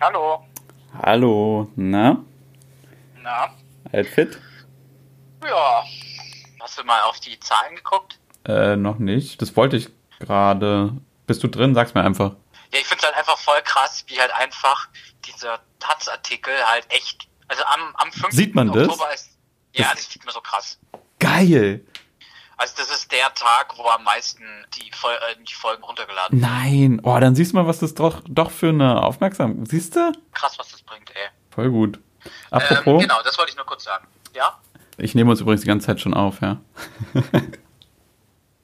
Hallo. 0.00 0.44
Hallo, 1.02 1.72
na? 1.74 2.24
Na? 3.20 3.50
Alt 3.92 4.06
fit? 4.06 4.38
Ja. 5.44 5.84
Hast 6.60 6.78
du 6.78 6.84
mal 6.84 7.02
auf 7.02 7.18
die 7.18 7.38
Zahlen 7.40 7.74
geguckt? 7.74 8.18
Äh, 8.44 8.76
noch 8.76 8.98
nicht. 8.98 9.42
Das 9.42 9.56
wollte 9.56 9.76
ich 9.76 9.88
gerade. 10.20 10.92
Bist 11.26 11.42
du 11.42 11.48
drin? 11.48 11.74
Sag's 11.74 11.94
mir 11.94 12.02
einfach. 12.04 12.36
Ja, 12.72 12.78
ich 12.78 12.86
find's 12.86 13.04
halt 13.04 13.16
einfach 13.16 13.38
voll 13.38 13.60
krass, 13.64 14.04
wie 14.06 14.20
halt 14.20 14.32
einfach 14.32 14.88
dieser 15.26 15.58
Taz-Artikel 15.80 16.52
halt 16.64 16.86
echt. 16.90 17.28
Also 17.48 17.64
am, 17.64 17.96
am 17.96 18.12
5. 18.12 18.32
Sieht 18.32 18.54
man 18.54 18.68
das? 18.68 18.88
Oktober 18.88 19.12
ist. 19.12 19.36
Ja, 19.74 19.90
das 19.92 20.10
sieht 20.10 20.24
man 20.24 20.32
so 20.32 20.40
krass. 20.40 20.78
Geil! 21.18 21.84
Also 22.58 22.74
das 22.76 22.90
ist 22.90 23.12
der 23.12 23.32
Tag, 23.34 23.72
wo 23.76 23.84
am 23.84 24.02
meisten 24.02 24.42
die, 24.74 24.90
Fol 24.92 25.12
äh, 25.12 25.36
die 25.48 25.54
Folgen 25.54 25.82
runtergeladen 25.84 26.42
werden. 26.42 26.60
Nein! 26.60 27.00
Oh, 27.04 27.16
dann 27.20 27.36
siehst 27.36 27.52
du 27.52 27.56
mal, 27.56 27.68
was 27.68 27.78
das 27.78 27.94
doch, 27.94 28.20
doch 28.28 28.50
für 28.50 28.70
eine 28.70 29.02
Aufmerksamkeit. 29.02 29.68
Siehst 29.68 29.94
du? 29.94 30.12
Krass, 30.32 30.58
was 30.58 30.68
das 30.72 30.82
bringt, 30.82 31.08
ey. 31.10 31.28
Voll 31.50 31.70
gut. 31.70 32.00
Ähm, 32.26 32.32
Apropos, 32.50 33.00
genau, 33.00 33.22
das 33.22 33.38
wollte 33.38 33.52
ich 33.52 33.56
nur 33.56 33.64
kurz 33.64 33.84
sagen. 33.84 34.08
Ja? 34.34 34.58
ich 34.98 35.14
nehme 35.14 35.30
uns 35.30 35.40
übrigens 35.40 35.60
die 35.62 35.68
ganze 35.68 35.86
Zeit 35.86 36.00
schon 36.00 36.12
auf, 36.14 36.40
ja. 36.40 36.58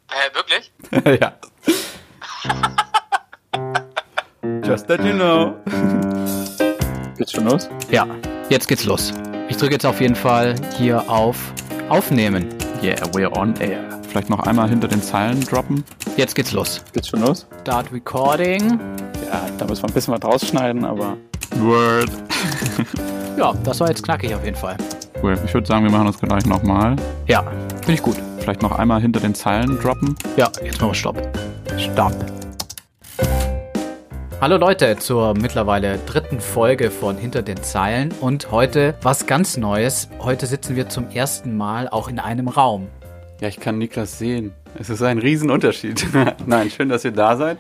Äh, 0.08 0.34
wirklich? 0.34 0.72
ja. 1.20 1.32
Just 4.68 4.86
that 4.88 5.00
you 5.04 5.12
know. 5.12 5.54
Geht's 7.16 7.32
schon 7.32 7.46
los? 7.46 7.68
Ja, 7.90 8.06
jetzt 8.48 8.68
geht's 8.68 8.84
los. 8.84 9.12
Ich 9.48 9.56
drücke 9.56 9.74
jetzt 9.74 9.86
auf 9.86 10.00
jeden 10.00 10.16
Fall 10.16 10.54
hier 10.76 11.08
auf 11.08 11.52
Aufnehmen. 11.88 12.63
Yeah, 12.84 13.00
we're 13.14 13.32
on 13.34 13.54
air. 13.62 13.82
Vielleicht 14.06 14.28
noch 14.28 14.40
einmal 14.40 14.68
hinter 14.68 14.88
den 14.88 15.00
Zeilen 15.00 15.40
droppen. 15.40 15.82
Jetzt 16.18 16.34
geht's 16.34 16.52
los. 16.52 16.82
Geht's 16.92 17.08
schon 17.08 17.22
los? 17.22 17.46
Start 17.62 17.90
Recording. 17.90 18.78
Ja, 19.26 19.40
da 19.56 19.64
müssen 19.64 19.84
wir 19.84 19.88
ein 19.88 19.94
bisschen 19.94 20.12
was 20.12 20.22
rausschneiden, 20.22 20.84
aber. 20.84 21.16
Word. 21.60 22.10
Ja, 23.36 23.52
das 23.64 23.80
war 23.80 23.88
jetzt 23.88 24.04
knackig 24.04 24.32
auf 24.32 24.44
jeden 24.44 24.56
Fall. 24.56 24.76
Cool. 25.20 25.36
Ich 25.44 25.52
würde 25.52 25.66
sagen, 25.66 25.82
wir 25.84 25.90
machen 25.90 26.06
das 26.06 26.18
gleich 26.20 26.46
nochmal. 26.46 26.94
Ja, 27.26 27.42
finde 27.80 27.94
ich 27.94 28.02
gut. 28.02 28.14
Vielleicht 28.38 28.62
noch 28.62 28.78
einmal 28.78 29.00
hinter 29.00 29.18
den 29.18 29.34
Zeilen 29.34 29.76
droppen. 29.80 30.14
Ja, 30.36 30.52
jetzt 30.62 30.80
machen 30.80 30.90
wir 30.90 30.94
Stopp. 30.94 31.16
Stopp. 31.76 32.14
Hallo 34.44 34.58
Leute 34.58 34.98
zur 34.98 35.32
mittlerweile 35.32 35.96
dritten 35.96 36.38
Folge 36.38 36.90
von 36.90 37.16
Hinter 37.16 37.40
den 37.40 37.62
Zeilen 37.62 38.12
und 38.20 38.50
heute 38.50 38.94
was 39.00 39.24
ganz 39.24 39.56
Neues. 39.56 40.10
Heute 40.18 40.44
sitzen 40.44 40.76
wir 40.76 40.90
zum 40.90 41.08
ersten 41.08 41.56
Mal 41.56 41.88
auch 41.88 42.08
in 42.08 42.18
einem 42.18 42.48
Raum. 42.48 42.88
Ja, 43.40 43.48
ich 43.48 43.58
kann 43.58 43.78
Niklas 43.78 44.18
sehen. 44.18 44.52
Es 44.78 44.90
ist 44.90 45.00
ein 45.00 45.16
Riesenunterschied. 45.16 46.08
Nein, 46.46 46.68
schön, 46.68 46.90
dass 46.90 47.06
ihr 47.06 47.12
da 47.12 47.38
seid. 47.38 47.56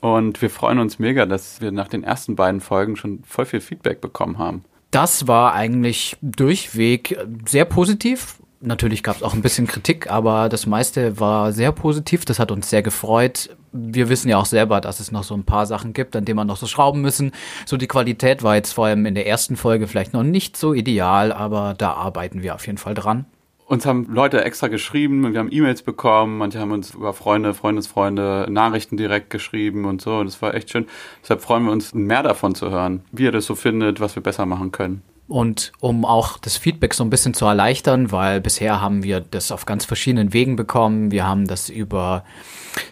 Und 0.00 0.42
wir 0.42 0.50
freuen 0.50 0.80
uns 0.80 0.98
mega, 0.98 1.24
dass 1.24 1.62
wir 1.62 1.72
nach 1.72 1.88
den 1.88 2.04
ersten 2.04 2.36
beiden 2.36 2.60
Folgen 2.60 2.96
schon 2.96 3.22
voll 3.24 3.46
viel 3.46 3.62
Feedback 3.62 4.02
bekommen 4.02 4.36
haben. 4.36 4.66
Das 4.90 5.28
war 5.28 5.54
eigentlich 5.54 6.18
durchweg 6.20 7.26
sehr 7.48 7.64
positiv. 7.64 8.36
Natürlich 8.60 9.04
gab 9.04 9.16
es 9.16 9.22
auch 9.22 9.34
ein 9.34 9.42
bisschen 9.42 9.68
Kritik, 9.68 10.10
aber 10.10 10.48
das 10.48 10.66
meiste 10.66 11.20
war 11.20 11.52
sehr 11.52 11.70
positiv. 11.70 12.24
Das 12.24 12.40
hat 12.40 12.50
uns 12.50 12.68
sehr 12.68 12.82
gefreut. 12.82 13.56
Wir 13.72 14.08
wissen 14.08 14.28
ja 14.28 14.36
auch 14.36 14.46
selber, 14.46 14.80
dass 14.80 14.98
es 14.98 15.12
noch 15.12 15.22
so 15.22 15.34
ein 15.34 15.44
paar 15.44 15.66
Sachen 15.66 15.92
gibt, 15.92 16.16
an 16.16 16.24
denen 16.24 16.36
man 16.36 16.48
noch 16.48 16.56
so 16.56 16.66
schrauben 16.66 17.00
müssen. 17.00 17.30
So 17.66 17.76
die 17.76 17.86
Qualität 17.86 18.42
war 18.42 18.56
jetzt 18.56 18.72
vor 18.72 18.86
allem 18.86 19.06
in 19.06 19.14
der 19.14 19.28
ersten 19.28 19.56
Folge 19.56 19.86
vielleicht 19.86 20.12
noch 20.12 20.24
nicht 20.24 20.56
so 20.56 20.74
ideal, 20.74 21.32
aber 21.32 21.74
da 21.78 21.92
arbeiten 21.92 22.42
wir 22.42 22.56
auf 22.56 22.66
jeden 22.66 22.78
Fall 22.78 22.94
dran. 22.94 23.26
Uns 23.66 23.84
haben 23.86 24.06
Leute 24.10 24.42
extra 24.42 24.68
geschrieben, 24.68 25.30
wir 25.30 25.38
haben 25.38 25.52
E-Mails 25.52 25.82
bekommen, 25.82 26.38
manche 26.38 26.58
haben 26.58 26.72
uns 26.72 26.94
über 26.94 27.12
Freunde, 27.12 27.52
Freundesfreunde 27.52 28.46
Nachrichten 28.48 28.96
direkt 28.96 29.28
geschrieben 29.28 29.84
und 29.84 30.00
so. 30.00 30.24
Das 30.24 30.40
war 30.40 30.54
echt 30.54 30.70
schön. 30.70 30.86
Deshalb 31.22 31.42
freuen 31.42 31.64
wir 31.64 31.72
uns, 31.72 31.92
mehr 31.92 32.22
davon 32.22 32.54
zu 32.54 32.70
hören, 32.70 33.02
wie 33.12 33.24
ihr 33.24 33.32
das 33.32 33.44
so 33.44 33.54
findet, 33.54 34.00
was 34.00 34.16
wir 34.16 34.22
besser 34.22 34.46
machen 34.46 34.72
können. 34.72 35.02
Und 35.28 35.72
um 35.80 36.06
auch 36.06 36.38
das 36.38 36.56
Feedback 36.56 36.94
so 36.94 37.04
ein 37.04 37.10
bisschen 37.10 37.34
zu 37.34 37.44
erleichtern, 37.44 38.10
weil 38.10 38.40
bisher 38.40 38.80
haben 38.80 39.02
wir 39.02 39.20
das 39.20 39.52
auf 39.52 39.66
ganz 39.66 39.84
verschiedenen 39.84 40.32
Wegen 40.32 40.56
bekommen. 40.56 41.10
Wir 41.10 41.26
haben 41.26 41.46
das 41.46 41.68
über 41.68 42.24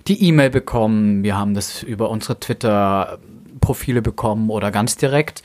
die 0.07 0.23
E-Mail 0.23 0.51
bekommen, 0.51 1.23
wir 1.23 1.39
haben 1.39 1.55
das 1.55 1.83
über 1.83 2.11
unsere 2.11 2.39
Twitter-Profile 2.39 4.03
bekommen 4.03 4.51
oder 4.51 4.71
ganz 4.71 4.99
direkt. 4.99 5.43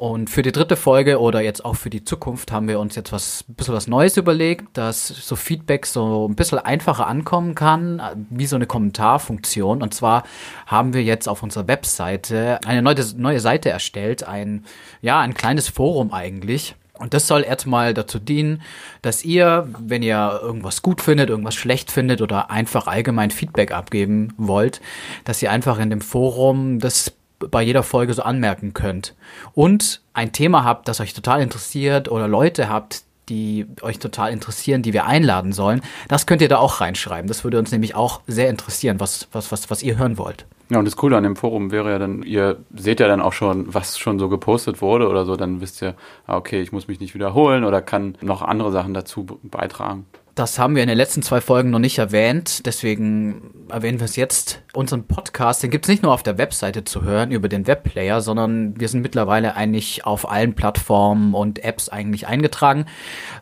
Und 0.00 0.30
für 0.30 0.40
die 0.40 0.50
dritte 0.50 0.76
Folge 0.76 1.20
oder 1.20 1.42
jetzt 1.42 1.62
auch 1.62 1.76
für 1.76 1.90
die 1.90 2.02
Zukunft 2.02 2.52
haben 2.52 2.68
wir 2.68 2.80
uns 2.80 2.96
jetzt 2.96 3.12
was 3.12 3.44
ein 3.46 3.54
bisschen 3.54 3.74
was 3.74 3.86
Neues 3.86 4.16
überlegt, 4.16 4.78
dass 4.78 5.08
so 5.08 5.36
Feedback 5.36 5.84
so 5.84 6.26
ein 6.26 6.36
bisschen 6.36 6.58
einfacher 6.58 7.06
ankommen 7.06 7.54
kann, 7.54 8.26
wie 8.30 8.46
so 8.46 8.56
eine 8.56 8.64
Kommentarfunktion. 8.64 9.82
Und 9.82 9.92
zwar 9.92 10.22
haben 10.66 10.94
wir 10.94 11.02
jetzt 11.02 11.28
auf 11.28 11.42
unserer 11.42 11.68
Webseite 11.68 12.60
eine 12.64 12.80
neue, 12.80 12.96
neue 13.18 13.40
Seite 13.40 13.68
erstellt, 13.68 14.26
ein, 14.26 14.64
ja, 15.02 15.20
ein 15.20 15.34
kleines 15.34 15.68
Forum 15.68 16.14
eigentlich. 16.14 16.76
Und 16.98 17.12
das 17.12 17.26
soll 17.26 17.44
erstmal 17.44 17.92
dazu 17.92 18.18
dienen, 18.18 18.62
dass 19.02 19.22
ihr, 19.22 19.68
wenn 19.78 20.02
ihr 20.02 20.40
irgendwas 20.42 20.80
gut 20.80 21.02
findet, 21.02 21.28
irgendwas 21.28 21.56
schlecht 21.56 21.90
findet 21.90 22.22
oder 22.22 22.50
einfach 22.50 22.86
allgemein 22.86 23.30
Feedback 23.30 23.72
abgeben 23.72 24.32
wollt, 24.38 24.80
dass 25.24 25.42
ihr 25.42 25.50
einfach 25.50 25.78
in 25.78 25.90
dem 25.90 26.00
Forum 26.00 26.78
das 26.78 27.12
bei 27.50 27.62
jeder 27.62 27.82
Folge 27.82 28.14
so 28.14 28.22
anmerken 28.22 28.74
könnt. 28.74 29.14
Und 29.54 30.02
ein 30.12 30.32
Thema 30.32 30.64
habt, 30.64 30.88
das 30.88 31.00
euch 31.00 31.14
total 31.14 31.40
interessiert 31.40 32.10
oder 32.10 32.28
Leute 32.28 32.68
habt, 32.68 33.04
die 33.28 33.66
euch 33.80 33.98
total 33.98 34.32
interessieren, 34.32 34.82
die 34.82 34.92
wir 34.92 35.06
einladen 35.06 35.52
sollen, 35.52 35.82
das 36.08 36.26
könnt 36.26 36.42
ihr 36.42 36.48
da 36.48 36.58
auch 36.58 36.80
reinschreiben. 36.80 37.28
Das 37.28 37.44
würde 37.44 37.58
uns 37.58 37.70
nämlich 37.70 37.94
auch 37.94 38.20
sehr 38.26 38.50
interessieren, 38.50 39.00
was, 39.00 39.28
was, 39.32 39.52
was, 39.52 39.70
was 39.70 39.82
ihr 39.82 39.96
hören 39.96 40.18
wollt. 40.18 40.46
Ja, 40.68 40.78
und 40.78 40.84
das 40.84 40.96
Coole 40.96 41.16
an 41.16 41.24
dem 41.24 41.34
Forum 41.34 41.72
wäre 41.72 41.90
ja 41.90 41.98
dann, 41.98 42.22
ihr 42.22 42.58
seht 42.74 43.00
ja 43.00 43.08
dann 43.08 43.20
auch 43.20 43.32
schon, 43.32 43.72
was 43.74 43.98
schon 43.98 44.20
so 44.20 44.28
gepostet 44.28 44.80
wurde 44.80 45.08
oder 45.08 45.24
so, 45.24 45.36
dann 45.36 45.60
wisst 45.60 45.82
ihr, 45.82 45.94
ah, 46.26 46.36
okay, 46.36 46.60
ich 46.60 46.70
muss 46.70 46.86
mich 46.86 47.00
nicht 47.00 47.14
wiederholen 47.14 47.64
oder 47.64 47.82
kann 47.82 48.16
noch 48.20 48.42
andere 48.42 48.70
Sachen 48.70 48.94
dazu 48.94 49.26
beitragen. 49.42 50.06
Das 50.34 50.58
haben 50.58 50.76
wir 50.76 50.82
in 50.82 50.88
den 50.88 50.96
letzten 50.96 51.22
zwei 51.22 51.40
Folgen 51.40 51.70
noch 51.70 51.80
nicht 51.80 51.98
erwähnt, 51.98 52.64
deswegen 52.64 53.66
erwähnen 53.68 53.98
wir 53.98 54.04
es 54.04 54.16
jetzt. 54.16 54.62
Unseren 54.72 55.04
Podcast, 55.04 55.62
den 55.62 55.70
gibt 55.70 55.84
es 55.84 55.88
nicht 55.88 56.02
nur 56.02 56.12
auf 56.12 56.22
der 56.22 56.38
Webseite 56.38 56.84
zu 56.84 57.02
hören 57.02 57.32
über 57.32 57.48
den 57.48 57.66
Webplayer, 57.66 58.20
sondern 58.20 58.78
wir 58.78 58.88
sind 58.88 59.02
mittlerweile 59.02 59.56
eigentlich 59.56 60.06
auf 60.06 60.30
allen 60.30 60.54
Plattformen 60.54 61.34
und 61.34 61.64
Apps 61.64 61.88
eigentlich 61.88 62.28
eingetragen. 62.28 62.86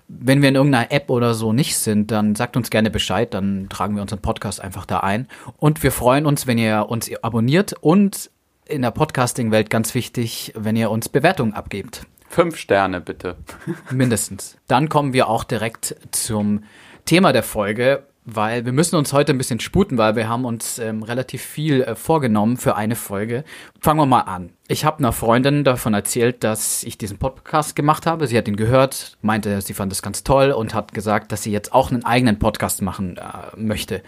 Wenn 0.08 0.40
wir 0.40 0.48
in 0.48 0.54
irgendeiner 0.54 0.90
App 0.90 1.10
oder 1.10 1.34
so 1.34 1.52
nicht 1.52 1.76
sind, 1.76 2.10
dann 2.10 2.34
sagt 2.34 2.56
uns 2.56 2.70
gerne 2.70 2.90
Bescheid, 2.90 3.34
dann 3.34 3.68
tragen 3.68 3.94
wir 3.94 4.02
unseren 4.02 4.22
Podcast 4.22 4.60
einfach 4.60 4.86
da 4.86 5.00
ein. 5.00 5.28
Und 5.58 5.82
wir 5.82 5.92
freuen 5.92 6.24
uns, 6.24 6.46
wenn 6.46 6.58
ihr 6.58 6.86
uns 6.88 7.10
abonniert 7.22 7.74
und 7.80 8.30
in 8.66 8.82
der 8.82 8.90
Podcasting-Welt 8.90 9.70
ganz 9.70 9.94
wichtig, 9.94 10.52
wenn 10.56 10.76
ihr 10.76 10.90
uns 10.90 11.08
Bewertungen 11.08 11.52
abgebt. 11.52 12.06
Fünf 12.28 12.56
Sterne 12.56 13.00
bitte. 13.00 13.36
Mindestens. 13.90 14.58
Dann 14.66 14.88
kommen 14.88 15.12
wir 15.12 15.28
auch 15.28 15.44
direkt 15.44 15.96
zum 16.10 16.64
Thema 17.04 17.32
der 17.32 17.42
Folge, 17.42 18.04
weil 18.30 18.66
wir 18.66 18.72
müssen 18.72 18.96
uns 18.96 19.14
heute 19.14 19.32
ein 19.32 19.38
bisschen 19.38 19.60
sputen, 19.60 19.96
weil 19.96 20.14
wir 20.14 20.28
haben 20.28 20.44
uns 20.44 20.78
ähm, 20.78 21.02
relativ 21.02 21.40
viel 21.40 21.82
äh, 21.82 21.94
vorgenommen 21.94 22.58
für 22.58 22.76
eine 22.76 22.96
Folge. 22.96 23.44
Fangen 23.80 24.00
wir 24.00 24.06
mal 24.06 24.20
an. 24.20 24.50
Ich 24.68 24.84
habe 24.84 24.98
einer 24.98 25.12
Freundin 25.12 25.64
davon 25.64 25.94
erzählt, 25.94 26.44
dass 26.44 26.82
ich 26.84 26.98
diesen 26.98 27.16
Podcast 27.16 27.74
gemacht 27.74 28.04
habe. 28.04 28.26
Sie 28.26 28.36
hat 28.36 28.46
ihn 28.46 28.56
gehört, 28.56 29.16
meinte, 29.22 29.62
sie 29.62 29.72
fand 29.72 29.90
es 29.92 30.02
ganz 30.02 30.24
toll 30.24 30.50
und 30.50 30.74
hat 30.74 30.92
gesagt, 30.92 31.32
dass 31.32 31.42
sie 31.42 31.52
jetzt 31.52 31.72
auch 31.72 31.90
einen 31.90 32.04
eigenen 32.04 32.38
Podcast 32.38 32.82
machen 32.82 33.16
äh, 33.16 33.56
möchte. 33.56 34.02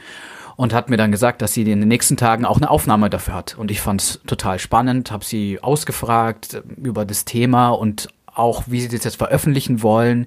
Und 0.60 0.74
hat 0.74 0.90
mir 0.90 0.98
dann 0.98 1.10
gesagt, 1.10 1.40
dass 1.40 1.54
sie 1.54 1.62
in 1.62 1.80
den 1.80 1.88
nächsten 1.88 2.18
Tagen 2.18 2.44
auch 2.44 2.58
eine 2.58 2.68
Aufnahme 2.68 3.08
dafür 3.08 3.32
hat. 3.32 3.56
Und 3.56 3.70
ich 3.70 3.80
fand 3.80 4.02
es 4.02 4.20
total 4.26 4.58
spannend, 4.58 5.10
habe 5.10 5.24
sie 5.24 5.58
ausgefragt 5.62 6.52
äh, 6.52 6.62
über 6.76 7.06
das 7.06 7.24
Thema 7.24 7.70
und 7.70 8.08
auch, 8.26 8.64
wie 8.66 8.82
sie 8.82 8.88
das 8.88 9.04
jetzt 9.04 9.16
veröffentlichen 9.16 9.82
wollen, 9.82 10.26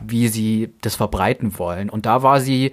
wie 0.00 0.28
sie 0.28 0.72
das 0.82 0.94
verbreiten 0.94 1.58
wollen. 1.58 1.90
Und 1.90 2.06
da 2.06 2.22
war 2.22 2.38
sie, 2.38 2.70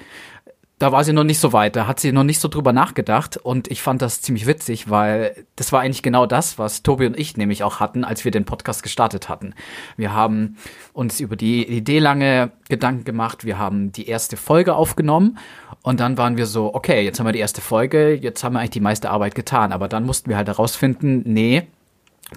da 0.78 0.92
war 0.92 1.04
sie 1.04 1.14
noch 1.14 1.24
nicht 1.24 1.40
so 1.40 1.52
weit, 1.52 1.76
da 1.76 1.88
hat 1.88 2.00
sie 2.00 2.12
noch 2.12 2.24
nicht 2.24 2.40
so 2.40 2.48
drüber 2.48 2.74
nachgedacht 2.74 3.38
und 3.38 3.72
ich 3.72 3.82
fand 3.82 4.04
das 4.04 4.22
ziemlich 4.22 4.46
witzig, 4.46 4.92
weil 4.92 5.46
das 5.56 5.72
war 5.72 5.82
eigentlich 5.82 6.04
genau 6.04 6.28
das, 6.28 6.60
was 6.60 6.84
Tobi 6.84 7.08
und 7.08 7.18
ich 7.18 7.38
nämlich 7.38 7.64
auch 7.64 7.80
hatten, 7.80 8.04
als 8.04 8.24
wir 8.24 8.32
den 8.32 8.46
Podcast 8.46 8.84
gestartet 8.84 9.30
hatten. 9.30 9.56
Wir 9.98 10.14
haben 10.14 10.58
uns 10.94 11.20
über 11.20 11.36
die 11.36 11.68
Idee 11.68 11.98
lange 11.98 12.52
Gedanken 12.70 13.04
gemacht, 13.04 13.46
wir 13.46 13.58
haben 13.58 13.92
die 13.92 14.08
erste 14.08 14.38
Folge 14.38 14.76
aufgenommen 14.76 15.40
und 15.82 16.00
dann 16.00 16.18
waren 16.18 16.38
wir 16.38 16.46
so, 16.46 16.74
okay, 16.74 17.04
jetzt 17.04 17.20
haben 17.20 17.26
wir 17.26 17.34
die 17.34 17.40
erste 17.40 17.62
Folge, 17.62 18.14
jetzt 18.14 18.44
haben 18.44 18.54
wir 18.54 18.60
eigentlich 18.60 18.72
die 18.72 18.80
meiste 18.80 19.10
Arbeit 19.10 19.36
getan, 19.36 19.72
aber 19.72 19.88
dann 19.88 20.06
mussten 20.06 20.30
wir 20.30 20.38
halt 20.38 20.48
herausfinden, 20.48 21.24
nee, 21.26 21.68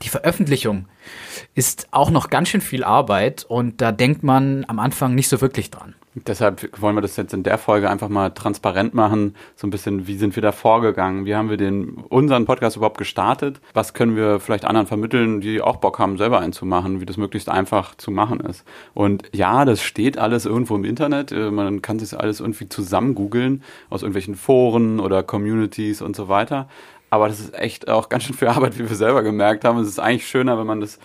die 0.03 0.09
Veröffentlichung 0.09 0.87
ist 1.55 1.89
auch 1.91 2.11
noch 2.11 2.31
ganz 2.31 2.49
schön 2.49 2.61
viel 2.61 2.85
Arbeit 2.85 3.45
und 3.45 3.81
da 3.81 3.93
denkt 3.93 4.23
man 4.23 4.65
am 4.69 4.79
Anfang 4.79 5.15
nicht 5.15 5.29
so 5.29 5.41
wirklich 5.41 5.71
dran. 5.71 5.95
Deshalb 6.15 6.69
wollen 6.79 6.95
wir 6.95 7.01
das 7.01 7.17
jetzt 7.17 7.33
in 7.33 7.43
der 7.43 7.57
Folge 7.57 7.89
einfach 7.89 8.11
mal 8.11 8.31
transparent 8.31 8.93
machen, 8.93 9.35
so 9.57 9.67
ein 9.67 9.71
bisschen, 9.71 10.07
wie 10.07 10.19
sind 10.19 10.37
wir 10.37 10.43
da 10.43 10.53
vorgegangen, 10.53 11.25
wie 11.25 11.35
haben 11.35 11.49
wir 11.49 11.57
den 11.57 11.95
unseren 12.11 12.45
Podcast 12.45 12.77
überhaupt 12.77 12.99
gestartet, 12.99 13.61
was 13.73 13.95
können 13.95 14.15
wir 14.15 14.39
vielleicht 14.39 14.67
anderen 14.67 14.87
vermitteln, 14.87 15.41
die 15.41 15.63
auch 15.63 15.77
Bock 15.77 15.99
haben, 15.99 16.19
selber 16.19 16.41
einen 16.41 16.53
zu 16.53 16.67
machen, 16.67 17.01
wie 17.01 17.07
das 17.07 17.17
möglichst 17.17 17.49
einfach 17.49 17.95
zu 17.95 18.11
machen 18.11 18.41
ist. 18.41 18.65
Und 18.93 19.25
ja, 19.33 19.65
das 19.65 19.83
steht 19.83 20.19
alles 20.19 20.45
irgendwo 20.45 20.77
im 20.77 20.85
Internet, 20.85 21.33
äh, 21.33 21.51
man 21.51 21.81
kann 21.81 21.99
sich 21.99 22.19
alles 22.19 22.41
irgendwie 22.41 22.69
zusammen 22.69 23.15
googeln 23.15 23.63
aus 23.89 24.03
irgendwelchen 24.03 24.35
Foren 24.35 25.01
oder 25.01 25.23
Communities 25.23 26.03
und 26.03 26.15
so 26.15 26.29
weiter. 26.29 26.69
Aber 27.13 27.29
das 27.29 27.41
ist 27.41 27.55
echt 27.55 27.89
auch 27.89 28.09
ganz 28.09 28.25
schön 28.25 28.35
viel 28.35 28.49
Arbeit, 28.49 28.79
wie 28.79 28.89
wir 28.89 28.97
selber 28.97 29.23
gemerkt 29.23 29.67
haben. 29.67 29.79
Es 29.81 29.89
ist 29.89 29.99
eigentlich 29.99 30.27
schöner, 30.27 30.59
wenn 30.59 30.67
man 30.67 30.81
das 30.81 30.99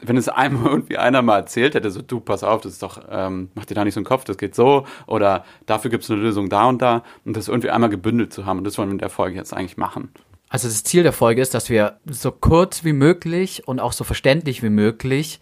wenn 0.00 0.16
es 0.16 0.28
einmal 0.28 0.66
irgendwie 0.72 0.98
einer 0.98 1.22
mal 1.22 1.38
erzählt 1.38 1.74
hätte, 1.74 1.90
so 1.90 2.02
du, 2.02 2.20
pass 2.20 2.42
auf, 2.42 2.60
das 2.60 2.72
ist 2.72 2.82
doch, 2.82 3.00
ähm, 3.10 3.50
mach 3.54 3.64
dir 3.64 3.74
da 3.74 3.84
nicht 3.84 3.94
so 3.94 4.00
einen 4.00 4.06
Kopf, 4.06 4.24
das 4.24 4.38
geht 4.38 4.54
so, 4.54 4.86
oder 5.06 5.44
dafür 5.66 5.90
gibt 5.90 6.04
es 6.04 6.10
eine 6.10 6.20
Lösung 6.20 6.48
da 6.48 6.66
und 6.66 6.82
da, 6.82 7.02
und 7.24 7.36
das 7.36 7.48
irgendwie 7.48 7.70
einmal 7.70 7.90
gebündelt 7.90 8.32
zu 8.32 8.46
haben, 8.46 8.58
und 8.58 8.64
das 8.64 8.78
wollen 8.78 8.88
wir 8.88 8.94
in 8.94 8.98
der 8.98 9.10
Folge 9.10 9.36
jetzt 9.36 9.54
eigentlich 9.54 9.76
machen. 9.76 10.10
Also 10.48 10.68
das 10.68 10.84
Ziel 10.84 11.02
der 11.02 11.12
Folge 11.12 11.42
ist, 11.42 11.54
dass 11.54 11.70
wir 11.70 11.98
so 12.06 12.30
kurz 12.30 12.84
wie 12.84 12.92
möglich 12.92 13.66
und 13.66 13.80
auch 13.80 13.92
so 13.92 14.04
verständlich 14.04 14.62
wie 14.62 14.70
möglich 14.70 15.40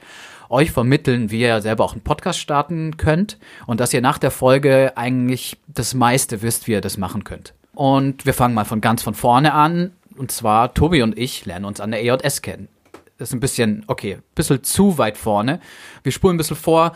euch 0.48 0.72
vermitteln, 0.72 1.30
wie 1.30 1.40
ihr 1.40 1.60
selber 1.60 1.84
auch 1.84 1.92
einen 1.92 2.02
Podcast 2.02 2.38
starten 2.38 2.96
könnt 2.96 3.38
und 3.66 3.80
dass 3.80 3.92
ihr 3.92 4.00
nach 4.00 4.18
der 4.18 4.30
Folge 4.30 4.92
eigentlich 4.96 5.58
das 5.68 5.94
meiste 5.94 6.42
wisst, 6.42 6.66
wie 6.66 6.72
ihr 6.72 6.80
das 6.80 6.96
machen 6.96 7.24
könnt. 7.24 7.54
Und 7.74 8.24
wir 8.24 8.34
fangen 8.34 8.54
mal 8.54 8.64
von 8.64 8.80
ganz 8.80 9.02
von 9.02 9.14
vorne 9.14 9.52
an. 9.52 9.92
Und 10.16 10.30
zwar 10.30 10.74
Tobi 10.74 11.02
und 11.02 11.18
ich 11.18 11.44
lernen 11.44 11.64
uns 11.64 11.80
an 11.80 11.90
der 11.90 12.04
EJS 12.04 12.40
kennen 12.40 12.68
ist 13.18 13.32
ein 13.32 13.40
bisschen, 13.40 13.84
okay, 13.86 14.14
ein 14.14 14.22
bisschen 14.34 14.62
zu 14.62 14.98
weit 14.98 15.16
vorne. 15.16 15.60
Wir 16.02 16.12
spulen 16.12 16.34
ein 16.34 16.38
bisschen 16.38 16.56
vor, 16.56 16.92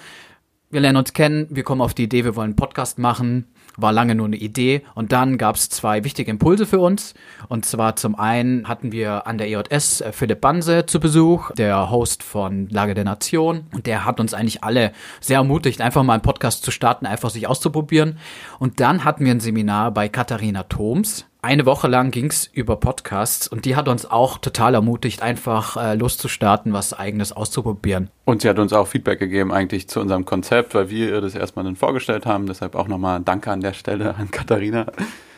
wir 0.70 0.80
lernen 0.80 0.98
uns 0.98 1.14
kennen, 1.14 1.46
wir 1.50 1.62
kommen 1.62 1.80
auf 1.80 1.94
die 1.94 2.04
Idee, 2.04 2.24
wir 2.24 2.36
wollen 2.36 2.48
einen 2.50 2.56
Podcast 2.56 2.98
machen. 2.98 3.46
War 3.80 3.92
lange 3.92 4.16
nur 4.16 4.26
eine 4.26 4.36
Idee. 4.36 4.82
Und 4.94 5.12
dann 5.12 5.38
gab 5.38 5.54
es 5.54 5.70
zwei 5.70 6.02
wichtige 6.02 6.30
Impulse 6.30 6.66
für 6.66 6.80
uns. 6.80 7.14
Und 7.48 7.64
zwar 7.64 7.94
zum 7.94 8.16
einen 8.16 8.66
hatten 8.66 8.90
wir 8.90 9.26
an 9.26 9.38
der 9.38 9.48
EJS 9.48 10.00
äh, 10.00 10.12
Philipp 10.12 10.40
Banse 10.40 10.84
zu 10.84 10.98
Besuch, 10.98 11.52
der 11.52 11.90
Host 11.90 12.24
von 12.24 12.68
Lage 12.68 12.94
der 12.94 13.04
Nation. 13.04 13.66
Und 13.72 13.86
der 13.86 14.04
hat 14.04 14.18
uns 14.18 14.34
eigentlich 14.34 14.64
alle 14.64 14.92
sehr 15.20 15.38
ermutigt, 15.38 15.80
einfach 15.80 16.02
mal 16.02 16.14
einen 16.14 16.22
Podcast 16.22 16.64
zu 16.64 16.72
starten, 16.72 17.06
einfach 17.06 17.30
sich 17.30 17.46
auszuprobieren. 17.46 18.18
Und 18.58 18.80
dann 18.80 19.04
hatten 19.04 19.24
wir 19.24 19.30
ein 19.30 19.40
Seminar 19.40 19.92
bei 19.92 20.08
Katharina 20.08 20.64
Thoms 20.64 21.24
eine 21.40 21.66
Woche 21.66 21.86
lang 21.86 22.10
ging's 22.10 22.50
über 22.52 22.76
Podcasts 22.76 23.46
und 23.46 23.64
die 23.64 23.76
hat 23.76 23.86
uns 23.86 24.04
auch 24.06 24.38
total 24.38 24.74
ermutigt, 24.74 25.22
einfach 25.22 25.76
äh, 25.76 25.94
loszustarten, 25.94 26.72
was 26.72 26.92
eigenes 26.92 27.32
auszuprobieren. 27.32 28.10
Und 28.24 28.42
sie 28.42 28.48
hat 28.48 28.58
uns 28.58 28.72
auch 28.72 28.88
Feedback 28.88 29.20
gegeben 29.20 29.52
eigentlich 29.52 29.88
zu 29.88 30.00
unserem 30.00 30.24
Konzept, 30.24 30.74
weil 30.74 30.90
wir 30.90 31.10
ihr 31.10 31.20
das 31.20 31.36
erstmal 31.36 31.64
dann 31.64 31.76
vorgestellt 31.76 32.26
haben. 32.26 32.46
Deshalb 32.46 32.74
auch 32.74 32.88
nochmal 32.88 33.20
Danke 33.20 33.52
an 33.52 33.60
der 33.60 33.72
Stelle 33.72 34.14
an 34.18 34.30
Katharina. 34.30 34.86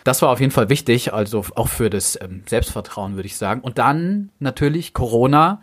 Das 0.04 0.22
war 0.22 0.30
auf 0.30 0.40
jeden 0.40 0.52
Fall 0.52 0.70
wichtig, 0.70 1.12
also 1.12 1.44
auch 1.54 1.68
für 1.68 1.90
das 1.90 2.18
ähm, 2.20 2.44
Selbstvertrauen, 2.46 3.16
würde 3.16 3.26
ich 3.26 3.36
sagen. 3.36 3.60
Und 3.60 3.76
dann 3.76 4.30
natürlich 4.38 4.94
Corona. 4.94 5.60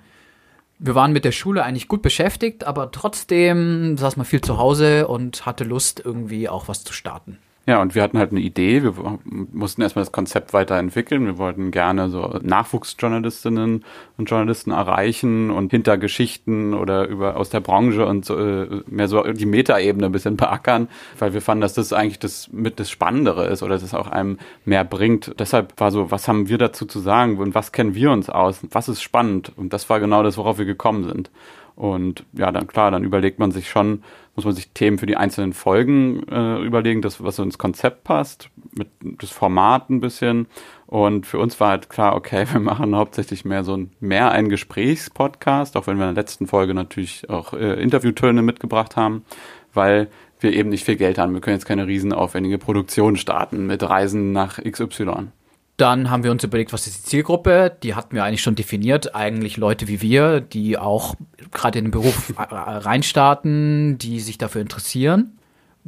Wir 0.78 0.94
waren 0.94 1.12
mit 1.12 1.26
der 1.26 1.32
Schule 1.32 1.64
eigentlich 1.64 1.88
gut 1.88 2.04
beschäftigt, 2.04 2.64
aber 2.64 2.92
trotzdem 2.92 3.98
saß 3.98 4.16
man 4.16 4.28
viel 4.28 4.42
zu 4.42 4.60
Hause 4.60 5.08
und 5.08 5.48
hatte 5.48 5.64
Lust, 5.64 6.00
irgendwie 6.06 6.48
auch 6.48 6.68
was 6.68 6.84
zu 6.84 6.94
starten. 6.94 7.40
Ja, 7.68 7.82
und 7.82 7.96
wir 7.96 8.02
hatten 8.02 8.18
halt 8.18 8.32
eine 8.32 8.40
Idee. 8.40 8.82
Wir 8.82 8.94
mussten 9.26 9.82
erstmal 9.82 10.06
das 10.06 10.14
Konzept 10.14 10.54
weiterentwickeln. 10.54 11.26
Wir 11.26 11.38
wollten 11.38 11.70
gerne 11.72 12.10
so 12.10 12.40
Nachwuchsjournalistinnen 12.42 13.84
und 14.18 14.30
Journalisten 14.30 14.72
erreichen 14.72 15.52
und 15.52 15.72
hinter 15.72 15.98
Geschichten 15.98 16.74
oder 16.74 17.10
über 17.10 17.36
aus 17.36 17.50
der 17.50 17.60
Branche 17.60 18.06
und 18.06 18.24
so, 18.24 18.40
äh, 18.40 18.84
mehr 18.88 19.10
so 19.10 19.22
die 19.22 19.46
Metaebene 19.46 20.06
ein 20.06 20.14
bisschen 20.14 20.38
beackern, 20.38 20.88
weil 21.20 21.34
wir 21.34 21.42
fanden, 21.42 21.60
dass 21.60 21.74
das 21.74 21.92
eigentlich 21.92 22.20
das 22.20 22.50
mit 22.54 22.80
das 22.80 22.90
Spannendere 22.90 23.48
ist 23.48 23.62
oder 23.64 23.78
das 23.78 23.94
auch 23.94 24.08
einem 24.08 24.38
mehr 24.64 24.86
bringt. 24.86 25.36
Deshalb 25.38 25.74
war 25.78 25.92
so, 25.92 26.10
was 26.10 26.30
haben 26.30 26.48
wir 26.48 26.58
dazu 26.58 26.86
zu 26.86 27.00
sagen 27.00 27.38
und 27.38 27.54
was 27.54 27.74
kennen 27.74 27.96
wir 27.96 28.12
uns 28.12 28.30
aus? 28.30 28.62
Was 28.72 28.88
ist 28.88 29.02
spannend? 29.02 29.52
Und 29.58 29.74
das 29.74 29.90
war 29.90 30.00
genau 30.00 30.24
das, 30.24 30.38
worauf 30.38 30.58
wir 30.58 30.66
gekommen 30.66 31.04
sind. 31.04 31.30
Und 31.76 32.24
ja, 32.34 32.52
dann 32.52 32.66
klar, 32.66 32.90
dann 32.90 33.04
überlegt 33.04 33.38
man 33.38 33.52
sich 33.52 33.70
schon, 33.70 34.04
muss 34.38 34.46
man 34.46 34.54
sich 34.54 34.70
Themen 34.70 35.00
für 35.00 35.08
die 35.08 35.18
einzelnen 35.18 35.52
Folgen 35.52 36.24
äh, 36.30 36.62
überlegen, 36.62 37.02
das, 37.02 37.22
was 37.24 37.36
so 37.36 37.44
ins 37.44 37.58
Konzept 37.58 38.04
passt, 38.04 38.50
mit 38.72 38.88
das 39.02 39.32
Format 39.32 39.90
ein 39.90 40.00
bisschen. 40.00 40.48
Und 40.86 41.26
für 41.26 41.40
uns 41.40 41.60
war 41.60 41.72
halt 41.72 41.90
klar, 41.90 42.16
okay, 42.16 42.46
wir 42.52 42.62
machen 42.62 42.96
hauptsächlich 42.96 43.44
mehr 43.44 43.64
so 43.64 43.76
ein 43.76 43.92
mehr 44.00 44.32
ein 44.32 44.48
Gesprächspodcast, 44.48 45.76
auch 45.76 45.88
wenn 45.88 45.98
wir 45.98 46.08
in 46.08 46.16
der 46.16 46.24
letzten 46.24 46.48
Folge 46.48 46.74
natürlich 46.74 47.30
auch 47.30 47.54
äh, 47.54 47.82
Interviewtöne 47.82 48.44
mitgebracht 48.44 48.96
haben, 48.96 49.26
weil 49.74 50.08
wir 50.40 50.54
eben 50.54 50.70
nicht 50.70 50.86
viel 50.86 50.98
Geld 50.98 51.18
haben. 51.18 51.34
Wir 51.34 51.42
können 51.42 51.56
jetzt 51.56 51.66
keine 51.66 51.88
riesenaufwendige 51.88 52.60
Produktion 52.60 53.16
starten 53.16 53.66
mit 53.66 53.82
Reisen 53.82 54.32
nach 54.32 54.60
XY. 54.64 55.30
Dann 55.78 56.10
haben 56.10 56.24
wir 56.24 56.32
uns 56.32 56.44
überlegt, 56.44 56.74
was 56.74 56.88
ist 56.88 57.06
die 57.06 57.10
Zielgruppe? 57.10 57.78
Die 57.84 57.94
hatten 57.94 58.16
wir 58.16 58.24
eigentlich 58.24 58.42
schon 58.42 58.56
definiert. 58.56 59.14
Eigentlich 59.14 59.58
Leute 59.58 59.88
wie 59.88 60.02
wir, 60.02 60.42
die 60.42 60.76
auch 60.76 61.14
gerade 61.52 61.78
in 61.78 61.86
den 61.86 61.92
Beruf 61.92 62.34
reinstarten, 62.38 64.00
die 64.00 64.20
sich 64.20 64.40
dafür 64.40 64.62
interessieren. 64.62 65.38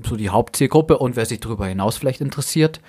So 0.04 0.16
die 0.16 0.30
Hauptzielgruppe 0.30 1.00
und 1.00 1.16
wer 1.16 1.26
sich 1.26 1.40
darüber 1.40 1.66
hinaus 1.66 1.98
vielleicht 1.98 2.22
interessiert. 2.22 2.82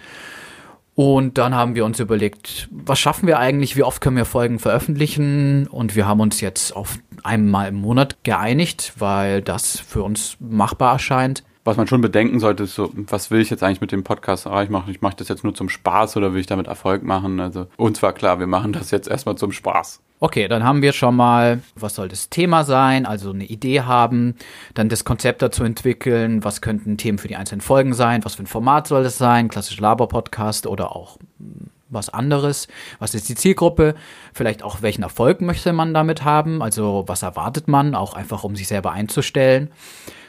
Und 0.95 1.39
dann 1.39 1.55
haben 1.55 1.75
wir 1.75 1.87
uns 1.87 1.99
überlegt, 2.01 2.69
was 2.71 2.99
schaffen 2.99 3.27
wir 3.27 3.39
eigentlich? 3.39 3.77
Wie 3.77 3.83
oft 3.83 4.03
können 4.03 4.17
wir 4.17 4.27
Folgen 4.27 4.59
veröffentlichen? 4.59 5.69
Und 5.69 5.97
wir 5.97 6.07
haben 6.07 6.21
uns 6.21 6.43
jetzt 6.43 6.77
auf 6.77 6.99
einmal 7.23 7.69
im 7.69 7.77
Monat 7.77 8.23
geeinigt, 8.25 8.93
weil 8.99 9.41
das 9.41 9.81
für 9.81 10.03
uns 10.03 10.37
machbar 10.39 10.93
erscheint 10.93 11.45
was 11.65 11.77
man 11.77 11.87
schon 11.87 12.01
bedenken 12.01 12.41
sollte, 12.41 12.65
ist 12.65 12.75
so, 12.75 12.91
was 12.95 13.31
will 13.31 13.41
ich 13.41 13.51
jetzt 13.51 13.63
eigentlich 13.63 13.81
mit 13.81 13.93
dem 13.93 14.03
Podcast 14.03 14.47
erreichen 14.47 14.73
machen? 14.73 14.91
Ich 14.91 15.03
mache 15.03 15.17
das 15.17 15.29
jetzt 15.29 15.45
nur 15.45 15.55
zum 15.55 15.69
Spaß 15.69 16.17
oder 16.17 16.33
will 16.33 16.41
ich 16.41 16.47
damit 16.47 16.67
Erfolg 16.67 17.03
machen? 17.03 17.39
Also 17.39 17.67
uns 17.77 18.03
war 18.03 18.13
klar, 18.13 18.39
wir 18.39 18.47
machen 18.47 18.73
das 18.73 18.91
jetzt 18.91 19.09
erstmal 19.09 19.37
zum 19.37 19.53
Spaß. 19.53 20.01
Okay, 20.23 20.49
dann 20.49 20.65
haben 20.65 20.83
wir 20.83 20.93
schon 20.93 21.17
mal, 21.17 21.63
was 21.75 21.95
soll 21.95 22.09
das 22.09 22.29
Thema 22.29 22.65
sein, 22.65 23.07
also 23.07 23.31
eine 23.31 23.45
Idee 23.45 23.83
haben, 23.83 24.35
dann 24.75 24.91
das 24.91 25.05
Konzept 25.05 25.41
dazu 25.41 25.65
entwickeln, 25.65 26.45
was 26.45 26.61
könnten 26.61 26.99
Themen 26.99 27.19
für 27.19 27.29
die 27.29 27.37
einzelnen 27.37 27.63
Folgen 27.63 27.95
sein, 27.95 28.25
was 28.25 28.35
für 28.35 28.43
ein 28.43 28.47
Format 28.47 28.87
soll 28.87 29.03
das 29.03 29.17
sein, 29.17 29.49
klassisch 29.49 29.81
Laber-Podcast 29.81 30.67
oder 30.67 30.95
auch 30.95 31.17
hm, 31.39 31.71
was 31.89 32.09
anderes, 32.09 32.69
was 32.99 33.15
ist 33.15 33.29
die 33.29 33.35
Zielgruppe, 33.35 33.95
vielleicht 34.33 34.63
auch 34.63 34.83
welchen 34.83 35.03
Erfolg 35.03 35.41
möchte 35.41 35.73
man 35.73 35.93
damit 35.93 36.23
haben, 36.23 36.63
also 36.63 37.05
was 37.07 37.23
erwartet 37.23 37.67
man, 37.67 37.95
auch 37.95 38.15
einfach 38.15 38.45
um 38.45 38.57
sich 38.57 38.69
selber 38.69 38.93
einzustellen. 38.93 39.71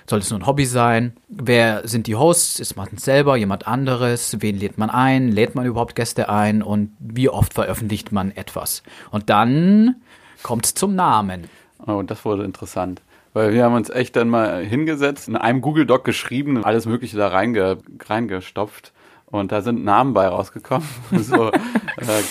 Soll 0.09 0.19
es 0.19 0.29
nur 0.29 0.39
ein 0.39 0.45
Hobby 0.45 0.65
sein? 0.65 1.13
Wer 1.27 1.87
sind 1.87 2.07
die 2.07 2.15
Hosts? 2.15 2.59
Ist 2.59 2.75
man 2.75 2.89
selber, 2.97 3.37
jemand 3.37 3.67
anderes? 3.67 4.37
Wen 4.39 4.57
lädt 4.57 4.77
man 4.77 4.89
ein? 4.89 5.31
Lädt 5.31 5.55
man 5.55 5.65
überhaupt 5.65 5.95
Gäste 5.95 6.29
ein? 6.29 6.61
Und 6.61 6.91
wie 6.99 7.29
oft 7.29 7.53
veröffentlicht 7.53 8.11
man 8.11 8.31
etwas? 8.31 8.83
Und 9.11 9.29
dann 9.29 9.95
kommt 10.43 10.65
es 10.65 10.73
zum 10.73 10.95
Namen. 10.95 11.49
Oh, 11.85 12.01
das 12.01 12.25
wurde 12.25 12.43
interessant. 12.43 13.01
Weil 13.33 13.53
wir 13.53 13.63
haben 13.63 13.75
uns 13.75 13.89
echt 13.89 14.15
dann 14.15 14.29
mal 14.29 14.63
hingesetzt, 14.63 15.29
in 15.29 15.37
einem 15.37 15.61
Google 15.61 15.85
Doc 15.85 16.03
geschrieben, 16.03 16.63
alles 16.65 16.85
Mögliche 16.85 17.17
da 17.17 17.29
reinge, 17.29 17.77
reingestopft. 18.07 18.91
Und 19.27 19.53
da 19.53 19.61
sind 19.61 19.85
Namen 19.85 20.13
bei 20.13 20.27
rausgekommen. 20.27 20.87
so, 21.11 21.49
äh, 21.49 22.23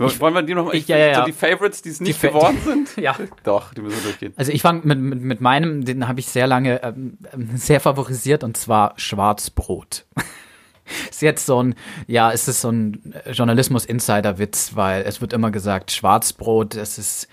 wollen 0.00 0.34
wir 0.34 0.42
die 0.42 0.54
noch 0.54 0.72
ich, 0.72 0.88
ja, 0.88 0.96
ja, 0.96 1.06
ja. 1.06 1.18
So 1.20 1.24
die 1.26 1.32
Favorites, 1.32 1.82
die 1.82 1.90
es 1.90 2.00
nicht 2.00 2.22
die 2.22 2.28
geworden 2.28 2.58
sind? 2.64 2.96
ja. 2.96 3.16
Doch, 3.44 3.74
die 3.74 3.82
müssen 3.82 3.96
wir 3.96 4.02
durchgehen. 4.02 4.32
Also 4.36 4.52
ich 4.52 4.62
fange 4.62 4.80
mit, 4.84 4.98
mit, 4.98 5.20
mit 5.20 5.40
meinem, 5.40 5.84
den 5.84 6.08
habe 6.08 6.20
ich 6.20 6.26
sehr 6.26 6.46
lange 6.46 6.82
ähm, 6.82 7.18
ähm 7.32 7.56
sehr 7.56 7.80
favorisiert 7.80 8.42
und 8.42 8.56
zwar 8.56 8.94
Schwarzbrot. 8.96 10.06
ist 11.10 11.22
jetzt 11.22 11.46
so 11.46 11.62
ein, 11.62 11.74
ja, 12.06 12.32
es 12.32 12.48
ist 12.48 12.62
so 12.62 12.70
ein 12.70 13.14
Journalismus-Insider-Witz, 13.30 14.72
weil 14.74 15.02
es 15.02 15.20
wird 15.20 15.32
immer 15.32 15.50
gesagt, 15.50 15.92
Schwarzbrot, 15.92 16.74
es 16.74 16.98
ist 16.98 17.28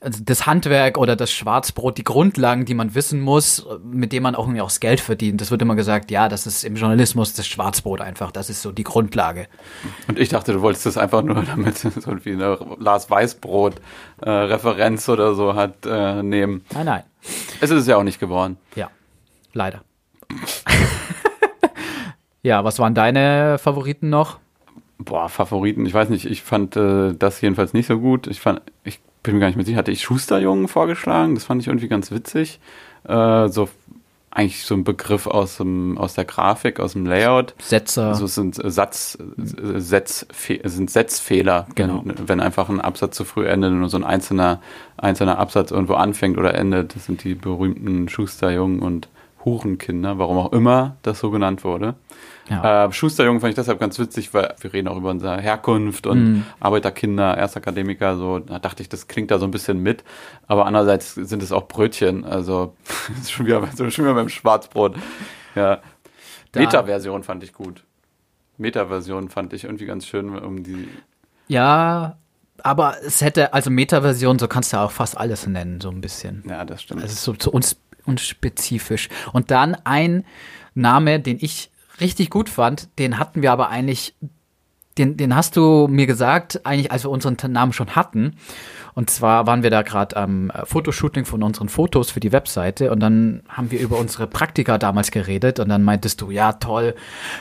das 0.00 0.46
Handwerk 0.46 0.96
oder 0.96 1.16
das 1.16 1.32
Schwarzbrot, 1.32 1.98
die 1.98 2.04
Grundlagen, 2.04 2.64
die 2.64 2.74
man 2.74 2.94
wissen 2.94 3.20
muss, 3.20 3.66
mit 3.82 4.12
denen 4.12 4.22
man 4.22 4.34
auch 4.36 4.44
irgendwie 4.44 4.60
auch 4.60 4.68
das 4.68 4.78
Geld 4.78 5.00
verdient. 5.00 5.40
Das 5.40 5.50
wird 5.50 5.60
immer 5.60 5.74
gesagt, 5.74 6.10
ja, 6.10 6.28
das 6.28 6.46
ist 6.46 6.62
im 6.62 6.76
Journalismus 6.76 7.34
das 7.34 7.48
Schwarzbrot 7.48 8.00
einfach, 8.00 8.30
das 8.30 8.48
ist 8.48 8.62
so 8.62 8.70
die 8.70 8.84
Grundlage. 8.84 9.48
Und 10.06 10.18
ich 10.18 10.28
dachte, 10.28 10.52
du 10.52 10.62
wolltest 10.62 10.86
das 10.86 10.96
einfach 10.96 11.22
nur 11.22 11.42
damit 11.42 11.78
so 11.78 12.24
wie 12.24 12.32
eine 12.32 12.58
Lars 12.78 13.10
Weißbrot 13.10 13.74
äh, 14.20 14.30
Referenz 14.30 15.08
oder 15.08 15.34
so 15.34 15.54
hat 15.54 15.84
äh, 15.84 16.22
nehmen. 16.22 16.64
Nein, 16.72 16.86
nein. 16.86 17.02
Es 17.60 17.70
ist 17.70 17.88
ja 17.88 17.96
auch 17.96 18.04
nicht 18.04 18.20
geworden. 18.20 18.56
Ja, 18.76 18.90
leider. 19.52 19.82
ja, 22.42 22.62
was 22.62 22.78
waren 22.78 22.94
deine 22.94 23.58
Favoriten 23.58 24.10
noch? 24.10 24.38
Boah, 24.98 25.28
Favoriten, 25.28 25.86
ich 25.86 25.94
weiß 25.94 26.08
nicht, 26.08 26.24
ich 26.24 26.42
fand 26.42 26.76
äh, 26.76 27.14
das 27.14 27.40
jedenfalls 27.40 27.72
nicht 27.72 27.86
so 27.86 27.98
gut. 27.98 28.28
Ich 28.28 28.40
fand, 28.40 28.62
ich 28.84 29.00
bin 29.28 29.34
mir 29.34 29.40
gar 29.40 29.48
nicht 29.48 29.56
mehr 29.56 29.66
sicher, 29.66 29.76
hatte 29.76 29.90
ich 29.90 30.00
Schusterjungen 30.00 30.68
vorgeschlagen? 30.68 31.34
Das 31.34 31.44
fand 31.44 31.60
ich 31.60 31.68
irgendwie 31.68 31.88
ganz 31.88 32.10
witzig. 32.10 32.60
Äh, 33.04 33.48
so 33.48 33.68
eigentlich 34.30 34.64
so 34.64 34.74
ein 34.74 34.84
Begriff 34.84 35.26
aus, 35.26 35.58
dem, 35.58 35.98
aus 35.98 36.14
der 36.14 36.24
Grafik, 36.24 36.80
aus 36.80 36.94
dem 36.94 37.04
Layout. 37.04 37.54
Sätze. 37.58 38.06
Also 38.06 38.24
es 38.24 38.34
sind 38.34 38.54
Satz, 38.54 39.18
Setzfe 39.36 40.60
sind 40.64 40.90
Setzfehler, 40.90 41.66
genau. 41.74 42.02
wenn, 42.04 42.28
wenn 42.28 42.40
einfach 42.40 42.70
ein 42.70 42.80
Absatz 42.80 43.16
zu 43.16 43.24
früh 43.24 43.46
endet 43.46 43.72
und 43.72 43.88
so 43.90 43.98
ein 43.98 44.04
einzelner, 44.04 44.62
einzelner 44.96 45.38
Absatz 45.38 45.72
irgendwo 45.72 45.94
anfängt 45.94 46.38
oder 46.38 46.54
endet. 46.54 46.94
Das 46.94 47.04
sind 47.04 47.22
die 47.24 47.34
berühmten 47.34 48.08
Schusterjungen 48.08 48.80
und 48.80 49.08
Hurenkinder, 49.44 50.18
warum 50.18 50.38
auch 50.38 50.52
immer 50.52 50.96
das 51.02 51.20
so 51.20 51.30
genannt 51.30 51.64
wurde. 51.64 51.96
Ja. 52.48 52.86
Äh, 52.86 52.92
Schusterjungen 52.92 53.40
fand 53.40 53.50
ich 53.50 53.56
deshalb 53.56 53.78
ganz 53.78 53.98
witzig, 53.98 54.32
weil 54.32 54.54
wir 54.60 54.72
reden 54.72 54.88
auch 54.88 54.96
über 54.96 55.10
unsere 55.10 55.40
Herkunft 55.40 56.06
und 56.06 56.38
mm. 56.38 56.44
Arbeiterkinder, 56.60 57.36
Erstakademiker, 57.36 58.16
so, 58.16 58.38
da 58.38 58.58
dachte 58.58 58.82
ich, 58.82 58.88
das 58.88 59.06
klingt 59.06 59.30
da 59.30 59.38
so 59.38 59.44
ein 59.44 59.50
bisschen 59.50 59.82
mit. 59.82 60.04
Aber 60.46 60.66
andererseits 60.66 61.14
sind 61.14 61.42
es 61.42 61.52
auch 61.52 61.68
Brötchen, 61.68 62.24
also 62.24 62.74
schon 63.28 63.46
wieder, 63.46 63.66
schon 63.76 64.04
wieder 64.04 64.14
beim 64.14 64.28
Schwarzbrot. 64.28 64.96
Ja. 65.54 65.80
Meta-Version 66.54 67.22
fand 67.22 67.44
ich 67.44 67.52
gut. 67.52 67.84
Meta-Version 68.56 69.28
fand 69.28 69.52
ich 69.52 69.64
irgendwie 69.64 69.86
ganz 69.86 70.06
schön, 70.06 70.36
um 70.36 70.62
die 70.62 70.88
Ja, 71.46 72.16
aber 72.62 72.96
es 73.04 73.20
hätte, 73.20 73.52
also 73.52 73.70
Meta-Version, 73.70 74.38
so 74.38 74.48
kannst 74.48 74.72
du 74.72 74.78
auch 74.78 74.90
fast 74.90 75.16
alles 75.16 75.46
nennen, 75.46 75.80
so 75.80 75.90
ein 75.90 76.00
bisschen. 76.00 76.42
Ja, 76.48 76.64
das 76.64 76.82
stimmt. 76.82 77.04
Ist 77.04 77.22
so 77.22 77.34
zu 77.34 77.52
uns 77.52 77.76
unspezifisch. 78.04 79.08
Und 79.32 79.50
dann 79.50 79.76
ein 79.84 80.24
Name, 80.74 81.20
den 81.20 81.38
ich 81.40 81.70
richtig 82.00 82.30
gut 82.30 82.48
fand, 82.48 82.88
den 82.98 83.18
hatten 83.18 83.42
wir 83.42 83.52
aber 83.52 83.68
eigentlich, 83.68 84.14
den, 84.96 85.16
den 85.16 85.34
hast 85.34 85.56
du 85.56 85.86
mir 85.88 86.06
gesagt, 86.06 86.64
eigentlich 86.64 86.90
als 86.92 87.04
wir 87.04 87.10
unseren 87.10 87.36
Namen 87.52 87.72
schon 87.72 87.96
hatten. 87.96 88.36
Und 88.98 89.10
zwar 89.10 89.46
waren 89.46 89.62
wir 89.62 89.70
da 89.70 89.82
gerade 89.82 90.16
am 90.16 90.50
äh, 90.50 90.66
Fotoshooting 90.66 91.24
von 91.24 91.44
unseren 91.44 91.68
Fotos 91.68 92.10
für 92.10 92.18
die 92.18 92.32
Webseite 92.32 92.90
und 92.90 92.98
dann 92.98 93.44
haben 93.48 93.70
wir 93.70 93.78
über 93.78 93.96
unsere 93.96 94.26
Praktika 94.26 94.76
damals 94.76 95.12
geredet 95.12 95.60
und 95.60 95.68
dann 95.68 95.84
meintest 95.84 96.20
du, 96.20 96.32
ja 96.32 96.54
toll, 96.54 96.96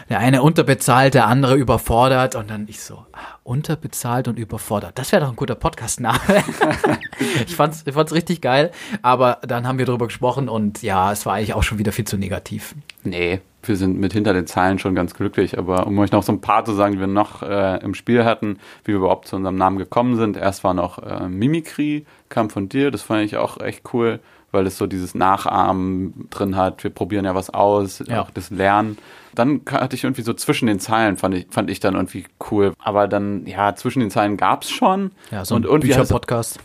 der 0.07 0.19
eine 0.19 0.43
unterbezahlt, 0.43 1.15
der 1.15 1.25
andere 1.25 1.55
überfordert 1.55 2.35
und 2.35 2.51
dann 2.51 2.67
ich 2.67 2.79
so, 2.81 3.07
ah, 3.11 3.39
unterbezahlt 3.43 4.27
und 4.27 4.37
überfordert. 4.37 4.99
Das 4.99 5.11
wäre 5.11 5.23
doch 5.23 5.31
ein 5.31 5.35
guter 5.35 5.55
Podcast-Name. 5.55 6.19
ich 7.47 7.55
fand's, 7.55 7.81
ich 7.87 7.93
fand's 7.95 8.13
richtig 8.13 8.41
geil, 8.41 8.69
aber 9.01 9.39
dann 9.41 9.65
haben 9.65 9.79
wir 9.79 9.87
darüber 9.87 10.05
gesprochen 10.05 10.49
und 10.49 10.83
ja, 10.83 11.11
es 11.11 11.25
war 11.25 11.33
eigentlich 11.33 11.55
auch 11.55 11.63
schon 11.63 11.79
wieder 11.79 11.91
viel 11.91 12.05
zu 12.05 12.17
negativ. 12.17 12.75
Nee, 13.03 13.41
wir 13.67 13.75
sind 13.75 13.99
mit 13.99 14.13
hinter 14.13 14.33
den 14.33 14.47
Zeilen 14.47 14.79
schon 14.79 14.95
ganz 14.95 15.13
glücklich. 15.13 15.57
Aber 15.57 15.87
um 15.87 15.97
euch 15.99 16.11
noch 16.11 16.23
so 16.23 16.31
ein 16.31 16.41
paar 16.41 16.65
zu 16.65 16.73
sagen, 16.73 16.93
die 16.93 16.99
wir 16.99 17.07
noch 17.07 17.43
äh, 17.43 17.77
im 17.83 17.93
Spiel 17.93 18.23
hatten, 18.23 18.59
wie 18.83 18.93
wir 18.93 18.97
überhaupt 18.97 19.27
zu 19.27 19.35
unserem 19.35 19.55
Namen 19.55 19.77
gekommen 19.77 20.15
sind. 20.15 20.37
Erst 20.37 20.63
war 20.63 20.73
noch 20.73 20.99
äh, 20.99 21.27
Mimikry, 21.47 22.05
kam 22.29 22.49
von 22.49 22.69
dir. 22.69 22.91
Das 22.91 23.01
fand 23.01 23.23
ich 23.25 23.37
auch 23.37 23.59
echt 23.59 23.81
cool, 23.93 24.19
weil 24.51 24.67
es 24.67 24.77
so 24.77 24.87
dieses 24.87 25.15
Nachahmen 25.15 26.27
drin 26.29 26.55
hat. 26.55 26.83
Wir 26.83 26.91
probieren 26.91 27.25
ja 27.25 27.35
was 27.35 27.49
aus, 27.49 28.03
Ja. 28.07 28.21
auch 28.21 28.29
das 28.31 28.49
Lernen. 28.49 28.97
Dann 29.35 29.61
hatte 29.69 29.95
ich 29.95 30.03
irgendwie 30.03 30.23
so 30.23 30.33
zwischen 30.33 30.67
den 30.67 30.79
Zeilen, 30.79 31.17
fand 31.17 31.35
ich, 31.35 31.47
fand 31.49 31.69
ich 31.69 31.79
dann 31.79 31.93
irgendwie 31.95 32.25
cool. 32.51 32.73
Aber 32.79 33.07
dann, 33.07 33.45
ja, 33.45 33.75
zwischen 33.75 33.99
den 33.99 34.09
Zeilen 34.09 34.35
gab's 34.37 34.69
schon. 34.69 35.11
Ja, 35.31 35.45
so 35.45 35.55
und 35.55 35.61
ein 35.65 35.69
irgendwie 35.69 35.91
es 35.91 35.97
Bücher-Podcast. 35.97 36.59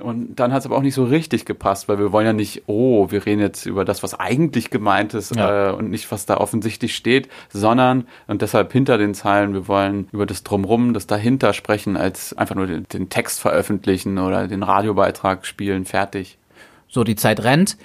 Und 0.00 0.36
dann 0.36 0.52
hat 0.52 0.60
es 0.60 0.66
aber 0.66 0.76
auch 0.76 0.82
nicht 0.82 0.94
so 0.94 1.04
richtig 1.04 1.44
gepasst, 1.44 1.88
weil 1.88 1.98
wir 1.98 2.12
wollen 2.12 2.26
ja 2.26 2.32
nicht, 2.32 2.64
oh, 2.66 3.10
wir 3.10 3.24
reden 3.24 3.40
jetzt 3.40 3.66
über 3.66 3.84
das, 3.84 4.02
was 4.02 4.18
eigentlich 4.18 4.70
gemeint 4.70 5.14
ist 5.14 5.34
Ja. 5.34 5.70
äh, 5.70 5.72
und 5.72 5.90
nicht, 5.90 6.10
was 6.10 6.26
da 6.26 6.36
offensichtlich 6.36 6.94
steht, 6.94 7.28
sondern, 7.48 8.06
und 8.26 8.42
deshalb 8.42 8.72
hinter 8.72 8.98
den 8.98 9.14
Zeilen, 9.14 9.54
wir 9.54 9.68
wollen 9.68 10.08
über 10.12 10.26
das 10.26 10.42
Drumrum, 10.42 10.92
das 10.94 11.06
dahinter 11.06 11.52
sprechen, 11.52 11.96
als 11.96 12.36
einfach 12.36 12.54
nur 12.54 12.66
den, 12.66 12.86
den 12.88 13.08
Text 13.08 13.40
veröffentlichen 13.40 14.18
oder 14.18 14.48
den 14.48 14.62
Radiobeitrag 14.62 15.46
spielen, 15.46 15.84
fertig. 15.84 16.38
So, 16.88 17.04
die 17.04 17.16
Zeit 17.16 17.42
rennt. 17.42 17.76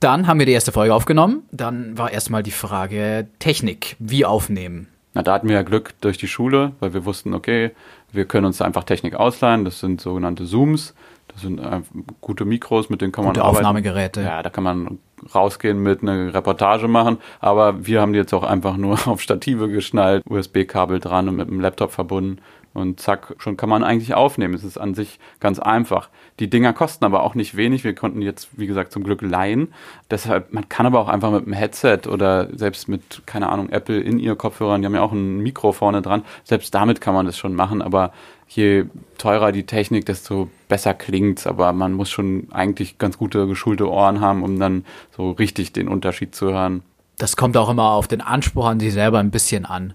Dann 0.00 0.26
haben 0.26 0.38
wir 0.38 0.46
die 0.46 0.52
erste 0.52 0.72
Folge 0.72 0.94
aufgenommen. 0.94 1.42
Dann 1.52 1.96
war 1.96 2.12
erstmal 2.12 2.42
die 2.42 2.50
Frage 2.50 3.28
Technik. 3.38 3.96
Wie 3.98 4.24
aufnehmen? 4.26 4.88
Na, 5.16 5.22
da 5.22 5.32
hatten 5.32 5.48
wir 5.48 5.54
ja 5.54 5.62
Glück 5.62 5.94
durch 6.02 6.18
die 6.18 6.28
Schule, 6.28 6.72
weil 6.78 6.92
wir 6.92 7.06
wussten, 7.06 7.32
okay, 7.32 7.70
wir 8.12 8.26
können 8.26 8.44
uns 8.44 8.58
da 8.58 8.66
einfach 8.66 8.84
Technik 8.84 9.14
ausleihen. 9.14 9.64
Das 9.64 9.80
sind 9.80 9.98
sogenannte 9.98 10.44
Zooms. 10.44 10.94
Das 11.28 11.40
sind 11.40 11.58
äh, 11.58 11.80
gute 12.20 12.44
Mikros, 12.44 12.90
mit 12.90 13.00
denen 13.00 13.12
kann 13.12 13.24
Gute 13.24 13.40
man 13.40 13.46
arbeiten. 13.46 13.64
Aufnahmegeräte. 13.64 14.20
Ja, 14.20 14.42
da 14.42 14.50
kann 14.50 14.62
man 14.62 14.98
rausgehen 15.34 15.82
mit 15.82 16.02
einer 16.02 16.34
Reportage 16.34 16.86
machen. 16.86 17.16
Aber 17.40 17.86
wir 17.86 18.02
haben 18.02 18.12
die 18.12 18.18
jetzt 18.18 18.34
auch 18.34 18.42
einfach 18.42 18.76
nur 18.76 18.98
auf 19.08 19.22
Stative 19.22 19.70
geschnallt, 19.70 20.22
USB-Kabel 20.28 21.00
dran 21.00 21.30
und 21.30 21.36
mit 21.36 21.48
dem 21.48 21.60
Laptop 21.60 21.92
verbunden. 21.92 22.42
Und 22.76 23.00
zack, 23.00 23.34
schon 23.38 23.56
kann 23.56 23.68
man 23.68 23.82
eigentlich 23.82 24.14
aufnehmen. 24.14 24.52
Es 24.52 24.62
ist 24.62 24.76
an 24.76 24.94
sich 24.94 25.18
ganz 25.40 25.58
einfach. 25.58 26.10
Die 26.38 26.50
Dinger 26.50 26.74
kosten 26.74 27.06
aber 27.06 27.22
auch 27.22 27.34
nicht 27.34 27.56
wenig. 27.56 27.84
Wir 27.84 27.94
konnten 27.94 28.20
jetzt, 28.20 28.48
wie 28.58 28.66
gesagt, 28.66 28.92
zum 28.92 29.02
Glück 29.02 29.22
leihen. 29.22 29.68
Deshalb, 30.10 30.52
man 30.52 30.68
kann 30.68 30.84
aber 30.84 31.00
auch 31.00 31.08
einfach 31.08 31.30
mit 31.30 31.44
einem 31.44 31.54
Headset 31.54 32.00
oder 32.06 32.48
selbst 32.54 32.88
mit, 32.88 33.22
keine 33.24 33.48
Ahnung, 33.48 33.70
Apple 33.70 33.98
in 33.98 34.18
ihr 34.18 34.36
Kopfhörern, 34.36 34.82
die 34.82 34.86
haben 34.86 34.94
ja 34.94 35.00
auch 35.00 35.12
ein 35.12 35.38
Mikro 35.38 35.72
vorne 35.72 36.02
dran. 36.02 36.22
Selbst 36.44 36.74
damit 36.74 37.00
kann 37.00 37.14
man 37.14 37.24
das 37.24 37.38
schon 37.38 37.54
machen. 37.54 37.80
Aber 37.80 38.12
je 38.48 38.84
teurer 39.16 39.52
die 39.52 39.64
Technik, 39.64 40.04
desto 40.04 40.50
besser 40.68 40.92
klingt's. 40.92 41.46
Aber 41.46 41.72
man 41.72 41.94
muss 41.94 42.10
schon 42.10 42.48
eigentlich 42.50 42.98
ganz 42.98 43.16
gute, 43.16 43.46
geschulte 43.46 43.90
Ohren 43.90 44.20
haben, 44.20 44.42
um 44.42 44.60
dann 44.60 44.84
so 45.16 45.30
richtig 45.30 45.72
den 45.72 45.88
Unterschied 45.88 46.34
zu 46.34 46.52
hören. 46.52 46.82
Das 47.18 47.36
kommt 47.36 47.56
auch 47.56 47.70
immer 47.70 47.92
auf 47.92 48.08
den 48.08 48.20
Anspruch 48.20 48.66
an 48.66 48.80
sich 48.80 48.92
selber 48.92 49.18
ein 49.18 49.30
bisschen 49.30 49.64
an, 49.64 49.94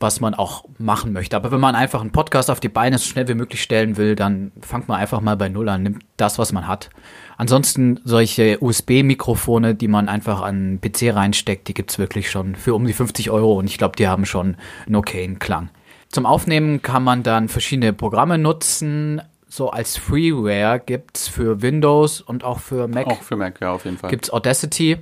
was 0.00 0.20
man 0.20 0.34
auch 0.34 0.64
machen 0.78 1.12
möchte. 1.12 1.36
Aber 1.36 1.52
wenn 1.52 1.60
man 1.60 1.74
einfach 1.74 2.00
einen 2.00 2.10
Podcast 2.10 2.50
auf 2.50 2.58
die 2.58 2.70
Beine 2.70 2.98
so 2.98 3.04
schnell 3.04 3.28
wie 3.28 3.34
möglich 3.34 3.62
stellen 3.62 3.98
will, 3.98 4.16
dann 4.16 4.50
fangt 4.62 4.88
man 4.88 4.98
einfach 4.98 5.20
mal 5.20 5.36
bei 5.36 5.50
Null 5.50 5.68
an, 5.68 5.82
nimmt 5.82 6.02
das, 6.16 6.38
was 6.38 6.52
man 6.52 6.66
hat. 6.66 6.90
Ansonsten 7.36 8.00
solche 8.04 8.58
USB-Mikrofone, 8.62 9.74
die 9.74 9.88
man 9.88 10.08
einfach 10.08 10.40
an 10.40 10.80
PC 10.80 11.14
reinsteckt, 11.14 11.68
die 11.68 11.74
gibt's 11.74 11.98
wirklich 11.98 12.30
schon 12.30 12.54
für 12.54 12.74
um 12.74 12.86
die 12.86 12.94
50 12.94 13.30
Euro 13.30 13.58
und 13.58 13.66
ich 13.66 13.78
glaube, 13.78 13.96
die 13.96 14.08
haben 14.08 14.24
schon 14.24 14.56
einen 14.86 14.96
okayen 14.96 15.38
Klang. 15.38 15.68
Zum 16.08 16.26
Aufnehmen 16.26 16.82
kann 16.82 17.04
man 17.04 17.22
dann 17.22 17.48
verschiedene 17.48 17.92
Programme 17.92 18.38
nutzen. 18.38 19.22
So 19.52 19.70
als 19.70 19.96
Freeware 19.96 20.78
gibt's 20.78 21.26
für 21.26 21.60
Windows 21.60 22.20
und 22.20 22.44
auch 22.44 22.60
für 22.60 22.86
Mac 22.86 23.08
Auch 23.08 23.20
für 23.20 23.34
Mac, 23.34 23.60
ja, 23.60 23.72
auf 23.72 23.84
jeden 23.84 23.98
Fall. 23.98 24.08
gibt's 24.08 24.32
Audacity. 24.32 24.98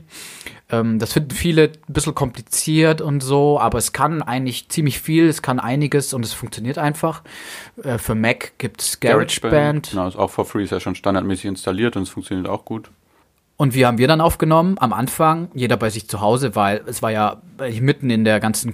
Ähm, 0.71 0.99
das 0.99 1.13
finden 1.13 1.33
viele 1.33 1.65
ein 1.65 1.93
bisschen 1.93 2.15
kompliziert 2.15 3.03
und 3.03 3.23
so, 3.23 3.61
aber 3.61 3.77
es 3.77 3.93
kann 3.93 4.23
eigentlich 4.23 4.71
ziemlich 4.71 5.01
viel, 5.01 5.29
es 5.29 5.43
kann 5.43 5.61
einiges 5.61 6.15
und 6.15 6.25
es 6.25 6.33
funktioniert 6.33 6.79
einfach. 6.79 7.23
Äh, 7.85 7.99
für 7.99 8.15
Mac 8.15 8.53
gibt's 8.57 9.01
GarageBand. 9.01 9.91
Genau, 9.91 10.09
ist 10.09 10.17
auch 10.17 10.31
for 10.31 10.47
free, 10.47 10.65
ist 10.65 10.71
ja 10.71 10.81
schon 10.81 10.95
standardmäßig 10.95 11.45
installiert 11.45 11.97
und 11.97 12.05
es 12.05 12.09
funktioniert 12.09 12.49
auch 12.49 12.65
gut. 12.65 12.91
Und 13.59 13.75
wie 13.75 13.85
haben 13.85 13.99
wir 13.99 14.09
dann 14.09 14.23
aufgenommen? 14.23 14.77
Am 14.79 14.95
Anfang, 14.95 15.49
jeder 15.53 15.77
bei 15.77 15.91
sich 15.91 16.09
zu 16.09 16.23
Hause, 16.23 16.57
weil 16.57 16.81
es 16.87 17.03
war 17.03 17.11
ja 17.11 17.43
mitten 17.83 18.09
in 18.09 18.25
der 18.25 18.41
ganzen 18.41 18.73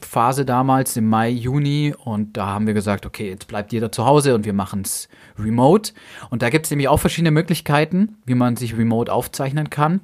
Corona-Phase 0.00 0.44
damals, 0.44 0.96
im 0.96 1.08
Mai, 1.08 1.30
Juni. 1.30 1.94
Und 2.04 2.36
da 2.36 2.46
haben 2.46 2.66
wir 2.66 2.74
gesagt, 2.74 3.06
okay, 3.06 3.28
jetzt 3.28 3.46
bleibt 3.48 3.72
jeder 3.72 3.92
zu 3.92 4.04
Hause 4.04 4.34
und 4.34 4.44
wir 4.44 4.52
machen's 4.52 5.08
remote. 5.38 5.92
Und 6.30 6.42
da 6.42 6.50
gibt's 6.50 6.70
nämlich 6.70 6.88
auch 6.88 6.98
verschiedene 6.98 7.30
Möglichkeiten, 7.30 8.16
wie 8.26 8.34
man 8.34 8.56
sich 8.56 8.76
remote 8.76 9.12
aufzeichnen 9.12 9.70
kann. 9.70 10.00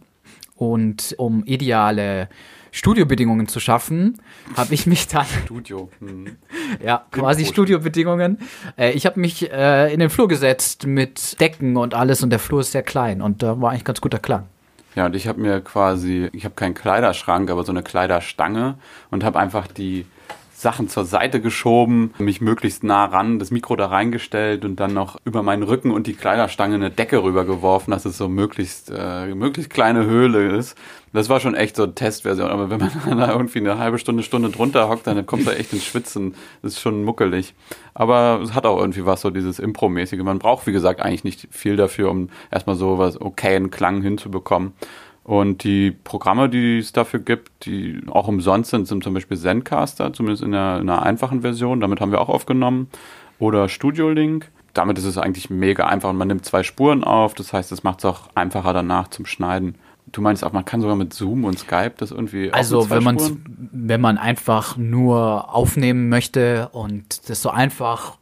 Und 0.54 1.14
um 1.18 1.44
ideale 1.44 2.28
Studiobedingungen 2.72 3.48
zu 3.48 3.60
schaffen, 3.60 4.20
habe 4.56 4.74
ich 4.74 4.86
mich 4.86 5.08
dann 5.08 5.26
Studio. 5.44 5.90
Hm. 6.00 6.36
ja, 6.84 7.04
quasi 7.10 7.44
Studiobedingungen. 7.44 8.38
Äh, 8.76 8.92
ich 8.92 9.06
habe 9.06 9.20
mich 9.20 9.50
äh, 9.50 9.92
in 9.92 10.00
den 10.00 10.10
Flur 10.10 10.28
gesetzt 10.28 10.86
mit 10.86 11.40
Decken 11.40 11.76
und 11.76 11.94
alles 11.94 12.22
und 12.22 12.30
der 12.30 12.38
Flur 12.38 12.60
ist 12.60 12.72
sehr 12.72 12.82
klein 12.82 13.22
und 13.22 13.42
da 13.42 13.60
war 13.60 13.70
eigentlich 13.70 13.84
ganz 13.84 14.00
guter 14.00 14.18
Klang. 14.18 14.48
Ja, 14.96 15.04
und 15.04 15.14
ich 15.14 15.28
habe 15.28 15.40
mir 15.40 15.60
quasi, 15.60 16.30
ich 16.32 16.46
habe 16.46 16.54
keinen 16.54 16.72
Kleiderschrank, 16.72 17.50
aber 17.50 17.64
so 17.64 17.70
eine 17.70 17.82
Kleiderstange 17.82 18.78
und 19.10 19.24
habe 19.24 19.38
einfach 19.38 19.66
die 19.66 20.06
Sachen 20.66 20.88
zur 20.88 21.04
Seite 21.04 21.40
geschoben, 21.40 22.12
mich 22.18 22.40
möglichst 22.40 22.82
nah 22.82 23.04
ran, 23.04 23.38
das 23.38 23.52
Mikro 23.52 23.76
da 23.76 23.86
reingestellt 23.86 24.64
und 24.64 24.80
dann 24.80 24.94
noch 24.94 25.16
über 25.24 25.44
meinen 25.44 25.62
Rücken 25.62 25.92
und 25.92 26.08
die 26.08 26.14
Kleiderstange 26.14 26.74
eine 26.74 26.90
Decke 26.90 27.22
rübergeworfen, 27.22 27.92
dass 27.92 28.04
es 28.04 28.18
so 28.18 28.28
möglichst, 28.28 28.90
äh, 28.92 29.32
möglichst 29.32 29.72
kleine 29.72 30.06
Höhle 30.06 30.56
ist. 30.56 30.76
Das 31.12 31.28
war 31.28 31.38
schon 31.38 31.54
echt 31.54 31.76
so 31.76 31.84
eine 31.84 31.94
Testversion, 31.94 32.50
aber 32.50 32.68
wenn 32.68 32.80
man 32.80 32.90
da 33.18 33.30
irgendwie 33.30 33.60
eine 33.60 33.78
halbe 33.78 34.00
Stunde, 34.00 34.24
Stunde 34.24 34.50
drunter 34.50 34.88
hockt, 34.88 35.06
dann 35.06 35.24
kommt 35.24 35.46
da 35.46 35.52
echt 35.52 35.72
ins 35.72 35.84
Schwitzen. 35.84 36.34
Das 36.62 36.72
ist 36.72 36.80
schon 36.80 37.04
muckelig. 37.04 37.54
Aber 37.94 38.40
es 38.42 38.52
hat 38.52 38.66
auch 38.66 38.80
irgendwie 38.80 39.06
was, 39.06 39.20
so 39.20 39.30
dieses 39.30 39.60
Impro-mäßige. 39.60 40.24
Man 40.24 40.40
braucht, 40.40 40.66
wie 40.66 40.72
gesagt, 40.72 41.00
eigentlich 41.00 41.22
nicht 41.22 41.46
viel 41.52 41.76
dafür, 41.76 42.10
um 42.10 42.28
erstmal 42.50 42.74
so 42.74 42.98
was 42.98 43.20
okayen 43.20 43.70
Klang 43.70 44.02
hinzubekommen. 44.02 44.72
Und 45.26 45.64
die 45.64 45.90
Programme, 45.90 46.48
die 46.48 46.78
es 46.78 46.92
dafür 46.92 47.18
gibt, 47.18 47.66
die 47.66 48.00
auch 48.06 48.28
umsonst 48.28 48.70
sind, 48.70 48.86
sind 48.86 49.02
zum 49.02 49.12
Beispiel 49.12 49.36
Zencaster, 49.36 50.12
zumindest 50.12 50.44
in 50.44 50.54
einer, 50.54 50.80
in 50.80 50.88
einer 50.88 51.02
einfachen 51.02 51.40
Version. 51.40 51.80
Damit 51.80 52.00
haben 52.00 52.12
wir 52.12 52.20
auch 52.20 52.28
aufgenommen. 52.28 52.86
Oder 53.40 53.68
Studio 53.68 54.08
Link. 54.08 54.52
Damit 54.72 54.98
ist 54.98 55.04
es 55.04 55.18
eigentlich 55.18 55.50
mega 55.50 55.88
einfach 55.88 56.10
und 56.10 56.16
man 56.16 56.28
nimmt 56.28 56.44
zwei 56.44 56.62
Spuren 56.62 57.02
auf. 57.02 57.34
Das 57.34 57.52
heißt, 57.52 57.72
es 57.72 57.82
macht 57.82 57.98
es 57.98 58.04
auch 58.04 58.28
einfacher 58.36 58.72
danach 58.72 59.08
zum 59.08 59.26
Schneiden. 59.26 59.74
Du 60.12 60.20
meinst 60.20 60.44
auch, 60.44 60.52
man 60.52 60.64
kann 60.64 60.80
sogar 60.80 60.94
mit 60.94 61.12
Zoom 61.12 61.44
und 61.44 61.58
Skype 61.58 61.94
das 61.96 62.12
irgendwie. 62.12 62.52
Also 62.52 62.88
wenn 62.88 63.02
man 63.02 63.18
wenn 63.72 64.00
man 64.00 64.18
einfach 64.18 64.76
nur 64.76 65.52
aufnehmen 65.52 66.08
möchte 66.08 66.68
und 66.70 67.28
das 67.28 67.42
so 67.42 67.50
einfach 67.50 68.16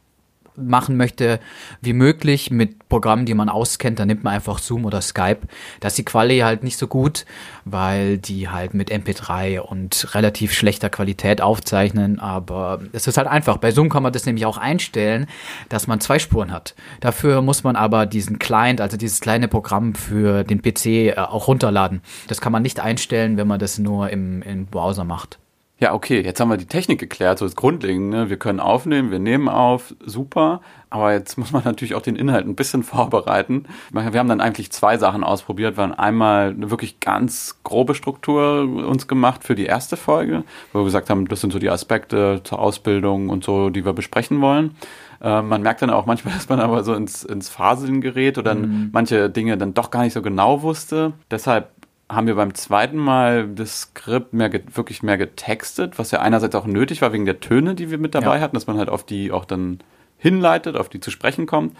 machen 0.57 0.97
möchte 0.97 1.39
wie 1.81 1.93
möglich 1.93 2.51
mit 2.51 2.87
Programmen, 2.89 3.25
die 3.25 3.33
man 3.33 3.49
auskennt, 3.49 3.99
dann 3.99 4.07
nimmt 4.07 4.23
man 4.23 4.33
einfach 4.33 4.59
Zoom 4.59 4.85
oder 4.85 5.01
Skype. 5.01 5.41
Da 5.79 5.87
ist 5.87 5.97
die 5.97 6.05
Quali 6.05 6.39
halt 6.39 6.63
nicht 6.63 6.77
so 6.77 6.87
gut, 6.87 7.25
weil 7.65 8.17
die 8.17 8.49
halt 8.49 8.73
mit 8.73 8.91
MP3 8.91 9.59
und 9.59 10.13
relativ 10.15 10.53
schlechter 10.53 10.89
Qualität 10.89 11.41
aufzeichnen, 11.41 12.19
aber 12.19 12.79
es 12.93 13.07
ist 13.07 13.17
halt 13.17 13.27
einfach. 13.27 13.57
Bei 13.57 13.71
Zoom 13.71 13.89
kann 13.89 14.03
man 14.03 14.13
das 14.13 14.25
nämlich 14.25 14.45
auch 14.45 14.57
einstellen, 14.57 15.27
dass 15.69 15.87
man 15.87 15.99
zwei 15.99 16.19
Spuren 16.19 16.51
hat. 16.51 16.75
Dafür 16.99 17.41
muss 17.41 17.63
man 17.63 17.75
aber 17.75 18.05
diesen 18.05 18.39
Client, 18.39 18.81
also 18.81 18.97
dieses 18.97 19.19
kleine 19.21 19.47
Programm 19.47 19.95
für 19.95 20.43
den 20.43 20.61
PC 20.61 20.85
äh, 20.85 21.15
auch 21.17 21.47
runterladen. 21.47 22.01
Das 22.27 22.41
kann 22.41 22.51
man 22.51 22.63
nicht 22.63 22.79
einstellen, 22.79 23.37
wenn 23.37 23.47
man 23.47 23.59
das 23.59 23.79
nur 23.79 24.09
im, 24.09 24.41
im 24.41 24.65
Browser 24.67 25.03
macht. 25.03 25.39
Ja, 25.77 25.93
okay, 25.93 26.21
jetzt 26.21 26.39
haben 26.39 26.49
wir 26.49 26.57
die 26.57 26.67
Technik 26.67 26.99
geklärt, 26.99 27.37
so 27.37 27.45
ist 27.45 27.57
grundlegend, 27.57 28.09
ne? 28.09 28.29
wir 28.29 28.37
können 28.37 28.61
aufnehmen, 28.61 29.11
wir 29.11 29.19
nehmen 29.19 29.49
auf, 29.49 29.93
super, 30.05 30.61
aber 30.89 31.11
jetzt 31.11 31.37
muss 31.37 31.51
man 31.51 31.63
natürlich 31.65 31.95
auch 31.95 32.01
den 32.01 32.15
Inhalt 32.15 32.47
ein 32.47 32.55
bisschen 32.55 32.83
vorbereiten. 32.83 33.65
Wir 33.91 34.19
haben 34.19 34.29
dann 34.29 34.39
eigentlich 34.39 34.71
zwei 34.71 34.97
Sachen 34.97 35.25
ausprobiert, 35.25 35.75
wir 35.75 35.83
haben 35.83 35.93
einmal 35.93 36.51
eine 36.51 36.71
wirklich 36.71 37.01
ganz 37.01 37.57
grobe 37.63 37.93
Struktur 37.93 38.61
uns 38.61 39.09
gemacht 39.09 39.43
für 39.43 39.55
die 39.55 39.65
erste 39.65 39.97
Folge, 39.97 40.43
wo 40.71 40.79
wir 40.79 40.85
gesagt 40.85 41.09
haben, 41.09 41.27
das 41.27 41.41
sind 41.41 41.51
so 41.51 41.59
die 41.59 41.69
Aspekte 41.69 42.39
zur 42.45 42.59
Ausbildung 42.59 43.27
und 43.27 43.43
so, 43.43 43.69
die 43.69 43.83
wir 43.83 43.93
besprechen 43.93 44.39
wollen. 44.39 44.75
Äh, 45.21 45.41
man 45.41 45.61
merkt 45.61 45.81
dann 45.81 45.89
auch 45.89 46.05
manchmal, 46.05 46.33
dass 46.35 46.49
man 46.49 46.59
aber 46.59 46.83
so 46.83 46.93
ins, 46.93 47.23
ins 47.23 47.49
Faseln 47.49 47.99
gerät 47.99 48.37
oder 48.37 48.55
mhm. 48.55 48.89
manche 48.93 49.29
Dinge 49.29 49.57
dann 49.57 49.73
doch 49.73 49.91
gar 49.91 50.03
nicht 50.03 50.13
so 50.13 50.21
genau 50.21 50.61
wusste. 50.61 51.13
Deshalb 51.31 51.71
haben 52.09 52.27
wir 52.27 52.35
beim 52.35 52.53
zweiten 52.53 52.97
Mal 52.97 53.47
das 53.47 53.81
Skript 53.81 54.33
mehr 54.33 54.51
wirklich 54.53 55.01
mehr 55.01 55.17
getextet, 55.17 55.97
was 55.97 56.11
ja 56.11 56.19
einerseits 56.19 56.55
auch 56.55 56.65
nötig 56.65 57.01
war 57.01 57.13
wegen 57.13 57.25
der 57.25 57.39
Töne, 57.39 57.75
die 57.75 57.89
wir 57.89 57.97
mit 57.97 58.13
dabei 58.13 58.35
ja. 58.35 58.41
hatten, 58.41 58.55
dass 58.55 58.67
man 58.67 58.77
halt 58.77 58.89
auf 58.89 59.03
die 59.03 59.31
auch 59.31 59.45
dann 59.45 59.79
hinleitet, 60.17 60.75
auf 60.75 60.89
die 60.89 60.99
zu 60.99 61.11
sprechen 61.11 61.45
kommt. 61.45 61.75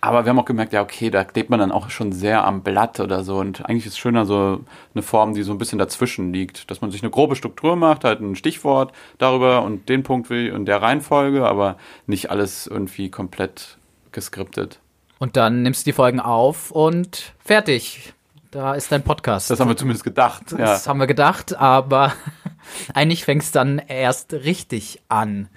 Aber 0.00 0.24
wir 0.24 0.30
haben 0.30 0.38
auch 0.38 0.44
gemerkt, 0.44 0.72
ja, 0.72 0.82
okay, 0.82 1.10
da 1.10 1.24
klebt 1.24 1.50
man 1.50 1.58
dann 1.58 1.72
auch 1.72 1.90
schon 1.90 2.12
sehr 2.12 2.44
am 2.44 2.62
Blatt 2.62 3.00
oder 3.00 3.24
so. 3.24 3.38
Und 3.38 3.66
eigentlich 3.66 3.86
ist 3.86 3.94
es 3.94 3.98
schöner 3.98 4.24
so 4.24 4.60
eine 4.94 5.02
Form, 5.02 5.34
die 5.34 5.42
so 5.42 5.52
ein 5.52 5.58
bisschen 5.58 5.78
dazwischen 5.78 6.32
liegt. 6.32 6.70
Dass 6.70 6.80
man 6.80 6.90
sich 6.90 7.02
eine 7.02 7.10
grobe 7.10 7.34
Struktur 7.34 7.76
macht, 7.76 8.04
halt 8.04 8.20
ein 8.20 8.36
Stichwort 8.36 8.92
darüber 9.18 9.62
und 9.62 9.88
den 9.88 10.02
Punkt 10.02 10.30
will 10.30 10.48
in 10.48 10.64
der 10.64 10.80
Reihenfolge, 10.80 11.46
aber 11.46 11.76
nicht 12.06 12.30
alles 12.30 12.66
irgendwie 12.66 13.10
komplett 13.10 13.78
geskriptet. 14.12 14.80
Und 15.18 15.36
dann 15.36 15.62
nimmst 15.62 15.86
du 15.86 15.90
die 15.90 15.94
Folgen 15.94 16.20
auf 16.20 16.70
und 16.70 17.32
fertig. 17.38 18.12
Da 18.56 18.72
ist 18.72 18.90
dein 18.90 19.02
Podcast. 19.02 19.50
Das 19.50 19.60
haben 19.60 19.68
wir 19.68 19.76
zumindest 19.76 20.02
gedacht. 20.02 20.44
Das 20.48 20.86
ja. 20.86 20.88
haben 20.90 20.98
wir 20.98 21.06
gedacht, 21.06 21.54
aber 21.54 22.14
eigentlich 22.94 23.22
fängt 23.22 23.42
es 23.42 23.52
dann 23.52 23.78
erst 23.78 24.32
richtig 24.32 25.02
an. 25.10 25.50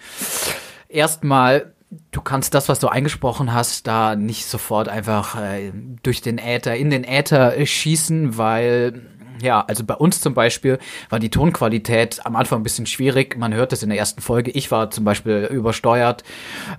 Erstmal, 0.90 1.74
du 2.12 2.20
kannst 2.20 2.54
das, 2.56 2.68
was 2.68 2.80
du 2.80 2.90
eingesprochen 2.90 3.54
hast, 3.54 3.88
da 3.88 4.18
nicht 4.18 4.48
sofort 4.48 4.90
einfach 4.90 5.42
äh, 5.42 5.72
durch 6.04 6.22
den 6.22 6.40
Äther, 6.40 6.76
in 6.76 6.90
den 6.90 7.06
Äther 7.06 7.66
schießen, 7.66 8.38
weil 8.38 9.02
ja, 9.42 9.64
also 9.68 9.84
bei 9.84 9.94
uns 9.94 10.22
zum 10.22 10.34
Beispiel 10.34 10.80
war 11.10 11.20
die 11.20 11.30
Tonqualität 11.30 12.26
am 12.26 12.36
Anfang 12.36 12.60
ein 12.60 12.64
bisschen 12.64 12.86
schwierig. 12.86 13.38
Man 13.38 13.54
hört 13.54 13.74
es 13.74 13.84
in 13.84 13.90
der 13.90 13.98
ersten 13.98 14.22
Folge. 14.22 14.52
Ich 14.52 14.72
war 14.72 14.92
zum 14.92 15.04
Beispiel 15.06 15.48
übersteuert. 15.52 16.24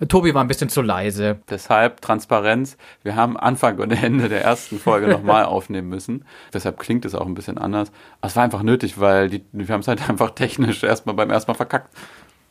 Tobi 0.08 0.34
war 0.34 0.42
ein 0.44 0.48
bisschen 0.48 0.68
zu 0.68 0.82
leise. 0.82 1.40
Deshalb 1.48 2.00
Transparenz. 2.00 2.76
Wir 3.02 3.16
haben 3.16 3.36
Anfang 3.36 3.78
und 3.78 3.90
Ende 3.90 4.28
der 4.28 4.42
ersten 4.42 4.78
Folge 4.78 5.08
nochmal 5.08 5.44
aufnehmen 5.46 5.88
müssen. 5.88 6.24
Deshalb 6.52 6.78
klingt 6.78 7.04
es 7.04 7.14
auch 7.14 7.26
ein 7.26 7.34
bisschen 7.34 7.58
anders. 7.58 7.90
Aber 8.20 8.28
es 8.28 8.36
war 8.36 8.44
einfach 8.44 8.62
nötig, 8.62 9.00
weil 9.00 9.28
die, 9.28 9.44
wir 9.52 9.68
haben 9.68 9.80
es 9.80 9.88
halt 9.88 10.08
einfach 10.08 10.30
technisch 10.30 10.82
erstmal 10.82 11.14
beim 11.14 11.30
ersten 11.30 11.50
Mal 11.50 11.56
verkackt. 11.56 11.94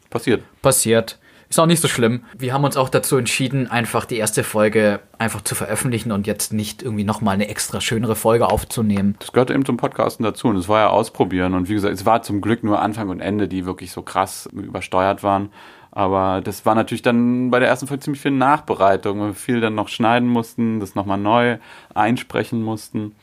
Passiert. 0.10 0.44
Passiert. 0.62 1.20
Ist 1.50 1.60
auch 1.60 1.66
nicht 1.66 1.82
so 1.82 1.88
schlimm. 1.88 2.22
Wir 2.38 2.54
haben 2.54 2.64
uns 2.64 2.78
auch 2.78 2.90
dazu 2.90 3.18
entschieden, 3.18 3.68
einfach 3.68 4.06
die 4.06 4.18
erste 4.18 4.44
Folge 4.44 5.00
einfach 5.18 5.42
zu 5.42 5.56
veröffentlichen 5.56 6.12
und 6.12 6.28
jetzt 6.28 6.54
nicht 6.54 6.84
irgendwie 6.84 7.04
nochmal 7.04 7.34
eine 7.34 7.50
extra 7.50 7.82
schönere 7.82 8.16
Folge 8.16 8.48
aufzunehmen. 8.48 9.16
Das 9.20 9.32
gehört 9.32 9.50
eben 9.50 9.66
zum 9.66 9.76
Podcasten 9.76 10.24
dazu 10.24 10.48
und 10.50 10.58
es 10.58 10.70
war 10.70 10.80
ja 10.82 10.90
ausprobieren. 10.90 11.56
Und 11.56 11.68
wie 11.68 11.74
gesagt, 11.74 11.96
es 11.96 12.06
war 12.06 12.22
zum 12.22 12.42
Glück 12.42 12.64
nur 12.64 12.80
Anfang 12.80 13.10
und 13.10 13.20
Ende, 13.20 13.48
die 13.48 13.66
wirklich 13.66 13.92
so 13.92 14.04
krass 14.04 14.48
übersteuert 14.54 15.24
waren. 15.24 15.50
Aber 15.92 16.42
das 16.44 16.68
war 16.68 16.76
natürlich 16.76 17.02
dann 17.02 17.50
bei 17.50 17.58
der 17.58 17.68
ersten 17.68 17.88
Folge 17.88 18.04
ziemlich 18.04 18.22
viel 18.22 18.30
Nachbereitung, 18.30 19.20
weil 19.20 19.28
wir 19.30 19.34
viel 19.34 19.60
dann 19.60 19.74
noch 19.74 19.88
schneiden 19.88 20.30
mussten, 20.30 20.80
das 20.80 20.94
nochmal 20.94 21.18
neu 21.18 21.58
einsprechen 21.96 22.62
mussten. 22.62 23.16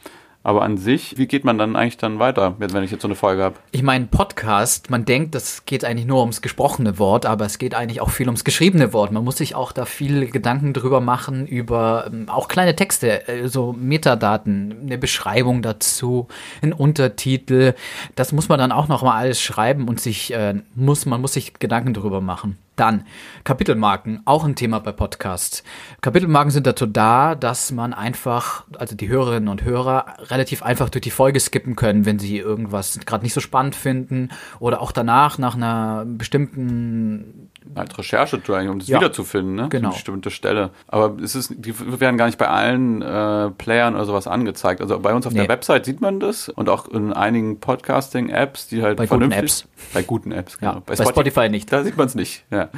Aber 0.46 0.62
an 0.62 0.76
sich, 0.76 1.18
wie 1.18 1.26
geht 1.26 1.44
man 1.44 1.58
dann 1.58 1.74
eigentlich 1.74 1.96
dann 1.96 2.20
weiter, 2.20 2.54
wenn 2.58 2.84
ich 2.84 2.92
jetzt 2.92 3.02
so 3.02 3.08
eine 3.08 3.16
Folge 3.16 3.42
habe? 3.42 3.56
Ich 3.72 3.82
meine, 3.82 4.06
Podcast, 4.06 4.90
man 4.90 5.04
denkt, 5.04 5.34
das 5.34 5.64
geht 5.64 5.84
eigentlich 5.84 6.06
nur 6.06 6.20
ums 6.20 6.40
gesprochene 6.40 7.00
Wort, 7.00 7.26
aber 7.26 7.46
es 7.46 7.58
geht 7.58 7.74
eigentlich 7.74 8.00
auch 8.00 8.10
viel 8.10 8.28
ums 8.28 8.44
geschriebene 8.44 8.92
Wort. 8.92 9.10
Man 9.10 9.24
muss 9.24 9.38
sich 9.38 9.56
auch 9.56 9.72
da 9.72 9.86
viel 9.86 10.30
Gedanken 10.30 10.72
drüber 10.72 11.00
machen, 11.00 11.48
über 11.48 12.04
ähm, 12.06 12.28
auch 12.28 12.46
kleine 12.46 12.76
Texte, 12.76 13.26
äh, 13.26 13.48
so 13.48 13.72
Metadaten, 13.72 14.82
eine 14.82 14.98
Beschreibung 14.98 15.62
dazu, 15.62 16.28
ein 16.62 16.72
Untertitel. 16.72 17.74
Das 18.14 18.30
muss 18.30 18.48
man 18.48 18.60
dann 18.60 18.70
auch 18.70 18.86
nochmal 18.86 19.18
alles 19.18 19.40
schreiben 19.40 19.88
und 19.88 19.98
sich, 20.00 20.32
äh, 20.32 20.54
muss, 20.76 21.06
man 21.06 21.20
muss 21.20 21.32
sich 21.32 21.54
Gedanken 21.54 21.92
drüber 21.92 22.20
machen. 22.20 22.56
Dann 22.76 23.06
Kapitelmarken, 23.44 24.20
auch 24.26 24.44
ein 24.44 24.54
Thema 24.54 24.80
bei 24.80 24.92
Podcasts. 24.92 25.64
Kapitelmarken 26.02 26.50
sind 26.50 26.66
dazu 26.66 26.86
da, 26.86 27.34
dass 27.34 27.72
man 27.72 27.94
einfach, 27.94 28.64
also 28.78 28.94
die 28.94 29.08
Hörerinnen 29.08 29.48
und 29.48 29.64
Hörer, 29.64 30.16
relativ 30.30 30.62
einfach 30.62 30.90
durch 30.90 31.02
die 31.02 31.10
Folge 31.10 31.40
skippen 31.40 31.74
können, 31.74 32.04
wenn 32.04 32.18
sie 32.18 32.36
irgendwas 32.38 33.00
gerade 33.06 33.24
nicht 33.24 33.32
so 33.32 33.40
spannend 33.40 33.74
finden 33.74 34.28
oder 34.58 34.82
auch 34.82 34.92
danach 34.92 35.38
nach 35.38 35.54
einer 35.54 36.04
bestimmten 36.06 37.50
halt 37.74 37.96
Recherche 37.98 38.42
tun, 38.42 38.68
um 38.68 38.78
das 38.78 38.88
ja, 38.88 38.98
wiederzufinden, 38.98 39.54
ne? 39.54 39.68
Genau. 39.68 39.88
Eine 39.88 39.94
bestimmte 39.94 40.30
Stelle. 40.30 40.70
Aber 40.88 41.20
es 41.22 41.34
ist, 41.34 41.52
die 41.56 41.74
werden 42.00 42.16
gar 42.16 42.26
nicht 42.26 42.38
bei 42.38 42.48
allen 42.48 43.02
äh, 43.02 43.50
Playern 43.50 43.94
oder 43.94 44.04
sowas 44.04 44.26
angezeigt. 44.26 44.80
Also 44.80 44.98
bei 44.98 45.14
uns 45.14 45.26
auf 45.26 45.32
nee. 45.32 45.40
der 45.40 45.48
Website 45.48 45.84
sieht 45.84 46.00
man 46.00 46.20
das 46.20 46.48
und 46.48 46.68
auch 46.68 46.88
in 46.88 47.12
einigen 47.12 47.60
Podcasting-Apps, 47.60 48.68
die 48.68 48.82
halt 48.82 48.96
bei 48.96 49.06
vernünftig. 49.06 49.40
Guten 49.40 49.46
Apps. 49.46 49.68
Bei 49.94 50.02
guten 50.02 50.32
Apps, 50.32 50.58
genau. 50.58 50.72
Ja, 50.72 50.78
bei, 50.80 50.94
bei 50.94 50.94
Spotify, 50.96 51.30
Spotify, 51.30 51.48
nicht. 51.48 51.72
Da 51.72 51.84
sieht 51.84 51.96
man 51.96 52.06
es 52.06 52.14
nicht, 52.14 52.44
ja. 52.50 52.68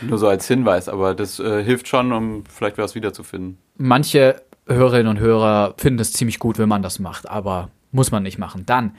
Nur 0.00 0.18
so 0.18 0.28
als 0.28 0.48
Hinweis, 0.48 0.88
aber 0.88 1.14
das 1.14 1.38
äh, 1.38 1.62
hilft 1.62 1.86
schon, 1.86 2.12
um 2.12 2.44
vielleicht 2.46 2.76
was 2.78 2.94
wiederzufinden. 2.94 3.58
Manche 3.76 4.42
Hörerinnen 4.66 5.08
und 5.08 5.20
Hörer 5.20 5.74
finden 5.76 6.00
es 6.00 6.12
ziemlich 6.12 6.38
gut, 6.38 6.58
wenn 6.58 6.68
man 6.68 6.82
das 6.82 6.98
macht, 6.98 7.28
aber 7.28 7.70
muss 7.92 8.10
man 8.10 8.22
nicht 8.22 8.38
machen. 8.38 8.64
Dann 8.66 8.96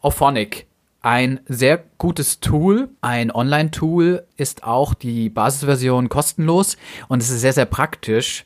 Auphonic 0.00 0.66
ein 1.06 1.38
sehr 1.46 1.84
gutes 1.98 2.40
Tool, 2.40 2.88
ein 3.00 3.30
Online-Tool, 3.30 4.24
ist 4.36 4.64
auch 4.64 4.92
die 4.92 5.30
Basisversion 5.30 6.08
kostenlos 6.08 6.76
und 7.06 7.22
es 7.22 7.30
ist 7.30 7.42
sehr, 7.42 7.52
sehr 7.52 7.64
praktisch, 7.64 8.44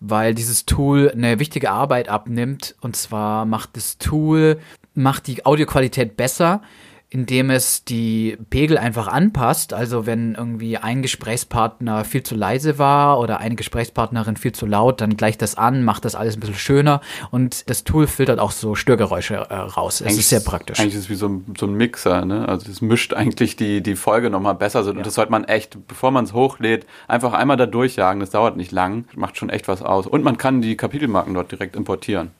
weil 0.00 0.32
dieses 0.32 0.64
Tool 0.64 1.10
eine 1.10 1.38
wichtige 1.38 1.70
Arbeit 1.70 2.08
abnimmt. 2.08 2.76
Und 2.80 2.96
zwar 2.96 3.44
macht 3.44 3.76
das 3.76 3.98
Tool, 3.98 4.58
macht 4.94 5.26
die 5.26 5.44
Audioqualität 5.44 6.16
besser 6.16 6.62
indem 7.10 7.48
es 7.48 7.84
die 7.84 8.36
Pegel 8.50 8.76
einfach 8.76 9.08
anpasst. 9.08 9.72
Also 9.72 10.04
wenn 10.04 10.34
irgendwie 10.34 10.76
ein 10.76 11.00
Gesprächspartner 11.00 12.04
viel 12.04 12.22
zu 12.22 12.34
leise 12.34 12.78
war 12.78 13.18
oder 13.18 13.40
eine 13.40 13.54
Gesprächspartnerin 13.54 14.36
viel 14.36 14.52
zu 14.52 14.66
laut, 14.66 15.00
dann 15.00 15.16
gleicht 15.16 15.40
das 15.40 15.56
an, 15.56 15.84
macht 15.84 16.04
das 16.04 16.14
alles 16.14 16.36
ein 16.36 16.40
bisschen 16.40 16.56
schöner 16.56 17.00
und 17.30 17.70
das 17.70 17.84
Tool 17.84 18.06
filtert 18.06 18.38
auch 18.38 18.50
so 18.50 18.74
Störgeräusche 18.74 19.34
äh, 19.36 19.54
raus. 19.54 20.02
Es 20.02 20.18
ist 20.18 20.28
sehr 20.28 20.40
praktisch. 20.40 20.78
Eigentlich 20.78 20.94
ist 20.94 21.04
es 21.04 21.10
wie 21.10 21.14
so 21.14 21.28
ein, 21.28 21.54
so 21.58 21.66
ein 21.66 21.74
Mixer, 21.74 22.26
ne? 22.26 22.46
Also 22.46 22.70
es 22.70 22.82
mischt 22.82 23.14
eigentlich 23.14 23.56
die, 23.56 23.82
die 23.82 23.96
Folge 23.96 24.28
nochmal 24.28 24.54
besser. 24.54 24.84
Und 24.84 24.98
ja. 24.98 25.02
das 25.02 25.14
sollte 25.14 25.30
man 25.30 25.44
echt, 25.44 25.78
bevor 25.88 26.10
man 26.10 26.24
es 26.24 26.34
hochlädt, 26.34 26.86
einfach 27.06 27.32
einmal 27.32 27.56
da 27.56 27.66
durchjagen. 27.66 28.20
Das 28.20 28.30
dauert 28.30 28.56
nicht 28.56 28.70
lang, 28.70 29.06
macht 29.14 29.38
schon 29.38 29.48
echt 29.48 29.66
was 29.66 29.82
aus. 29.82 30.06
Und 30.06 30.24
man 30.24 30.36
kann 30.36 30.60
die 30.60 30.76
Kapitelmarken 30.76 31.32
dort 31.32 31.50
direkt 31.50 31.74
importieren. 31.74 32.30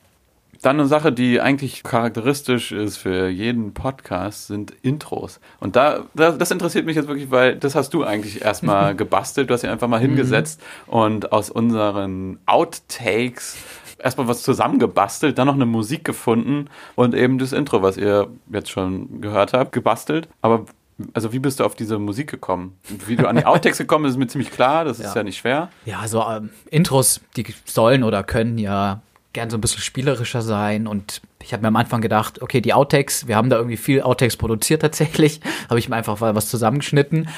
Dann 0.61 0.79
eine 0.79 0.87
Sache, 0.87 1.11
die 1.13 1.39
eigentlich 1.39 1.83
charakteristisch 1.83 2.71
ist 2.71 2.97
für 2.97 3.29
jeden 3.29 3.73
Podcast, 3.73 4.47
sind 4.47 4.73
Intros. 4.81 5.39
Und 5.59 5.75
da, 5.75 6.01
da 6.13 6.31
das 6.31 6.51
interessiert 6.51 6.85
mich 6.85 6.97
jetzt 6.97 7.07
wirklich, 7.07 7.31
weil 7.31 7.55
das 7.55 7.75
hast 7.75 7.93
du 7.93 8.03
eigentlich 8.03 8.41
erstmal 8.41 8.95
gebastelt. 8.97 9.49
Du 9.49 9.53
hast 9.53 9.61
dich 9.61 9.69
einfach 9.69 9.87
mal 9.87 10.01
hingesetzt 10.01 10.61
mhm. 10.87 10.93
und 10.93 11.31
aus 11.31 11.49
unseren 11.49 12.39
Outtakes 12.45 13.57
erstmal 13.99 14.27
was 14.27 14.43
zusammengebastelt, 14.43 15.37
dann 15.37 15.47
noch 15.47 15.55
eine 15.55 15.65
Musik 15.65 16.03
gefunden 16.05 16.69
und 16.95 17.13
eben 17.13 17.37
das 17.37 17.51
Intro, 17.51 17.81
was 17.81 17.97
ihr 17.97 18.27
jetzt 18.51 18.69
schon 18.69 19.21
gehört 19.21 19.53
habt, 19.53 19.71
gebastelt. 19.71 20.27
Aber 20.41 20.65
also 21.13 21.31
wie 21.31 21.39
bist 21.39 21.59
du 21.59 21.63
auf 21.63 21.75
diese 21.75 21.99
Musik 21.99 22.29
gekommen? 22.29 22.77
Wie 23.05 23.15
du 23.15 23.27
an 23.27 23.37
die 23.37 23.45
Outtakes 23.45 23.77
gekommen 23.77 24.03
bist, 24.03 24.15
ist 24.15 24.19
mir 24.19 24.27
ziemlich 24.27 24.51
klar. 24.51 24.85
Das 24.85 24.99
ja. 24.99 25.07
ist 25.07 25.15
ja 25.15 25.23
nicht 25.23 25.37
schwer. 25.37 25.69
Ja, 25.85 25.99
also 25.99 26.21
ähm, 26.21 26.49
Intros, 26.69 27.21
die 27.35 27.45
sollen 27.65 28.03
oder 28.03 28.23
können 28.23 28.57
ja 28.57 29.01
gern 29.33 29.49
so 29.49 29.57
ein 29.57 29.61
bisschen 29.61 29.81
spielerischer 29.81 30.41
sein 30.41 30.87
und 30.87 31.21
ich 31.41 31.53
habe 31.53 31.61
mir 31.61 31.67
am 31.67 31.75
Anfang 31.75 32.01
gedacht, 32.01 32.41
okay, 32.41 32.61
die 32.61 32.73
Outtakes, 32.73 33.27
wir 33.27 33.35
haben 33.35 33.49
da 33.49 33.57
irgendwie 33.57 33.77
viel 33.77 34.01
Outtakes 34.01 34.37
produziert 34.37 34.81
tatsächlich, 34.81 35.39
habe 35.69 35.79
ich 35.79 35.89
mir 35.89 35.95
einfach 35.95 36.19
was 36.21 36.49
zusammengeschnitten 36.49 37.29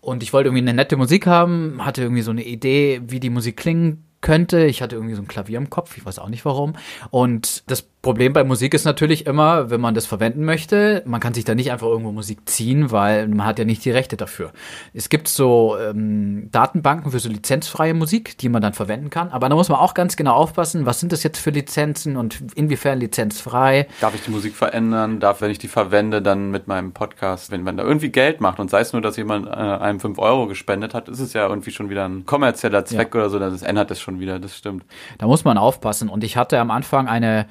und 0.00 0.22
ich 0.22 0.32
wollte 0.32 0.48
irgendwie 0.48 0.62
eine 0.62 0.74
nette 0.74 0.96
Musik 0.96 1.26
haben, 1.26 1.84
hatte 1.84 2.02
irgendwie 2.02 2.22
so 2.22 2.30
eine 2.30 2.44
Idee, 2.44 3.02
wie 3.06 3.20
die 3.20 3.28
Musik 3.28 3.56
klingen 3.56 4.04
könnte. 4.20 4.64
Ich 4.64 4.80
hatte 4.82 4.96
irgendwie 4.96 5.14
so 5.14 5.22
ein 5.22 5.28
Klavier 5.28 5.58
im 5.58 5.70
Kopf, 5.70 5.96
ich 5.96 6.06
weiß 6.06 6.18
auch 6.18 6.28
nicht 6.28 6.44
warum. 6.44 6.74
Und 7.10 7.68
das 7.70 7.88
Problem 8.06 8.32
bei 8.32 8.44
Musik 8.44 8.72
ist 8.72 8.84
natürlich 8.84 9.26
immer, 9.26 9.68
wenn 9.68 9.80
man 9.80 9.96
das 9.96 10.06
verwenden 10.06 10.44
möchte, 10.44 11.02
man 11.06 11.18
kann 11.18 11.34
sich 11.34 11.44
da 11.44 11.56
nicht 11.56 11.72
einfach 11.72 11.88
irgendwo 11.88 12.12
Musik 12.12 12.48
ziehen, 12.48 12.92
weil 12.92 13.26
man 13.26 13.44
hat 13.44 13.58
ja 13.58 13.64
nicht 13.64 13.84
die 13.84 13.90
Rechte 13.90 14.16
dafür. 14.16 14.52
Es 14.94 15.08
gibt 15.08 15.26
so 15.26 15.76
ähm, 15.76 16.48
Datenbanken 16.52 17.10
für 17.10 17.18
so 17.18 17.28
lizenzfreie 17.28 17.94
Musik, 17.94 18.38
die 18.38 18.48
man 18.48 18.62
dann 18.62 18.74
verwenden 18.74 19.10
kann. 19.10 19.30
Aber 19.30 19.48
da 19.48 19.56
muss 19.56 19.68
man 19.70 19.80
auch 19.80 19.92
ganz 19.92 20.14
genau 20.14 20.34
aufpassen, 20.34 20.86
was 20.86 21.00
sind 21.00 21.10
das 21.10 21.24
jetzt 21.24 21.38
für 21.40 21.50
Lizenzen 21.50 22.16
und 22.16 22.44
inwiefern 22.54 23.00
lizenzfrei. 23.00 23.88
Darf 24.00 24.14
ich 24.14 24.22
die 24.22 24.30
Musik 24.30 24.54
verändern? 24.54 25.18
Darf, 25.18 25.40
wenn 25.40 25.50
ich 25.50 25.58
die 25.58 25.66
verwende, 25.66 26.22
dann 26.22 26.52
mit 26.52 26.68
meinem 26.68 26.92
Podcast, 26.92 27.50
wenn 27.50 27.64
man 27.64 27.76
da 27.76 27.82
irgendwie 27.82 28.10
Geld 28.10 28.40
macht 28.40 28.60
und 28.60 28.70
sei 28.70 28.82
es 28.82 28.92
nur, 28.92 29.02
dass 29.02 29.16
jemand 29.16 29.48
äh, 29.48 29.50
einem 29.50 29.98
5 29.98 30.16
Euro 30.20 30.46
gespendet 30.46 30.94
hat, 30.94 31.08
ist 31.08 31.18
es 31.18 31.32
ja 31.32 31.48
irgendwie 31.48 31.72
schon 31.72 31.90
wieder 31.90 32.08
ein 32.08 32.24
kommerzieller 32.24 32.84
Zweck 32.84 33.12
ja. 33.12 33.20
oder 33.22 33.30
so, 33.30 33.40
das 33.40 33.62
ändert 33.62 33.90
es 33.90 34.00
schon 34.00 34.20
wieder, 34.20 34.38
das 34.38 34.56
stimmt. 34.56 34.84
Da 35.18 35.26
muss 35.26 35.44
man 35.44 35.58
aufpassen. 35.58 36.08
Und 36.08 36.22
ich 36.22 36.36
hatte 36.36 36.60
am 36.60 36.70
Anfang 36.70 37.08
eine 37.08 37.46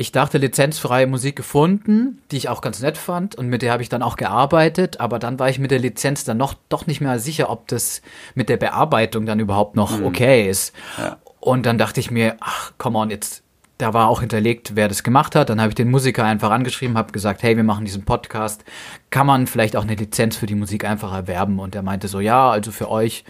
ich 0.00 0.12
dachte, 0.12 0.38
lizenzfreie 0.38 1.08
Musik 1.08 1.34
gefunden, 1.34 2.22
die 2.30 2.36
ich 2.36 2.48
auch 2.48 2.60
ganz 2.60 2.80
nett 2.80 2.96
fand 2.96 3.34
und 3.34 3.48
mit 3.48 3.62
der 3.62 3.72
habe 3.72 3.82
ich 3.82 3.88
dann 3.88 4.00
auch 4.00 4.16
gearbeitet, 4.16 5.00
aber 5.00 5.18
dann 5.18 5.40
war 5.40 5.50
ich 5.50 5.58
mit 5.58 5.72
der 5.72 5.80
Lizenz 5.80 6.22
dann 6.22 6.36
noch 6.36 6.54
doch 6.68 6.86
nicht 6.86 7.00
mehr 7.00 7.18
sicher, 7.18 7.50
ob 7.50 7.66
das 7.66 8.00
mit 8.36 8.48
der 8.48 8.58
Bearbeitung 8.58 9.26
dann 9.26 9.40
überhaupt 9.40 9.74
noch 9.74 10.00
okay 10.00 10.48
ist. 10.48 10.72
Ja. 10.98 11.16
Und 11.40 11.66
dann 11.66 11.78
dachte 11.78 11.98
ich 11.98 12.12
mir, 12.12 12.36
ach, 12.38 12.72
come 12.78 12.96
on, 12.96 13.10
jetzt 13.10 13.42
da 13.76 13.94
war 13.94 14.08
auch 14.08 14.20
hinterlegt, 14.20 14.74
wer 14.74 14.88
das 14.88 15.04
gemacht 15.04 15.36
hat. 15.36 15.50
Dann 15.50 15.60
habe 15.60 15.70
ich 15.70 15.76
den 15.76 15.90
Musiker 15.90 16.24
einfach 16.24 16.50
angeschrieben, 16.50 16.98
habe 16.98 17.12
gesagt, 17.12 17.44
hey, 17.44 17.56
wir 17.56 17.64
machen 17.64 17.84
diesen 17.84 18.04
Podcast. 18.04 18.64
Kann 19.10 19.26
man 19.26 19.46
vielleicht 19.46 19.76
auch 19.76 19.84
eine 19.84 19.94
Lizenz 19.94 20.36
für 20.36 20.46
die 20.46 20.56
Musik 20.56 20.84
einfach 20.84 21.12
erwerben? 21.12 21.60
Und 21.60 21.76
er 21.76 21.82
meinte 21.82 22.08
so, 22.08 22.18
ja, 22.18 22.50
also 22.50 22.72
für 22.72 22.90
euch 22.90 23.24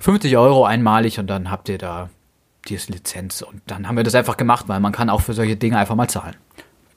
50 0.00 0.36
Euro 0.36 0.64
einmalig 0.64 1.20
und 1.20 1.28
dann 1.28 1.52
habt 1.52 1.68
ihr 1.68 1.78
da 1.78 2.10
die 2.68 2.78
Lizenz. 2.88 3.42
Und 3.42 3.62
dann 3.66 3.88
haben 3.88 3.96
wir 3.96 4.04
das 4.04 4.14
einfach 4.14 4.36
gemacht, 4.36 4.68
weil 4.68 4.80
man 4.80 4.92
kann 4.92 5.10
auch 5.10 5.20
für 5.20 5.34
solche 5.34 5.56
Dinge 5.56 5.78
einfach 5.78 5.94
mal 5.94 6.08
zahlen. 6.08 6.36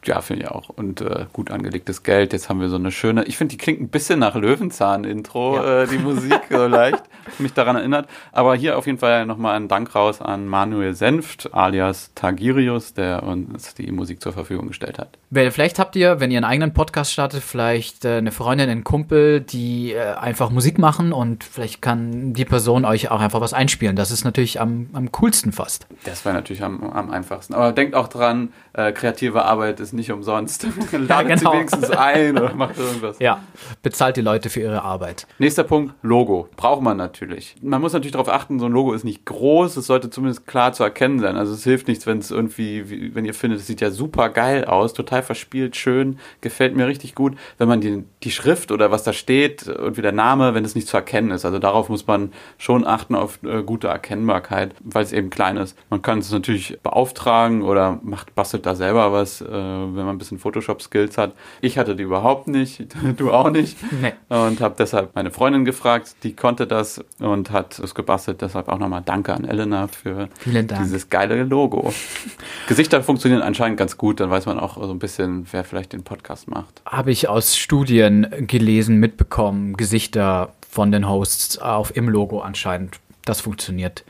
Ja, 0.05 0.21
finde 0.21 0.43
ich 0.43 0.49
auch. 0.51 0.69
Und 0.69 1.01
äh, 1.01 1.25
gut 1.33 1.51
angelegtes 1.51 2.03
Geld. 2.03 2.31
Jetzt 2.33 2.47
haben 2.49 2.61
wir 2.61 2.69
so 2.69 2.77
eine 2.77 2.91
schöne, 2.91 3.25
ich 3.25 3.37
finde, 3.37 3.51
die 3.51 3.57
klingt 3.57 3.81
ein 3.81 3.89
bisschen 3.89 4.19
nach 4.19 4.35
Löwenzahn-Intro, 4.35 5.55
Ja. 5.57 5.81
äh, 5.83 5.87
die 5.87 5.97
Musik, 5.97 6.39
so 6.49 6.67
leicht. 6.67 7.03
Mich 7.37 7.53
daran 7.53 7.75
erinnert. 7.75 8.07
Aber 8.31 8.55
hier 8.55 8.77
auf 8.77 8.85
jeden 8.87 8.97
Fall 8.97 9.25
nochmal 9.25 9.55
ein 9.55 9.67
Dank 9.67 9.93
raus 9.93 10.21
an 10.21 10.47
Manuel 10.47 10.93
Senft, 10.95 11.53
alias 11.53 12.11
Tagirius, 12.15 12.93
der 12.93 13.23
uns 13.23 13.75
die 13.75 13.91
Musik 13.91 14.21
zur 14.21 14.33
Verfügung 14.33 14.67
gestellt 14.67 14.97
hat. 14.97 15.09
Vielleicht 15.31 15.77
habt 15.79 15.95
ihr, 15.95 16.19
wenn 16.19 16.31
ihr 16.31 16.37
einen 16.37 16.45
eigenen 16.45 16.73
Podcast 16.73 17.11
startet, 17.11 17.43
vielleicht 17.43 18.03
äh, 18.05 18.15
eine 18.17 18.31
Freundin, 18.31 18.69
einen 18.69 18.83
Kumpel, 18.83 19.41
die 19.41 19.91
äh, 19.93 20.13
einfach 20.15 20.49
Musik 20.49 20.79
machen 20.79 21.13
und 21.13 21.43
vielleicht 21.43 21.81
kann 21.81 22.33
die 22.33 22.45
Person 22.45 22.83
euch 22.85 23.11
auch 23.11 23.19
einfach 23.19 23.41
was 23.41 23.53
einspielen. 23.53 23.95
Das 23.95 24.09
ist 24.11 24.23
natürlich 24.23 24.59
am, 24.59 24.89
am 24.93 25.11
coolsten 25.11 25.51
fast. 25.51 25.85
Das 26.05 26.25
wäre 26.25 26.33
natürlich 26.33 26.63
am, 26.63 26.81
am 26.89 27.11
einfachsten. 27.11 27.53
Aber 27.53 27.71
denkt 27.73 27.93
auch 27.95 28.07
dran, 28.07 28.53
äh, 28.73 28.91
kreative 28.91 29.45
Arbeit 29.45 29.79
ist 29.79 29.88
nicht 29.93 30.11
umsonst. 30.11 30.67
Ladet 30.91 31.39
genau. 31.39 31.51
sie 31.51 31.57
wenigstens 31.57 31.89
ein 31.91 32.37
oder 32.37 32.53
macht 32.55 32.77
irgendwas. 32.77 33.19
Ja, 33.19 33.43
bezahlt 33.83 34.17
die 34.17 34.21
Leute 34.21 34.49
für 34.49 34.61
ihre 34.61 34.81
Arbeit. 34.83 35.27
Nächster 35.37 35.63
Punkt, 35.63 35.93
Logo. 36.01 36.47
Braucht 36.55 36.81
man 36.81 36.97
natürlich. 36.97 37.55
Man 37.61 37.81
muss 37.81 37.93
natürlich 37.93 38.13
darauf 38.13 38.29
achten, 38.29 38.59
so 38.59 38.65
ein 38.65 38.71
Logo 38.71 38.93
ist 38.93 39.03
nicht 39.03 39.25
groß, 39.25 39.77
es 39.77 39.87
sollte 39.87 40.09
zumindest 40.09 40.47
klar 40.47 40.73
zu 40.73 40.83
erkennen 40.83 41.19
sein. 41.19 41.35
Also 41.37 41.53
es 41.53 41.63
hilft 41.63 41.87
nichts, 41.87 42.05
wenn 42.07 42.19
es 42.19 42.31
irgendwie, 42.31 42.89
wie- 42.89 43.15
wenn 43.15 43.25
ihr 43.25 43.33
findet, 43.33 43.59
es 43.59 43.67
sieht 43.67 43.81
ja 43.81 43.91
super 43.91 44.29
geil 44.29 44.65
aus, 44.65 44.93
total 44.93 45.23
verspielt, 45.23 45.75
schön, 45.75 46.19
gefällt 46.41 46.75
mir 46.75 46.87
richtig 46.87 47.15
gut. 47.15 47.35
Wenn 47.57 47.67
man 47.67 47.81
die, 47.81 48.03
die 48.23 48.31
Schrift 48.31 48.71
oder 48.71 48.91
was 48.91 49.03
da 49.03 49.13
steht 49.13 49.67
und 49.67 49.97
wie 49.97 50.01
der 50.01 50.11
Name, 50.11 50.53
wenn 50.53 50.65
es 50.65 50.75
nicht 50.75 50.87
zu 50.87 50.97
erkennen 50.97 51.31
ist. 51.31 51.45
Also 51.45 51.59
darauf 51.59 51.89
muss 51.89 52.07
man 52.07 52.31
schon 52.57 52.85
achten 52.85 53.15
auf 53.15 53.39
äh, 53.43 53.63
gute 53.63 53.87
Erkennbarkeit, 53.87 54.73
weil 54.83 55.03
es 55.03 55.13
eben 55.13 55.29
klein 55.29 55.57
ist. 55.57 55.77
Man 55.89 56.01
kann 56.01 56.19
es 56.19 56.31
natürlich 56.31 56.77
beauftragen 56.83 57.61
oder 57.61 57.99
macht, 58.03 58.35
bastelt 58.35 58.65
da 58.65 58.75
selber 58.75 59.11
was, 59.11 59.41
äh, 59.41 59.78
wenn 59.95 60.05
man 60.05 60.15
ein 60.15 60.17
bisschen 60.17 60.39
Photoshop-Skills 60.39 61.17
hat. 61.17 61.33
Ich 61.61 61.77
hatte 61.77 61.95
die 61.95 62.03
überhaupt 62.03 62.47
nicht, 62.47 62.87
du 63.17 63.31
auch 63.31 63.49
nicht 63.49 63.77
Nee. 64.01 64.13
und 64.29 64.61
habe 64.61 64.75
deshalb 64.77 65.15
meine 65.15 65.31
Freundin 65.31 65.65
gefragt, 65.65 66.15
die 66.23 66.35
konnte 66.35 66.67
das 66.67 67.03
und 67.19 67.51
hat 67.51 67.79
es 67.79 67.95
gebastelt. 67.95 68.41
Deshalb 68.41 68.69
auch 68.69 68.79
nochmal 68.79 69.01
Danke 69.05 69.33
an 69.33 69.45
Elena 69.45 69.87
für 69.87 70.29
dieses 70.45 71.09
geile 71.09 71.43
Logo. 71.43 71.93
Gesichter 72.67 73.01
funktionieren 73.03 73.41
anscheinend 73.41 73.77
ganz 73.77 73.97
gut, 73.97 74.19
dann 74.19 74.29
weiß 74.29 74.45
man 74.45 74.59
auch 74.59 74.75
so 74.75 74.91
ein 74.91 74.99
bisschen, 74.99 75.47
wer 75.51 75.63
vielleicht 75.63 75.93
den 75.93 76.03
Podcast 76.03 76.47
macht. 76.49 76.81
Habe 76.85 77.11
ich 77.11 77.27
aus 77.29 77.57
Studien 77.57 78.27
gelesen, 78.47 78.97
mitbekommen, 78.97 79.75
Gesichter 79.77 80.53
von 80.69 80.91
den 80.91 81.09
Hosts 81.09 81.57
auf 81.59 81.95
im 81.95 82.09
Logo 82.09 82.41
anscheinend. 82.41 82.99
Das 83.25 83.41
funktioniert. 83.41 84.03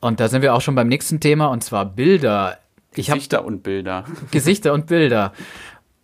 Und 0.00 0.20
da 0.20 0.28
sind 0.28 0.42
wir 0.42 0.54
auch 0.54 0.60
schon 0.60 0.74
beim 0.74 0.88
nächsten 0.88 1.20
Thema 1.20 1.46
und 1.46 1.64
zwar 1.64 1.84
Bilder. 1.84 2.58
Gesichter 2.96 3.44
und 3.44 3.62
Bilder. 3.62 4.04
Gesichter 4.32 4.72
und 4.72 4.86
Bilder. 4.86 5.32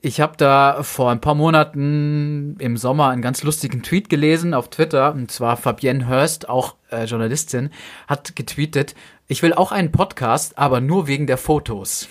Ich 0.04 0.20
habe 0.20 0.36
da 0.36 0.82
vor 0.82 1.10
ein 1.10 1.20
paar 1.20 1.34
Monaten 1.34 2.56
im 2.58 2.76
Sommer 2.76 3.08
einen 3.08 3.22
ganz 3.22 3.44
lustigen 3.44 3.82
Tweet 3.82 4.08
gelesen 4.08 4.52
auf 4.52 4.68
Twitter. 4.68 5.12
Und 5.12 5.30
zwar 5.30 5.56
Fabienne 5.56 6.08
Hurst, 6.08 6.48
auch 6.48 6.74
äh, 6.90 7.04
Journalistin, 7.04 7.70
hat 8.08 8.34
getweetet, 8.34 8.94
ich 9.28 9.42
will 9.42 9.54
auch 9.54 9.72
einen 9.72 9.92
Podcast, 9.92 10.58
aber 10.58 10.80
nur 10.80 11.06
wegen 11.06 11.26
der 11.26 11.38
Fotos. 11.38 12.08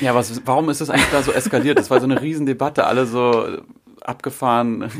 Ja, 0.00 0.14
was, 0.14 0.42
warum 0.44 0.68
ist 0.68 0.80
das 0.80 0.90
eigentlich 0.90 1.10
da 1.10 1.22
so 1.22 1.32
eskaliert? 1.32 1.78
Das 1.78 1.90
war 1.90 2.00
so 2.00 2.04
eine 2.04 2.20
Riesendebatte, 2.20 2.84
alle 2.86 3.06
so 3.06 3.62
abgefahren. 4.02 4.90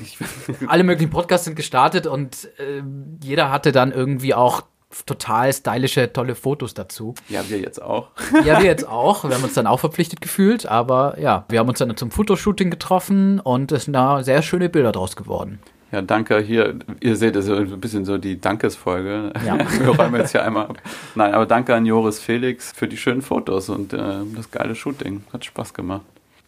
Alle 0.69 0.85
möglichen 0.85 1.11
Podcasts 1.11 1.45
sind 1.45 1.57
gestartet 1.57 2.07
und 2.07 2.49
äh, 2.59 2.83
jeder 3.23 3.51
hatte 3.51 3.73
dann 3.73 3.93
irgendwie 3.93 4.33
auch 4.33 4.63
total 5.07 5.53
stylische, 5.53 6.13
tolle 6.13 6.35
Fotos 6.35 6.75
dazu. 6.75 7.15
ja, 7.29 7.43
wir 7.49 7.59
jetzt 7.59 7.83
auch. 7.83 8.09
Ja, 8.45 8.61
wir 8.61 8.67
jetzt 8.67 8.89
auch. 8.89 9.25
Wir 9.25 9.35
haben 9.37 9.45
uns 9.45 9.55
dann 9.55 9.67
auch 9.67 9.81
verpflichtet 9.81 10.21
gefühlt, 10.21 10.67
aber 10.67 11.19
ja, 11.21 11.45
wir 11.49 11.59
haben 11.59 11.69
uns 11.69 11.79
dann 11.79 11.97
zum 11.97 12.11
Fotoshooting 12.11 12.71
getroffen 12.71 13.41
und 13.41 13.71
es 13.73 13.85
sind 13.85 13.93
da 13.93 14.23
sehr 14.23 14.43
schöne 14.43 14.69
Bilder 14.69 14.93
draus 14.93 15.17
geworden. 15.17 15.61
Ja, 15.93 16.01
danke. 16.01 16.39
Hier, 16.41 16.75
ihr 17.01 17.17
seht, 17.17 17.37
das 17.37 17.47
ist 17.47 17.51
ein 17.51 17.81
bisschen 17.81 18.07
so 18.07 18.17
die 18.17 18.41
Dankesfolge. 18.41 19.31
Ja. 19.47 19.59
Wir 19.79 19.89
räumen 19.89 20.15
jetzt 20.21 20.33
hier 20.33 20.43
einmal 20.43 20.65
ab. 20.65 20.79
Nein, 21.15 21.35
aber 21.35 21.45
danke 21.45 21.75
an 21.75 21.85
Joris 21.85 22.19
Felix 22.19 22.73
für 22.73 22.89
die 22.89 22.97
schönen 22.97 23.21
Fotos 23.21 23.69
und 23.69 23.93
äh, 23.93 23.99
das 24.35 24.51
geile 24.51 24.75
Shooting. 24.75 25.23
Hat 25.35 25.45
Spaß 25.45 25.75
gemacht. 25.75 26.01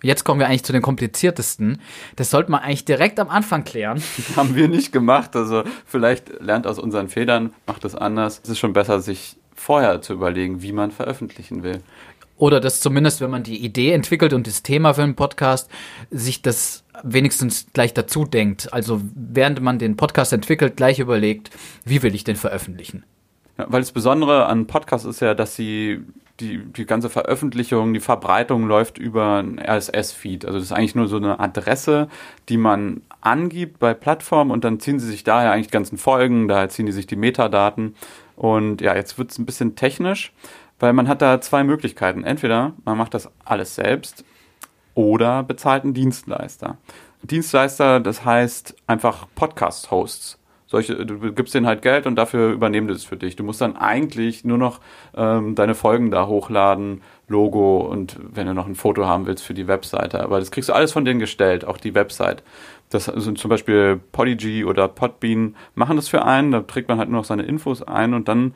Jetzt 0.05 0.25
kommen 0.25 0.39
wir 0.39 0.47
eigentlich 0.47 0.65
zu 0.65 0.73
den 0.73 0.83
kompliziertesten. 0.83 1.81
Das 2.17 2.31
sollte 2.31 2.51
man 2.51 2.61
eigentlich 2.61 2.85
direkt 2.85 3.19
am 3.19 3.31
Anfang 3.31 3.65
klären. 3.65 4.03
Haben 4.37 4.55
wir 4.55 4.69
nicht 4.69 4.93
gemacht. 4.93 5.35
Also 5.35 5.65
vielleicht 5.87 6.41
lernt 6.41 6.67
aus 6.67 6.79
unseren 6.79 7.09
Federn, 7.09 7.55
macht 7.67 7.85
es 7.85 7.95
anders. 7.95 8.41
Es 8.45 8.51
ist 8.51 8.59
schon 8.59 8.75
besser, 8.75 9.01
sich 9.01 9.37
vorher 9.55 10.03
zu 10.03 10.13
überlegen, 10.13 10.61
wie 10.63 10.73
man 10.73 10.91
veröffentlichen 10.91 11.63
will. 11.63 11.81
Oder 12.37 12.61
das 12.61 12.81
zumindest, 12.81 13.21
wenn 13.21 13.31
man 13.31 13.45
die 13.45 13.65
Idee 13.65 13.93
entwickelt 13.93 14.33
und 14.35 14.47
das 14.47 14.63
Thema 14.63 14.93
für 14.93 15.05
einen 15.05 15.15
Podcast, 15.15 15.71
sich 16.11 16.43
das 16.43 16.85
wenigstens 17.03 17.67
gleich 17.73 17.95
dazu 17.95 18.27
denkt. 18.27 18.73
Also 18.73 19.01
während 19.15 19.63
man 19.63 19.79
den 19.79 19.97
Podcast 19.97 20.33
entwickelt, 20.33 20.77
gleich 20.77 20.99
überlegt, 20.99 21.51
wie 21.85 22.03
will 22.03 22.15
ich 22.15 22.25
den 22.25 22.37
veröffentlichen. 22.37 23.05
Ja, 23.57 23.67
weil 23.69 23.81
das 23.81 23.93
Besondere 23.93 24.47
an 24.47 24.67
Podcasts 24.67 25.07
ist 25.07 25.21
ja, 25.21 25.33
dass 25.33 25.57
sie 25.57 26.03
die, 26.41 26.59
die 26.59 26.87
ganze 26.87 27.11
Veröffentlichung, 27.11 27.95
die 27.95 28.01
Verbreitung 28.01 28.67
läuft 28.67 28.99
über 28.99 29.43
ein 29.43 29.61
RSS-Feed. 29.61 30.45
Also 30.45 30.59
das 30.59 30.67
ist 30.67 30.73
eigentlich 30.73 30.95
nur 30.95 31.07
so 31.07 31.17
eine 31.17 31.39
Adresse, 31.39 32.09
die 32.49 32.57
man 32.57 33.03
angibt 33.21 33.79
bei 33.79 33.95
Plattformen 33.95 34.51
und 34.51 34.65
dann 34.65 34.81
ziehen 34.81 34.99
sie 34.99 35.07
sich 35.07 35.25
daher 35.25 35.53
eigentlich 35.53 35.69
die 35.69 35.73
ganzen 35.73 35.97
Folgen, 35.97 36.49
daher 36.49 36.69
ziehen 36.69 36.87
die 36.87 36.93
sich 36.93 37.07
die 37.07 37.17
Metadaten. 37.17 37.95
Und 38.37 38.81
ja, 38.81 38.97
jetzt 38.97 39.17
wird 39.17 39.31
es 39.31 39.39
ein 39.39 39.47
bisschen 39.47 39.77
technisch, 39.77 40.33
weil 40.81 40.93
man 40.93 41.07
hat 41.07 41.23
da 41.23 41.41
zwei 41.41 41.63
Möglichkeiten. 41.63 42.25
Entweder 42.25 42.73
man 42.85 42.99
macht 42.99 43.15
das 43.15 43.31
alles 43.45 43.77
selbst 43.77 44.25
oder 44.95 45.45
bezahlt 45.45 45.85
einen 45.85 45.95
Dienstleister. 45.95 46.79
Dienstleister, 47.23 48.01
das 48.01 48.25
heißt 48.25 48.75
einfach 48.87 49.27
Podcast-Hosts. 49.35 50.39
Solche, 50.75 51.07
du 51.07 51.33
gibst 51.33 51.55
denen 51.55 51.69
halt 51.69 51.83
Geld 51.83 52.05
und 52.05 52.17
dafür 52.17 52.51
übernehmen 52.51 52.89
die 52.89 52.95
es 52.95 53.05
für 53.05 53.17
dich. 53.17 53.37
Du 53.37 53.45
musst 53.45 53.61
dann 53.61 53.77
eigentlich 53.77 54.45
nur 54.45 54.59
noch 54.59 54.81
ähm, 55.17 55.55
deine 55.55 55.77
Folgen 55.77 56.11
da 56.11 56.27
hochladen, 56.27 57.01
Logo 57.29 57.79
und 57.79 58.19
wenn 58.21 58.49
du 58.49 58.55
noch 58.55 58.67
ein 58.67 58.75
Foto 58.75 59.07
haben 59.07 59.25
willst 59.27 59.45
für 59.45 59.55
die 59.55 59.69
Webseite. 59.69 60.21
Aber 60.25 60.41
das 60.41 60.51
kriegst 60.51 60.69
du 60.69 60.73
alles 60.73 60.91
von 60.91 61.05
denen 61.05 61.21
gestellt, 61.21 61.65
auch 61.65 61.77
die 61.77 61.95
Website. 61.95 62.43
Das 62.91 63.05
sind 63.05 63.39
zum 63.39 63.51
Beispiel 63.51 64.01
Podigy 64.11 64.65
oder 64.65 64.89
Podbean 64.89 65.55
machen 65.77 65.95
das 65.95 66.09
für 66.09 66.25
einen, 66.25 66.51
da 66.51 66.63
trägt 66.63 66.89
man 66.89 66.99
halt 66.99 67.09
nur 67.09 67.21
noch 67.21 67.25
seine 67.25 67.45
Infos 67.45 67.81
ein 67.81 68.13
und 68.13 68.27
dann 68.27 68.53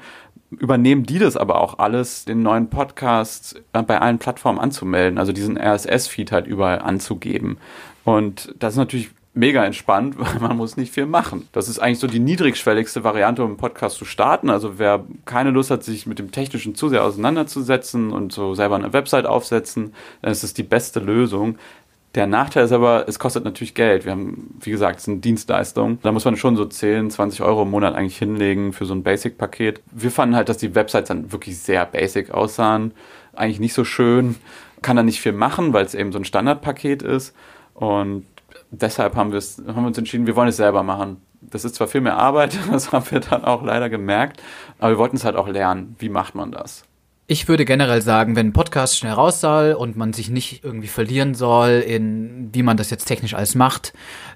übernehmen 0.51 1.05
die 1.05 1.21
das 1.21 1.37
aber 1.37 1.61
auch 1.61 1.79
alles, 1.79 2.25
den 2.25 2.43
neuen 2.43 2.69
Podcast 2.69 3.63
äh, 3.75 3.83
bei 3.83 4.01
allen 4.01 4.19
Plattformen 4.19 4.59
anzumelden, 4.59 5.21
also 5.21 5.31
diesen 5.31 5.57
RSS-Feed 5.57 6.33
halt 6.33 6.49
überall 6.49 6.81
anzugeben. 6.81 7.59
Und 8.03 8.53
das 8.59 8.73
ist 8.73 8.79
natürlich 8.79 9.11
mega 9.39 9.65
entspannt, 9.65 10.17
weil 10.19 10.41
man 10.41 10.57
muss 10.57 10.77
nicht 10.77 10.93
viel 10.93 11.07
machen. 11.07 11.49
Das 11.53 11.69
ist 11.69 11.79
eigentlich 11.79 12.01
so 12.01 12.07
die 12.07 12.19
niedrigschwelligste 12.19 13.05
Variante, 13.05 13.43
um 13.43 13.51
einen 13.51 13.57
Podcast 13.57 13.97
zu 13.97 14.05
starten. 14.05 14.51
Also 14.51 14.79
wer 14.79 15.05
keine 15.25 15.51
Lust 15.51 15.71
hat, 15.71 15.85
sich 15.85 16.07
mit 16.07 16.19
dem 16.19 16.33
Technischen 16.33 16.75
zu 16.75 16.89
sehr 16.89 17.05
auseinanderzusetzen 17.05 18.11
und 18.11 18.33
so 18.33 18.55
selber 18.55 18.77
eine 18.77 18.93
Website 18.93 19.27
aufsetzen, 19.27 19.95
dann 20.23 20.33
ist 20.33 20.43
es 20.43 20.55
die 20.55 20.63
beste 20.63 21.01
Lösung. 21.01 21.57
Der 22.15 22.27
Nachteil 22.27 22.65
ist 22.65 22.73
aber, 22.73 23.07
es 23.07 23.19
kostet 23.19 23.45
natürlich 23.45 23.75
Geld. 23.75 24.05
Wir 24.05 24.13
haben, 24.13 24.59
wie 24.61 24.71
gesagt, 24.71 24.97
es 24.97 25.05
ist 25.05 25.09
eine 25.09 25.19
Dienstleistung. 25.19 25.99
Da 26.03 26.11
muss 26.11 26.25
man 26.25 26.37
schon 26.37 26.57
so 26.57 26.65
10, 26.65 27.11
20 27.11 27.43
Euro 27.43 27.63
im 27.63 27.71
Monat 27.71 27.95
eigentlich 27.95 28.19
hinlegen 28.19 28.73
für 28.73 28.87
so 28.87 28.95
ein 28.95 29.03
Basic-Paket. 29.03 29.83
Wir 29.93 30.11
fanden 30.11 30.35
halt, 30.35 30.49
dass 30.49 30.57
die 30.57 30.75
Websites 30.75 31.09
dann 31.09 31.31
wirklich 31.33 31.59
sehr 31.59 31.85
basic 31.85 32.31
aussahen. 32.31 32.93
Eigentlich 33.35 33.61
nicht 33.61 33.75
so 33.75 33.85
schön. 33.85 34.37
Kann 34.81 34.97
da 34.97 35.03
nicht 35.03 35.21
viel 35.21 35.33
machen, 35.33 35.73
weil 35.75 35.85
es 35.85 35.95
eben 35.95 36.11
so 36.11 36.19
ein 36.19 36.25
Standardpaket 36.25 37.03
ist. 37.03 37.35
Und 37.75 38.25
deshalb 38.71 39.17
haben, 39.17 39.33
haben 39.33 39.65
wir 39.67 39.87
uns 39.87 39.99
entschieden, 39.99 40.27
wir 40.27 40.37
wollen 40.37 40.49
es 40.49 40.57
selber 40.57 40.83
machen. 40.83 41.23
Das 41.41 41.65
ist 41.65 41.77
zwar 41.77 41.89
viel 41.89 42.01
mehr 42.01 42.17
Arbeit, 42.17 42.59
das 42.73 42.93
haben 42.93 43.11
wir 43.11 43.21
dann 43.21 43.45
auch 43.45 43.63
leider 43.63 43.89
gemerkt, 43.89 44.43
aber 44.79 44.93
wir 44.93 44.99
wollten 44.99 45.17
es 45.17 45.25
halt 45.25 45.37
auch 45.37 45.49
lernen. 45.49 45.97
Wie 45.99 46.09
macht 46.09 46.35
man 46.35 46.53
das? 46.53 46.85
Ich 47.31 47.47
würde 47.47 47.67
generell 47.67 48.01
sagen, 48.01 48.37
wenn 48.37 48.47
ein 48.49 48.53
Podcast 48.55 48.97
schnell 48.97 49.13
raus 49.13 49.43
soll 49.43 49.75
und 49.75 49.99
man 49.99 50.15
sich 50.15 50.31
nicht 50.31 50.65
irgendwie 50.65 50.89
verlieren 50.89 51.35
soll 51.35 51.85
in, 51.87 52.49
wie 52.55 52.63
man 52.63 52.79
das 52.79 52.89
jetzt 52.89 53.05
technisch 53.05 53.35
alles 53.35 53.55
macht, 53.55 53.93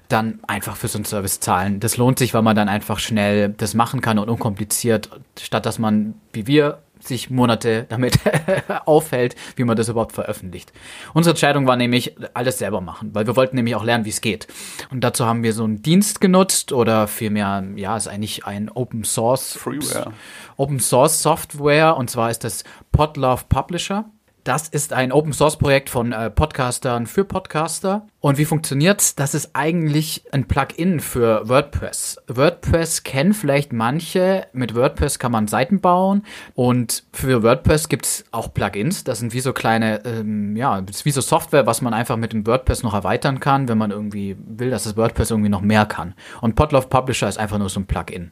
dann 0.09 0.39
einfach 0.45 0.75
für 0.75 0.87
so 0.87 0.99
einen 0.99 1.05
Service 1.05 1.39
zahlen. 1.39 1.79
Das 1.79 1.97
lohnt 1.97 2.19
sich, 2.19 2.35
weil 2.35 2.43
man 2.43 2.55
dann 2.55 2.69
einfach 2.69 2.99
schnell 2.99 3.49
das 3.49 3.73
machen 3.73 3.99
kann 4.01 4.19
und 4.19 4.29
unkompliziert, 4.29 5.09
statt 5.39 5.65
dass 5.65 5.79
man, 5.79 6.13
wie 6.33 6.45
wir, 6.45 6.83
sich 7.07 7.29
Monate 7.29 7.85
damit 7.89 8.19
aufhält, 8.85 9.35
wie 9.55 9.63
man 9.63 9.77
das 9.77 9.89
überhaupt 9.89 10.13
veröffentlicht. 10.13 10.71
Unsere 11.13 11.31
Entscheidung 11.31 11.67
war 11.67 11.75
nämlich, 11.75 12.15
alles 12.33 12.59
selber 12.59 12.81
machen, 12.81 13.13
weil 13.13 13.27
wir 13.27 13.35
wollten 13.35 13.55
nämlich 13.55 13.75
auch 13.75 13.83
lernen, 13.83 14.05
wie 14.05 14.09
es 14.09 14.21
geht. 14.21 14.47
Und 14.91 15.01
dazu 15.03 15.25
haben 15.25 15.43
wir 15.43 15.53
so 15.53 15.63
einen 15.63 15.81
Dienst 15.81 16.21
genutzt 16.21 16.71
oder 16.71 17.07
vielmehr, 17.07 17.63
ja, 17.75 17.97
ist 17.97 18.07
eigentlich 18.07 18.45
ein 18.45 18.69
Open 18.69 19.03
Source 19.03 19.57
Freeware. 19.57 20.13
Open 20.57 20.79
Source 20.79 21.21
Software 21.21 21.97
und 21.97 22.09
zwar 22.09 22.29
ist 22.29 22.43
das 22.43 22.63
Podlove 22.91 23.43
Publisher. 23.49 24.05
Das 24.43 24.67
ist 24.67 24.91
ein 24.91 25.13
Open 25.13 25.31
Source 25.31 25.55
Projekt 25.55 25.89
von 25.89 26.11
äh, 26.11 26.29
Podcastern 26.29 27.07
für 27.07 27.23
Podcaster. 27.23 28.07
Und 28.19 28.37
wie 28.37 28.43
funktioniert's? 28.43 29.15
Das 29.15 29.33
ist 29.35 29.51
eigentlich 29.53 30.25
ein 30.33 30.49
Plugin 30.49 30.99
für 30.99 31.47
WordPress. 31.47 32.21
WordPress 32.27 33.03
kennen 33.03 33.33
vielleicht 33.33 33.71
manche. 33.71 34.45
Mit 34.51 34.75
WordPress 34.75 35.17
kann 35.17 35.31
man 35.31 35.47
Seiten 35.47 35.79
bauen. 35.79 36.25
Und 36.55 37.05
für 37.13 37.41
WordPress 37.41 37.87
gibt's 37.87 38.25
auch 38.31 38.53
Plugins. 38.53 39.05
Das 39.05 39.19
sind 39.19 39.33
wie 39.33 39.39
so 39.39 39.53
kleine, 39.53 40.03
ähm, 40.03 40.57
ja, 40.57 40.83
wie 41.03 41.11
so 41.11 41.21
Software, 41.21 41.65
was 41.65 41.81
man 41.81 41.93
einfach 41.93 42.17
mit 42.17 42.33
dem 42.33 42.45
WordPress 42.45 42.83
noch 42.83 42.93
erweitern 42.93 43.39
kann, 43.39 43.69
wenn 43.69 43.77
man 43.77 43.91
irgendwie 43.91 44.35
will, 44.45 44.71
dass 44.71 44.83
das 44.83 44.97
WordPress 44.97 45.31
irgendwie 45.31 45.51
noch 45.51 45.61
mehr 45.61 45.85
kann. 45.85 46.15
Und 46.41 46.55
Podlove 46.55 46.87
Publisher 46.87 47.29
ist 47.29 47.37
einfach 47.37 47.59
nur 47.59 47.69
so 47.69 47.79
ein 47.79 47.85
Plugin. 47.85 48.31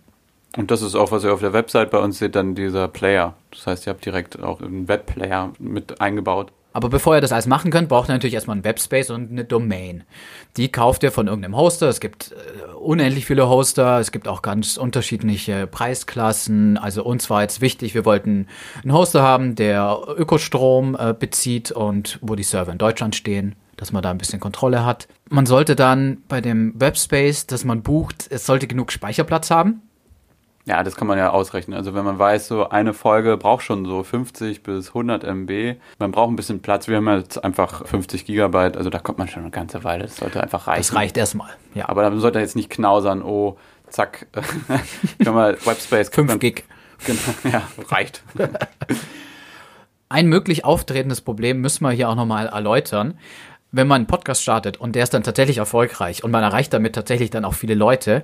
Und 0.58 0.70
das 0.70 0.82
ist 0.82 0.96
auch, 0.96 1.12
was 1.12 1.24
ihr 1.24 1.34
auf 1.34 1.40
der 1.40 1.54
Website 1.54 1.92
bei 1.92 2.00
uns 2.00 2.20
seht, 2.20 2.36
dann 2.36 2.56
dieser 2.56 2.88
Player. 2.88 3.36
Das 3.52 3.68
heißt, 3.68 3.88
ihr 3.88 3.94
habt 3.94 4.06
direkt 4.06 4.42
auch 4.42 4.62
einen 4.62 4.88
Webplayer 4.88 5.54
mit 5.60 6.02
eingebaut. 6.02 6.52
Aber 6.74 6.90
bevor 6.90 7.16
ihr 7.16 7.22
das 7.22 7.34
alles 7.34 7.48
machen 7.48 7.70
könnt, 7.70 7.90
braucht 7.90 8.10
ihr 8.10 8.14
natürlich 8.14 8.34
erstmal 8.34 8.56
einen 8.56 8.64
Webspace 8.64 9.10
und 9.10 9.30
eine 9.30 9.44
Domain. 9.44 10.04
Die 10.56 10.70
kauft 10.70 11.04
ihr 11.04 11.12
von 11.12 11.28
irgendeinem 11.28 11.58
Hoster. 11.58 11.90
Es 11.90 12.00
gibt 12.00 12.32
äh, 12.32 12.74
unendlich 12.76 13.26
viele 13.26 13.50
Hoster. 13.50 14.00
Es 14.00 14.12
gibt 14.12 14.28
auch 14.28 14.42
ganz 14.42 14.78
unterschiedliche 14.78 15.68
Preisklassen. 15.68 16.78
Also 16.78 17.04
uns 17.04 17.30
war 17.30 17.42
jetzt 17.42 17.60
wichtig, 17.60 17.94
wir 17.94 18.06
wollten 18.06 18.48
einen 18.84 18.94
Hoster 18.94 19.22
haben, 19.22 19.56
der 19.56 20.00
Ökostrom 20.16 20.96
äh, 20.98 21.14
bezieht 21.14 21.72
und 21.72 22.20
wo 22.22 22.36
die 22.36 22.44
Server 22.44 22.72
in 22.72 22.78
Deutschland 22.78 23.16
stehen 23.16 23.56
dass 23.78 23.92
man 23.92 24.04
da 24.04 24.12
ein 24.12 24.20
bisschen 24.20 24.40
Kontrolle 24.40 24.86
hat. 24.86 25.08
Man 25.32 25.48
sollte 25.48 25.76
dann 25.76 26.22
bei 26.28 26.40
dem 26.40 26.80
Webspace, 26.80 27.48
das 27.48 27.66
man 27.66 27.82
bucht, 27.82 28.28
es 28.30 28.46
sollte 28.46 28.68
genug 28.68 28.92
Speicherplatz 28.92 29.50
haben. 29.50 29.82
Ja, 30.65 30.84
das 30.84 30.95
kann 30.95 31.08
man 31.08 31.17
ja 31.17 31.32
ausrechnen. 31.32 31.76
Also 31.76 31.93
wenn 31.93 32.06
man 32.06 32.19
weiß, 32.19 32.47
so 32.47 32.69
eine 32.69 32.93
Folge 32.93 33.38
braucht 33.38 33.63
schon 33.63 33.86
so 33.86 34.04
50 34.04 34.62
bis 34.62 34.89
100 34.89 35.24
MB, 35.24 35.78
man 35.97 36.12
braucht 36.12 36.30
ein 36.30 36.36
bisschen 36.36 36.62
Platz. 36.62 36.88
Wir 36.88 36.97
haben 36.97 37.10
jetzt 37.10 37.43
einfach 37.43 37.86
50 37.88 38.26
Gigabyte, 38.26 38.78
also 38.78 38.89
da 38.89 39.00
kommt 39.00 39.17
man 39.17 39.28
schon 39.28 39.41
eine 39.41 39.52
ganze 39.52 39.84
Weile. 39.84 40.04
Das 40.04 40.17
sollte 40.17 40.41
einfach 40.41 40.67
reichen. 40.67 40.82
Das 40.82 40.95
reicht 40.95 41.17
erstmal, 41.17 41.50
ja. 41.74 41.89
Aber 41.89 42.04
dann 42.04 42.19
sollte 42.19 42.39
jetzt 42.39 42.56
nicht 42.56 42.69
knausern, 42.69 43.24
oh, 43.24 43.58
zack, 43.89 44.28
können 44.34 45.36
wir 45.36 45.58
Webspace. 45.65 46.10
5 46.10 46.39
Gig. 46.39 46.63
Genau, 47.06 47.19
ja, 47.52 47.63
reicht. 47.89 48.24
Ein 50.10 50.28
möglich 50.28 50.65
auftretendes 50.65 51.21
Problem 51.21 51.62
müssen 51.62 51.84
wir 51.84 51.91
hier 51.91 52.10
auch 52.10 52.15
nochmal 52.15 52.47
erläutern 52.47 53.17
wenn 53.71 53.88
man 53.88 54.02
einen 54.02 54.08
Podcast 54.08 54.41
startet 54.41 54.78
und 54.78 54.95
der 54.95 55.04
ist 55.04 55.13
dann 55.13 55.24
tatsächlich 55.24 55.58
erfolgreich 55.58 56.24
und 56.24 56.32
man 56.32 56.43
erreicht 56.43 56.74
damit 56.74 56.93
tatsächlich 56.93 57.30
dann 57.30 57.45
auch 57.45 57.54
viele 57.54 57.74
Leute, 57.74 58.24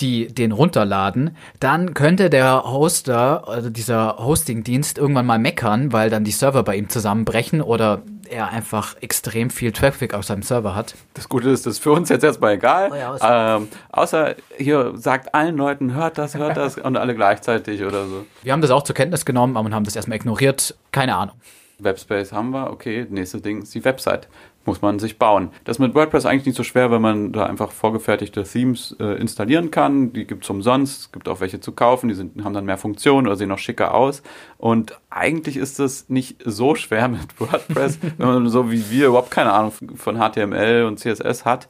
die 0.00 0.28
den 0.28 0.52
runterladen, 0.52 1.36
dann 1.60 1.94
könnte 1.94 2.30
der 2.30 2.64
Hoster, 2.64 3.48
also 3.48 3.70
dieser 3.70 4.18
Hosting-Dienst 4.18 4.98
irgendwann 4.98 5.26
mal 5.26 5.38
meckern, 5.38 5.92
weil 5.92 6.10
dann 6.10 6.24
die 6.24 6.30
Server 6.30 6.62
bei 6.62 6.76
ihm 6.76 6.88
zusammenbrechen 6.88 7.60
oder 7.62 8.02
er 8.30 8.50
einfach 8.50 8.96
extrem 9.00 9.50
viel 9.50 9.72
Traffic 9.72 10.14
auf 10.14 10.24
seinem 10.24 10.42
Server 10.42 10.74
hat. 10.74 10.94
Das 11.14 11.28
Gute 11.28 11.50
ist, 11.50 11.66
das 11.66 11.74
ist 11.74 11.82
für 11.82 11.92
uns 11.92 12.08
jetzt 12.08 12.24
erstmal 12.24 12.54
egal. 12.54 12.90
Oh 12.92 12.94
ja, 12.94 13.12
außer, 13.12 13.56
ähm, 13.56 13.68
außer 13.90 14.34
hier 14.56 14.92
sagt 14.96 15.34
allen 15.34 15.56
Leuten, 15.56 15.94
hört 15.94 16.18
das, 16.18 16.34
hört 16.34 16.56
das 16.56 16.76
und 16.78 16.96
alle 16.96 17.14
gleichzeitig 17.14 17.82
oder 17.84 18.06
so. 18.06 18.26
Wir 18.42 18.52
haben 18.52 18.62
das 18.62 18.70
auch 18.70 18.82
zur 18.82 18.94
Kenntnis 18.94 19.24
genommen, 19.24 19.56
aber 19.56 19.70
haben 19.70 19.84
das 19.84 19.96
erstmal 19.96 20.16
ignoriert. 20.16 20.76
Keine 20.92 21.16
Ahnung. 21.16 21.36
Webspace 21.78 22.32
haben 22.32 22.50
wir, 22.50 22.70
okay, 22.70 23.06
nächste 23.08 23.40
Ding 23.40 23.62
ist 23.62 23.74
die 23.74 23.84
Website 23.84 24.28
muss 24.64 24.82
man 24.82 24.98
sich 24.98 25.18
bauen. 25.18 25.50
Das 25.64 25.76
ist 25.76 25.80
mit 25.80 25.94
WordPress 25.94 26.26
eigentlich 26.26 26.46
nicht 26.46 26.56
so 26.56 26.62
schwer, 26.62 26.90
wenn 26.90 27.00
man 27.00 27.32
da 27.32 27.46
einfach 27.46 27.72
vorgefertigte 27.72 28.44
Themes 28.44 28.94
äh, 29.00 29.18
installieren 29.18 29.70
kann. 29.70 30.12
Die 30.12 30.26
gibt 30.26 30.44
es 30.44 30.50
umsonst, 30.50 31.00
es 31.00 31.12
gibt 31.12 31.28
auch 31.28 31.40
welche 31.40 31.60
zu 31.60 31.72
kaufen, 31.72 32.08
die 32.08 32.14
sind, 32.14 32.44
haben 32.44 32.52
dann 32.52 32.66
mehr 32.66 32.76
Funktionen 32.76 33.26
oder 33.26 33.36
sehen 33.36 33.48
noch 33.48 33.58
schicker 33.58 33.94
aus. 33.94 34.22
Und 34.58 34.98
eigentlich 35.10 35.56
ist 35.56 35.80
es 35.80 36.08
nicht 36.08 36.42
so 36.44 36.74
schwer 36.74 37.08
mit 37.08 37.40
WordPress, 37.40 37.98
wenn 38.18 38.26
man 38.26 38.48
so 38.48 38.70
wie 38.70 38.90
wir 38.90 39.08
überhaupt 39.08 39.30
keine 39.30 39.52
Ahnung 39.52 39.72
von 39.94 40.18
HTML 40.18 40.84
und 40.86 40.98
CSS 40.98 41.44
hat. 41.44 41.68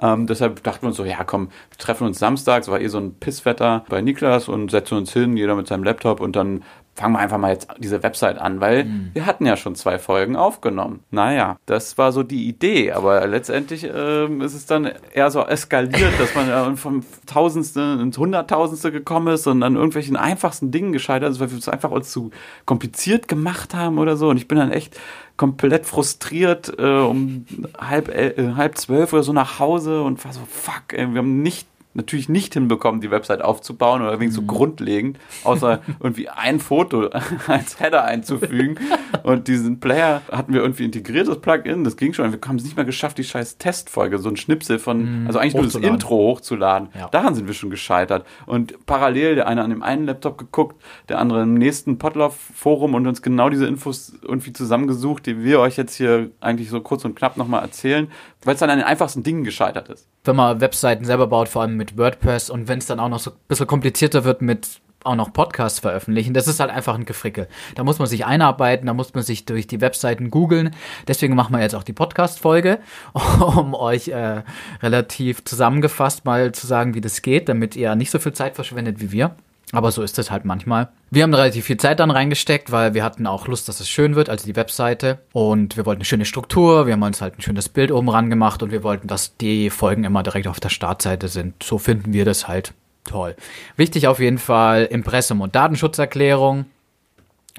Ähm, 0.00 0.26
deshalb 0.26 0.62
dachten 0.64 0.82
wir 0.82 0.88
uns 0.88 0.96
so, 0.96 1.04
ja 1.04 1.22
komm, 1.24 1.48
wir 1.70 1.78
treffen 1.78 2.06
uns 2.06 2.18
samstags, 2.18 2.68
war 2.68 2.80
eh 2.80 2.88
so 2.88 2.98
ein 2.98 3.14
Pisswetter 3.14 3.84
bei 3.88 4.02
Niklas 4.02 4.48
und 4.48 4.70
setzen 4.70 4.98
uns 4.98 5.12
hin, 5.12 5.36
jeder 5.36 5.54
mit 5.54 5.68
seinem 5.68 5.84
Laptop 5.84 6.20
und 6.20 6.34
dann 6.34 6.64
fangen 7.00 7.14
wir 7.14 7.18
einfach 7.20 7.38
mal 7.38 7.52
jetzt 7.52 7.66
diese 7.78 8.02
Website 8.02 8.38
an, 8.38 8.60
weil 8.60 8.84
mhm. 8.84 9.10
wir 9.14 9.24
hatten 9.24 9.46
ja 9.46 9.56
schon 9.56 9.74
zwei 9.74 9.98
Folgen 9.98 10.36
aufgenommen. 10.36 11.00
Naja, 11.10 11.56
das 11.64 11.96
war 11.96 12.12
so 12.12 12.22
die 12.22 12.46
Idee, 12.46 12.92
aber 12.92 13.26
letztendlich 13.26 13.88
ähm, 13.90 14.42
ist 14.42 14.52
es 14.52 14.66
dann 14.66 14.90
eher 15.14 15.30
so 15.30 15.40
eskaliert, 15.40 16.12
dass 16.20 16.34
man 16.34 16.50
äh, 16.50 16.76
vom 16.76 17.02
Tausendste 17.24 17.98
ins 18.02 18.18
Hunderttausendste 18.18 18.92
gekommen 18.92 19.32
ist 19.32 19.46
und 19.46 19.62
an 19.62 19.76
irgendwelchen 19.76 20.16
einfachsten 20.16 20.72
Dingen 20.72 20.92
gescheitert 20.92 21.30
ist, 21.30 21.40
weil 21.40 21.50
wir 21.50 21.56
es 21.56 21.70
einfach 21.70 21.90
uns 21.90 22.10
zu 22.10 22.32
kompliziert 22.66 23.28
gemacht 23.28 23.74
haben 23.74 23.98
oder 23.98 24.18
so. 24.18 24.28
Und 24.28 24.36
ich 24.36 24.46
bin 24.46 24.58
dann 24.58 24.70
echt 24.70 25.00
komplett 25.38 25.86
frustriert 25.86 26.70
äh, 26.78 26.82
um 26.82 27.46
halb, 27.78 28.10
äh, 28.10 28.52
halb 28.56 28.76
zwölf 28.76 29.14
oder 29.14 29.22
so 29.22 29.32
nach 29.32 29.58
Hause 29.58 30.02
und 30.02 30.22
war 30.22 30.34
so, 30.34 30.40
fuck, 30.46 30.92
ey, 30.92 31.10
wir 31.14 31.20
haben 31.20 31.40
nicht 31.40 31.66
natürlich 31.94 32.28
nicht 32.28 32.54
hinbekommen, 32.54 33.00
die 33.00 33.10
Website 33.10 33.42
aufzubauen 33.42 34.02
oder 34.02 34.12
irgendwie 34.12 34.32
so 34.32 34.42
mhm. 34.42 34.46
grundlegend, 34.46 35.18
außer 35.44 35.80
irgendwie 36.00 36.28
ein 36.28 36.60
Foto 36.60 37.10
als 37.46 37.80
Header 37.80 38.04
einzufügen. 38.04 38.78
Und 39.22 39.48
diesen 39.48 39.80
Player 39.80 40.22
hatten 40.30 40.52
wir 40.52 40.60
irgendwie 40.60 40.84
integriertes 40.84 41.40
Plugin, 41.40 41.84
das 41.84 41.96
ging 41.96 42.12
schon. 42.12 42.30
Wir 42.32 42.38
haben 42.46 42.56
es 42.56 42.64
nicht 42.64 42.76
mehr 42.76 42.84
geschafft, 42.84 43.18
die 43.18 43.24
scheiß 43.24 43.58
Testfolge, 43.58 44.18
so 44.18 44.28
ein 44.28 44.36
Schnipsel 44.36 44.78
von, 44.78 45.22
mhm. 45.22 45.26
also 45.26 45.38
eigentlich 45.38 45.54
nur 45.54 45.64
das 45.64 45.74
Intro 45.74 46.16
hochzuladen. 46.16 46.88
Ja. 46.96 47.08
Daran 47.08 47.34
sind 47.34 47.46
wir 47.46 47.54
schon 47.54 47.70
gescheitert. 47.70 48.24
Und 48.46 48.86
parallel, 48.86 49.34
der 49.34 49.48
eine 49.48 49.62
an 49.62 49.70
dem 49.70 49.82
einen 49.82 50.06
Laptop 50.06 50.38
geguckt, 50.38 50.80
der 51.08 51.18
andere 51.18 51.42
im 51.42 51.54
nächsten 51.54 51.98
Potlauf-Forum 51.98 52.94
und 52.94 53.06
uns 53.06 53.22
genau 53.22 53.50
diese 53.50 53.66
Infos 53.66 54.12
irgendwie 54.22 54.52
zusammengesucht, 54.52 55.26
die 55.26 55.42
wir 55.42 55.60
euch 55.60 55.76
jetzt 55.76 55.94
hier 55.94 56.30
eigentlich 56.40 56.70
so 56.70 56.80
kurz 56.80 57.04
und 57.04 57.16
knapp 57.16 57.36
nochmal 57.36 57.62
erzählen, 57.62 58.08
weil 58.44 58.54
es 58.54 58.60
dann 58.60 58.70
an 58.70 58.78
den 58.78 58.86
einfachsten 58.86 59.22
Dingen 59.22 59.44
gescheitert 59.44 59.88
ist. 59.88 60.08
Wenn 60.24 60.36
man 60.36 60.60
Webseiten 60.60 61.04
selber 61.04 61.26
baut, 61.26 61.48
vor 61.48 61.62
allem 61.62 61.76
mit 61.76 61.96
WordPress 61.96 62.50
und 62.50 62.68
wenn 62.68 62.78
es 62.78 62.86
dann 62.86 63.00
auch 63.00 63.08
noch 63.08 63.20
so 63.20 63.30
ein 63.30 63.36
bisschen 63.48 63.66
komplizierter 63.66 64.24
wird 64.24 64.42
mit 64.42 64.80
auch 65.04 65.14
noch 65.14 65.32
Podcasts 65.32 65.80
veröffentlichen. 65.80 66.34
Das 66.34 66.46
ist 66.46 66.60
halt 66.60 66.70
einfach 66.70 66.94
ein 66.94 67.06
Gefrickel. 67.06 67.48
Da 67.74 67.84
muss 67.84 67.98
man 67.98 68.08
sich 68.08 68.26
einarbeiten, 68.26 68.86
da 68.86 68.94
muss 68.94 69.14
man 69.14 69.22
sich 69.22 69.46
durch 69.46 69.66
die 69.66 69.80
Webseiten 69.80 70.30
googeln. 70.30 70.74
Deswegen 71.08 71.34
machen 71.34 71.54
wir 71.54 71.62
jetzt 71.62 71.74
auch 71.74 71.82
die 71.82 71.92
Podcast-Folge, 71.92 72.80
um 73.12 73.74
euch 73.74 74.08
äh, 74.08 74.42
relativ 74.82 75.44
zusammengefasst 75.44 76.24
mal 76.24 76.52
zu 76.52 76.66
sagen, 76.66 76.94
wie 76.94 77.00
das 77.00 77.22
geht, 77.22 77.48
damit 77.48 77.76
ihr 77.76 77.94
nicht 77.94 78.10
so 78.10 78.18
viel 78.18 78.32
Zeit 78.32 78.54
verschwendet 78.56 79.00
wie 79.00 79.12
wir. 79.12 79.34
Aber 79.72 79.92
so 79.92 80.02
ist 80.02 80.18
es 80.18 80.30
halt 80.30 80.44
manchmal. 80.44 80.88
Wir 81.10 81.22
haben 81.22 81.32
relativ 81.32 81.66
viel 81.66 81.76
Zeit 81.76 82.00
dann 82.00 82.10
reingesteckt, 82.10 82.72
weil 82.72 82.94
wir 82.94 83.04
hatten 83.04 83.26
auch 83.26 83.46
Lust, 83.46 83.68
dass 83.68 83.78
es 83.78 83.88
schön 83.88 84.16
wird, 84.16 84.28
also 84.28 84.44
die 84.44 84.56
Webseite. 84.56 85.18
Und 85.32 85.76
wir 85.76 85.86
wollten 85.86 86.00
eine 86.00 86.04
schöne 86.04 86.24
Struktur, 86.24 86.86
wir 86.86 86.94
haben 86.94 87.02
uns 87.02 87.20
halt 87.20 87.38
ein 87.38 87.42
schönes 87.42 87.68
Bild 87.68 87.92
oben 87.92 88.08
ran 88.08 88.30
gemacht 88.30 88.62
und 88.62 88.72
wir 88.72 88.82
wollten, 88.82 89.06
dass 89.06 89.36
die 89.36 89.70
Folgen 89.70 90.04
immer 90.04 90.22
direkt 90.22 90.48
auf 90.48 90.58
der 90.58 90.70
Startseite 90.70 91.28
sind. 91.28 91.62
So 91.62 91.78
finden 91.78 92.12
wir 92.12 92.24
das 92.24 92.48
halt 92.48 92.74
toll. 93.04 93.36
Wichtig 93.76 94.08
auf 94.08 94.18
jeden 94.18 94.38
Fall 94.38 94.84
Impressum 94.84 95.40
und 95.40 95.54
Datenschutzerklärung. 95.54 96.66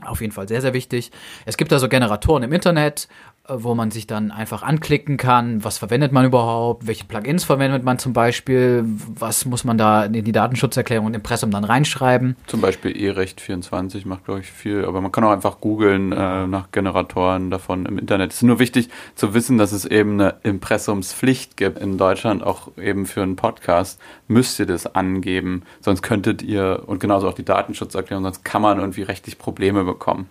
Auf 0.04 0.22
jeden 0.22 0.34
Fall 0.34 0.48
sehr, 0.48 0.62
sehr 0.62 0.74
wichtig. 0.74 1.12
Es 1.46 1.58
gibt 1.58 1.72
also 1.72 1.88
Generatoren 1.88 2.44
im 2.44 2.54
Internet 2.54 3.08
wo 3.48 3.74
man 3.74 3.90
sich 3.90 4.06
dann 4.06 4.32
einfach 4.32 4.62
anklicken 4.62 5.18
kann, 5.18 5.64
was 5.64 5.80
verwendet 5.80 6.12
man 6.12 6.26
überhaupt, 6.26 6.86
welche 6.86 7.06
Plugins 7.06 7.44
verwendet 7.44 7.84
man 7.84 7.98
zum 7.98 8.14
Beispiel, 8.14 8.84
was 8.86 9.46
muss 9.46 9.64
man 9.64 9.78
da 9.78 10.06
in 10.06 10.14
die 10.14 10.32
Datenschutzerklärung 10.32 11.08
und 11.08 11.16
Impressum 11.16 11.50
dann 11.50 11.64
reinschreiben. 11.64 12.36
Zum 12.46 12.62
Beispiel 12.62 12.96
E-Recht24 12.96 14.08
macht, 14.08 14.26
glaube 14.26 14.42
ich, 14.42 14.52
viel, 14.52 14.86
aber 14.86 15.02
man 15.02 15.12
kann 15.12 15.24
auch 15.24 15.32
einfach 15.32 15.60
googeln 15.60 16.12
äh, 16.12 16.48
nach 16.48 16.72
Generatoren 16.72 17.50
davon 17.50 17.86
im 17.88 17.98
Internet. 17.98 18.32
Es 18.32 18.38
ist 18.38 18.44
nur 18.44 18.60
wichtig 18.60 18.90
zu 19.16 19.34
wissen, 19.34 19.58
dass 19.58 19.72
es 19.72 19.86
eben 19.86 20.22
eine 20.22 20.36
Impressumspflicht 20.44 21.58
gibt 21.58 21.80
in 21.80 21.98
Deutschland, 21.98 22.44
auch 22.44 22.70
eben 22.78 23.08
für 23.08 23.24
einen 23.24 23.36
Podcast, 23.36 24.00
müsst 24.28 24.60
ihr 24.60 24.68
das 24.68 24.96
angeben, 24.96 25.64
sonst 25.82 26.04
könntet 26.04 26.44
ihr, 26.44 26.84
und 26.86 27.00
genauso 27.00 27.28
auch 27.28 27.34
die 27.34 27.46
Datenschutzerklärung, 27.46 28.24
sonst 28.24 28.46
kann 28.46 28.62
man 28.62 28.80
irgendwie 28.80 29.02
rechtlich 29.02 29.40
Probleme 29.40 29.84
bekommen. 29.84 30.30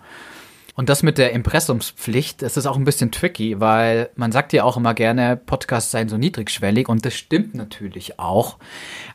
Und 0.75 0.87
das 0.87 1.03
mit 1.03 1.17
der 1.17 1.33
Impressumspflicht, 1.33 2.41
das 2.41 2.55
ist 2.55 2.65
auch 2.65 2.77
ein 2.77 2.85
bisschen 2.85 3.11
tricky, 3.11 3.59
weil 3.59 4.09
man 4.15 4.31
sagt 4.31 4.53
ja 4.53 4.63
auch 4.63 4.77
immer 4.77 4.93
gerne, 4.93 5.35
Podcasts 5.35 5.91
seien 5.91 6.07
so 6.07 6.17
niedrigschwellig 6.17 6.87
und 6.87 7.05
das 7.05 7.13
stimmt 7.13 7.55
natürlich 7.55 8.19
auch. 8.19 8.57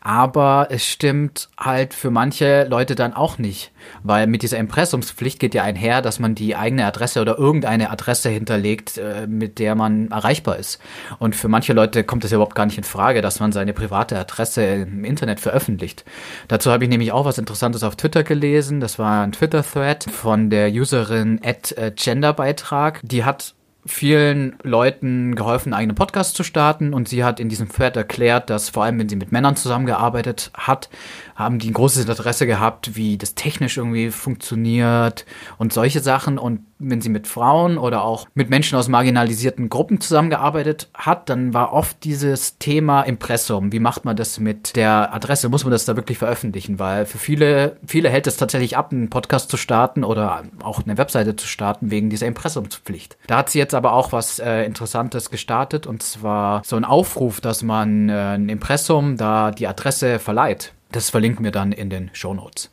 Aber 0.03 0.69
es 0.71 0.87
stimmt 0.87 1.49
halt 1.59 1.95
für 1.95 2.11
manche 2.11 2.65
Leute 2.65 2.95
dann 2.95 3.15
auch 3.15 3.39
nicht, 3.39 3.73
weil 4.03 4.27
mit 4.27 4.43
dieser 4.43 4.59
Impressumspflicht 4.59 5.41
geht 5.41 5.55
ja 5.55 5.63
einher, 5.63 6.03
dass 6.03 6.19
man 6.19 6.35
die 6.35 6.57
eigene 6.57 6.85
Adresse 6.85 7.23
oder 7.23 7.39
irgendeine 7.39 7.91
Adresse 7.91 8.29
hinterlegt, 8.29 8.99
äh, 8.99 9.27
mit 9.27 9.59
der 9.59 9.75
man 9.75 10.11
erreichbar 10.11 10.59
ist. 10.59 10.79
Und 11.19 11.35
für 11.35 11.49
manche 11.49 11.73
Leute 11.73 12.05
kommt 12.05 12.25
es 12.25 12.33
ja 12.33 12.37
überhaupt 12.37 12.55
gar 12.55 12.67
nicht 12.67 12.79
in 12.79 12.85
Frage, 12.85 13.23
dass 13.23 13.41
man 13.41 13.53
seine 13.53 13.73
private 13.73 14.19
Adresse 14.19 14.63
im 14.63 15.05
Internet 15.05 15.41
veröffentlicht. 15.41 16.05
Dazu 16.49 16.71
habe 16.71 16.85
ich 16.85 16.91
nämlich 16.91 17.13
auch 17.13 17.25
was 17.25 17.39
Interessantes 17.39 17.83
auf 17.83 17.97
Twitter 17.97 18.25
gelesen. 18.25 18.81
Das 18.81 18.99
war 18.99 19.23
ein 19.23 19.33
Twitter-Thread 19.33 20.05
von 20.05 20.51
der 20.51 20.71
Userin 20.71 21.41
äh, 21.47 21.93
Genderbeitrag. 21.95 23.01
Die 23.03 23.25
hat 23.25 23.55
vielen 23.87 24.59
Leuten 24.63 25.37
geholfen, 25.37 25.73
einen 25.73 25.81
eigenen 25.81 25.95
Podcast 25.95 26.35
zu 26.35 26.43
starten 26.43 26.93
und 26.93 27.09
sie 27.09 27.25
hat 27.25 27.39
in 27.39 27.49
diesem 27.49 27.69
Thread 27.69 27.97
erklärt, 27.97 28.51
dass 28.51 28.69
vor 28.69 28.85
allem, 28.85 28.99
wenn 28.99 29.09
sie 29.09 29.17
mit 29.17 29.33
Männern 29.33 29.57
zusammengearbeitet 29.57 30.51
hat, 30.55 30.91
haben 31.37 31.59
die 31.59 31.71
ein 31.71 31.75
großes 31.75 32.05
Interesse 32.05 32.47
gehabt, 32.47 32.97
wie 32.97 33.17
das 33.17 33.35
technisch 33.35 33.77
irgendwie 33.77 34.11
funktioniert 34.11 35.25
und 35.59 35.73
solche 35.73 36.01
Sachen. 36.01 36.39
Und 36.39 36.66
wenn 36.79 37.01
sie 37.01 37.09
mit 37.09 37.27
Frauen 37.27 37.79
oder 37.79 38.05
auch 38.05 38.27
mit 38.35 38.51
Menschen 38.51 38.77
aus 38.77 38.89
marginalisierten 38.89 39.69
Gruppen 39.69 40.01
zusammengearbeitet 40.01 40.89
hat, 40.95 41.29
dann 41.29 41.55
war 41.55 41.73
oft 41.73 42.05
dieses 42.05 42.59
Thema 42.59 43.03
Impressum. 43.03 43.73
Wie 43.73 43.81
macht 43.81 44.05
man 44.05 44.17
das 44.17 44.39
mit 44.39 44.77
der 44.77 45.15
Adresse? 45.15 45.49
Muss 45.49 45.65
man 45.65 45.71
das 45.71 45.87
da 45.87 45.97
wirklich 45.97 46.19
veröffentlichen? 46.19 46.79
Weil 46.79 47.07
für 47.07 47.19
viele, 47.19 47.77
viele 47.87 48.11
hält 48.11 48.27
es 48.27 48.37
tatsächlich 48.37 48.77
ab, 48.77 48.93
einen 48.93 49.11
Podcast 49.11 49.51
zu 49.51 49.57
starten 49.57 50.05
oder 50.05 50.45
auch 50.63 50.83
eine 50.85 50.99
Webseite 50.99 51.37
zu 51.37 51.47
starten 51.47 51.91
wegen 51.91 52.11
dieser 52.11 52.27
Impressumspflicht. 52.27 53.17
Da 53.27 53.39
hat 53.39 53.51
sie 53.51 53.59
jetzt 53.59 53.75
aber 53.75 53.93
auch 53.93 54.13
was 54.13 54.39
äh, 54.39 54.65
Interessantes 54.65 55.31
gestartet 55.31 55.87
und 55.87 56.03
zwar 56.03 56.63
so 56.65 56.77
ein 56.77 56.85
Aufruf, 56.85 57.41
dass 57.41 57.63
man 57.63 58.09
äh, 58.09 58.13
ein 58.13 58.49
Impressum 58.49 59.17
da 59.17 59.51
die 59.51 59.67
Adresse 59.67 60.19
verleiht. 60.19 60.73
Das 60.93 61.11
verlinken 61.11 61.45
wir 61.45 61.53
dann 61.53 61.73
in 61.73 61.91
den 61.91 62.11
Show 62.13 62.35
Notes. 62.35 62.71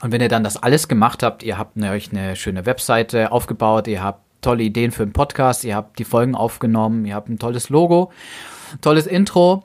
Und 0.00 0.12
wenn 0.12 0.20
ihr 0.20 0.28
dann 0.28 0.44
das 0.44 0.56
alles 0.56 0.88
gemacht 0.88 1.22
habt, 1.22 1.42
ihr 1.42 1.58
habt 1.58 1.80
euch 1.82 2.10
eine 2.12 2.36
schöne 2.36 2.66
Webseite 2.66 3.32
aufgebaut, 3.32 3.86
ihr 3.86 4.02
habt 4.02 4.22
tolle 4.40 4.62
Ideen 4.62 4.92
für 4.92 5.02
einen 5.02 5.12
Podcast, 5.12 5.64
ihr 5.64 5.76
habt 5.76 5.98
die 5.98 6.04
Folgen 6.04 6.34
aufgenommen, 6.34 7.04
ihr 7.04 7.14
habt 7.14 7.28
ein 7.28 7.38
tolles 7.38 7.68
Logo, 7.68 8.10
tolles 8.80 9.06
Intro, 9.06 9.64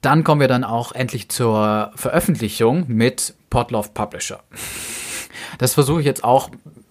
dann 0.00 0.24
kommen 0.24 0.40
wir 0.40 0.48
dann 0.48 0.64
auch 0.64 0.92
endlich 0.92 1.28
zur 1.28 1.92
Veröffentlichung 1.94 2.84
mit 2.88 3.34
Podlove 3.50 3.90
Publisher. 3.92 4.40
Das 5.58 5.74
versuche 5.74 6.00
ich 6.00 6.06
jetzt 6.06 6.24
auch 6.24 6.50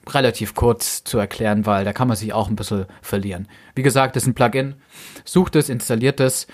relativ 0.09 0.53
kurz 0.53 1.03
zu 1.03 1.17
erklären, 1.17 1.65
weil 1.65 1.83
da 1.83 1.91
kann 1.91 2.07
man 2.07 2.15
sich 2.15 2.31
auch 2.33 2.47
ein 2.47 2.55
bisschen 2.55 2.85
verlieren. 3.01 3.49
Wie 3.75 3.83
gesagt, 3.83 4.15
das 4.15 4.23
ist 4.23 4.27
ein 4.27 4.35
Plugin. 4.35 4.75
Sucht 5.25 5.57
es, 5.57 5.67
installiert 5.67 6.21
es, 6.21 6.47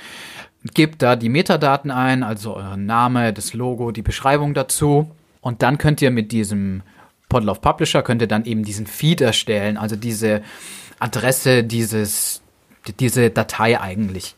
gebt 0.74 1.02
da 1.02 1.16
die 1.16 1.30
Metadaten 1.30 1.92
ein, 1.92 2.24
also 2.24 2.56
euren 2.56 2.86
Name, 2.86 3.34
das 3.34 3.54
Logo, 3.54 3.92
die 3.92 4.02
Beschreibung 4.02 4.56
dazu. 4.56 5.12
Und 5.42 5.62
dann 5.62 5.78
könnt 5.78 6.02
ihr 6.02 6.12
mit 6.12 6.32
diesem 6.32 6.84
Podlove 7.30 7.62
Publisher 7.62 8.02
könnt 8.02 8.22
ihr 8.22 8.28
dann 8.28 8.46
eben 8.46 8.64
diesen 8.64 8.88
Feed 8.88 9.22
erstellen, 9.22 9.78
also 9.78 9.96
diese 9.96 10.42
Adresse, 11.00 11.64
dieses, 11.64 12.42
diese 13.00 13.30
Datei 13.30 13.80
eigentlich. 13.80 14.36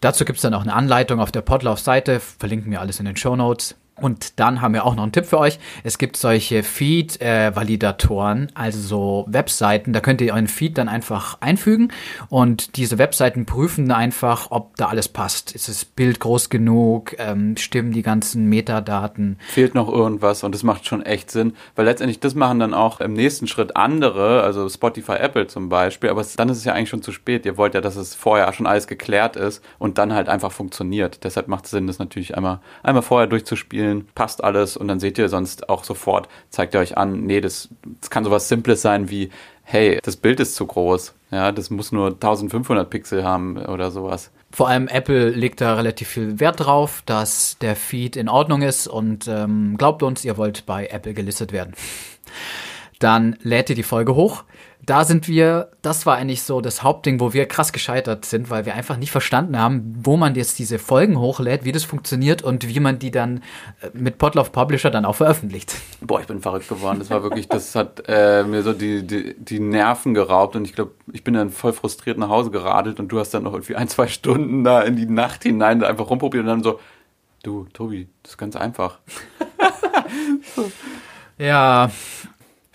Dazu 0.00 0.24
gibt 0.24 0.36
es 0.36 0.42
dann 0.42 0.54
auch 0.54 0.62
eine 0.62 0.74
Anleitung 0.74 1.20
auf 1.20 1.32
der 1.32 1.40
Podlove-Seite, 1.40 2.20
verlinken 2.20 2.70
wir 2.70 2.80
alles 2.80 3.00
in 3.00 3.06
den 3.06 3.16
Show 3.16 3.34
Notes. 3.34 3.74
Und 4.00 4.38
dann 4.38 4.60
haben 4.60 4.74
wir 4.74 4.84
auch 4.84 4.94
noch 4.94 5.02
einen 5.02 5.12
Tipp 5.12 5.26
für 5.26 5.38
euch. 5.38 5.58
Es 5.84 5.98
gibt 5.98 6.16
solche 6.16 6.62
Feed-Validatoren, 6.62 8.52
also 8.54 8.80
so 8.80 9.26
Webseiten. 9.28 9.92
Da 9.92 10.00
könnt 10.00 10.20
ihr 10.20 10.32
euren 10.32 10.48
Feed 10.48 10.78
dann 10.78 10.88
einfach 10.88 11.38
einfügen 11.40 11.92
und 12.28 12.76
diese 12.76 12.98
Webseiten 12.98 13.46
prüfen 13.46 13.90
einfach, 13.90 14.50
ob 14.50 14.76
da 14.76 14.86
alles 14.86 15.08
passt. 15.08 15.52
Ist 15.52 15.68
das 15.68 15.84
Bild 15.84 16.20
groß 16.20 16.50
genug? 16.50 17.16
Ähm, 17.18 17.56
stimmen 17.56 17.92
die 17.92 18.02
ganzen 18.02 18.48
Metadaten? 18.48 19.38
Fehlt 19.48 19.74
noch 19.74 19.88
irgendwas 19.88 20.44
und 20.44 20.54
das 20.54 20.62
macht 20.62 20.86
schon 20.86 21.02
echt 21.02 21.30
Sinn, 21.30 21.54
weil 21.74 21.84
letztendlich 21.84 22.20
das 22.20 22.34
machen 22.34 22.60
dann 22.60 22.74
auch 22.74 23.00
im 23.00 23.14
nächsten 23.14 23.46
Schritt 23.46 23.76
andere, 23.76 24.42
also 24.42 24.68
Spotify, 24.68 25.14
Apple 25.14 25.46
zum 25.46 25.68
Beispiel. 25.68 26.10
Aber 26.10 26.24
dann 26.36 26.48
ist 26.48 26.58
es 26.58 26.64
ja 26.64 26.74
eigentlich 26.74 26.90
schon 26.90 27.02
zu 27.02 27.12
spät. 27.12 27.46
Ihr 27.46 27.56
wollt 27.56 27.74
ja, 27.74 27.80
dass 27.80 27.96
es 27.96 28.14
vorher 28.14 28.52
schon 28.52 28.66
alles 28.66 28.86
geklärt 28.86 29.36
ist 29.36 29.62
und 29.78 29.98
dann 29.98 30.12
halt 30.12 30.28
einfach 30.28 30.52
funktioniert. 30.52 31.24
Deshalb 31.24 31.48
macht 31.48 31.64
es 31.64 31.70
Sinn, 31.70 31.86
das 31.86 31.98
natürlich 31.98 32.36
einmal, 32.36 32.60
einmal 32.82 33.02
vorher 33.02 33.26
durchzuspielen 33.26 33.87
spielen, 33.88 34.08
passt 34.14 34.44
alles 34.44 34.76
und 34.76 34.88
dann 34.88 35.00
seht 35.00 35.18
ihr 35.18 35.28
sonst 35.28 35.68
auch 35.68 35.84
sofort, 35.84 36.28
zeigt 36.50 36.74
ihr 36.74 36.80
euch 36.80 36.96
an, 36.96 37.24
nee, 37.24 37.40
das, 37.40 37.68
das 38.00 38.10
kann 38.10 38.24
sowas 38.24 38.48
Simples 38.48 38.82
sein 38.82 39.10
wie, 39.10 39.30
hey, 39.64 39.98
das 40.02 40.16
Bild 40.16 40.40
ist 40.40 40.54
zu 40.54 40.66
groß. 40.66 41.14
Ja, 41.30 41.52
das 41.52 41.68
muss 41.68 41.92
nur 41.92 42.06
1500 42.08 42.88
Pixel 42.88 43.22
haben 43.22 43.58
oder 43.58 43.90
sowas. 43.90 44.30
Vor 44.50 44.68
allem 44.68 44.88
Apple 44.88 45.28
legt 45.28 45.60
da 45.60 45.74
relativ 45.74 46.08
viel 46.08 46.40
Wert 46.40 46.60
drauf, 46.60 47.02
dass 47.04 47.58
der 47.60 47.76
Feed 47.76 48.16
in 48.16 48.30
Ordnung 48.30 48.62
ist 48.62 48.86
und 48.86 49.28
ähm, 49.28 49.76
glaubt 49.76 50.02
uns, 50.02 50.24
ihr 50.24 50.38
wollt 50.38 50.64
bei 50.64 50.86
Apple 50.86 51.12
gelistet 51.12 51.52
werden. 51.52 51.74
Dann 52.98 53.36
lädt 53.42 53.68
ihr 53.68 53.76
die 53.76 53.82
Folge 53.82 54.14
hoch 54.14 54.44
da 54.88 55.04
sind 55.04 55.28
wir, 55.28 55.70
das 55.82 56.06
war 56.06 56.16
eigentlich 56.16 56.42
so 56.42 56.62
das 56.62 56.82
Hauptding, 56.82 57.20
wo 57.20 57.34
wir 57.34 57.44
krass 57.44 57.72
gescheitert 57.74 58.24
sind, 58.24 58.48
weil 58.48 58.64
wir 58.64 58.74
einfach 58.74 58.96
nicht 58.96 59.10
verstanden 59.10 59.58
haben, 59.58 59.94
wo 60.00 60.16
man 60.16 60.34
jetzt 60.34 60.58
diese 60.58 60.78
Folgen 60.78 61.18
hochlädt, 61.18 61.64
wie 61.64 61.72
das 61.72 61.84
funktioniert 61.84 62.40
und 62.40 62.66
wie 62.66 62.80
man 62.80 62.98
die 62.98 63.10
dann 63.10 63.42
äh, 63.82 63.90
mit 63.92 64.16
Podlove 64.16 64.48
Publisher 64.50 64.90
dann 64.90 65.04
auch 65.04 65.16
veröffentlicht. 65.16 65.74
Boah, 66.00 66.20
ich 66.20 66.26
bin 66.26 66.40
verrückt 66.40 66.70
geworden. 66.70 67.00
Das 67.00 67.10
war 67.10 67.22
wirklich, 67.22 67.48
das 67.48 67.74
hat 67.74 68.02
äh, 68.08 68.44
mir 68.44 68.62
so 68.62 68.72
die, 68.72 69.06
die, 69.06 69.34
die 69.38 69.60
Nerven 69.60 70.14
geraubt 70.14 70.56
und 70.56 70.64
ich 70.64 70.74
glaube, 70.74 70.92
ich 71.12 71.22
bin 71.22 71.34
dann 71.34 71.50
voll 71.50 71.74
frustriert 71.74 72.16
nach 72.16 72.30
Hause 72.30 72.50
geradelt 72.50 72.98
und 72.98 73.08
du 73.08 73.18
hast 73.18 73.34
dann 73.34 73.42
noch 73.42 73.52
irgendwie 73.52 73.76
ein, 73.76 73.88
zwei 73.88 74.06
Stunden 74.06 74.64
da 74.64 74.80
in 74.80 74.96
die 74.96 75.06
Nacht 75.06 75.42
hinein 75.42 75.84
einfach 75.84 76.08
rumprobiert 76.08 76.44
und 76.44 76.48
dann 76.48 76.62
so, 76.62 76.80
du, 77.42 77.66
Tobi, 77.74 78.08
das 78.22 78.32
ist 78.32 78.38
ganz 78.38 78.56
einfach. 78.56 79.00
so. 80.56 80.70
Ja, 81.40 81.92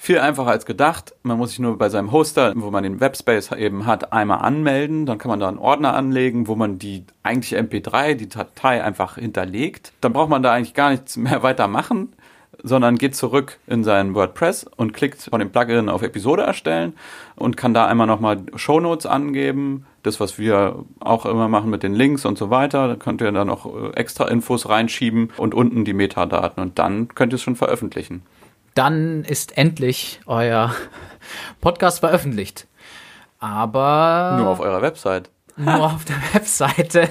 viel 0.03 0.19
einfacher 0.19 0.49
als 0.49 0.65
gedacht. 0.65 1.15
Man 1.23 1.37
muss 1.37 1.51
sich 1.51 1.59
nur 1.59 1.77
bei 1.77 1.87
seinem 1.87 2.11
Hoster, 2.11 2.51
wo 2.57 2.69
man 2.71 2.83
den 2.83 2.99
Webspace 2.99 3.53
eben 3.53 3.85
hat, 3.85 4.11
einmal 4.11 4.39
anmelden. 4.39 5.05
Dann 5.05 5.17
kann 5.17 5.29
man 5.29 5.39
da 5.39 5.47
einen 5.47 5.57
Ordner 5.57 5.95
anlegen, 5.95 6.49
wo 6.49 6.55
man 6.57 6.77
die 6.77 7.05
eigentliche 7.23 7.57
MP3, 7.57 8.15
die 8.15 8.27
Datei 8.27 8.83
einfach 8.83 9.15
hinterlegt. 9.15 9.93
Dann 10.01 10.11
braucht 10.11 10.29
man 10.29 10.43
da 10.43 10.51
eigentlich 10.51 10.73
gar 10.73 10.89
nichts 10.91 11.15
mehr 11.15 11.41
weiter 11.41 11.69
machen, 11.69 12.11
sondern 12.61 12.97
geht 12.97 13.15
zurück 13.15 13.59
in 13.65 13.85
sein 13.85 14.13
WordPress 14.13 14.65
und 14.75 14.91
klickt 14.91 15.21
von 15.21 15.39
dem 15.39 15.51
Plugin 15.51 15.87
auf 15.87 16.01
Episode 16.01 16.43
erstellen 16.43 16.95
und 17.37 17.55
kann 17.55 17.73
da 17.73 17.87
einmal 17.87 18.05
nochmal 18.05 18.41
Shownotes 18.57 19.05
angeben. 19.05 19.85
Das, 20.03 20.19
was 20.19 20.37
wir 20.37 20.83
auch 20.99 21.25
immer 21.25 21.47
machen 21.47 21.69
mit 21.69 21.81
den 21.81 21.93
Links 21.93 22.25
und 22.25 22.37
so 22.37 22.49
weiter. 22.49 22.89
Da 22.89 22.95
könnt 22.97 23.21
ihr 23.21 23.31
dann 23.31 23.47
noch 23.47 23.65
äh, 23.65 23.93
extra 23.95 24.27
Infos 24.27 24.67
reinschieben 24.67 25.31
und 25.37 25.53
unten 25.53 25.85
die 25.85 25.93
Metadaten 25.93 26.61
und 26.61 26.77
dann 26.77 27.07
könnt 27.07 27.31
ihr 27.31 27.35
es 27.35 27.41
schon 27.41 27.55
veröffentlichen 27.55 28.23
dann 28.75 29.23
ist 29.23 29.57
endlich 29.57 30.19
euer 30.25 30.73
Podcast 31.61 31.99
veröffentlicht. 31.99 32.67
Aber. 33.39 34.35
Nur 34.39 34.47
auf 34.47 34.59
eurer 34.59 34.81
Website 34.81 35.29
nur 35.55 35.93
auf 35.93 36.05
der 36.05 36.15
Webseite. 36.33 37.09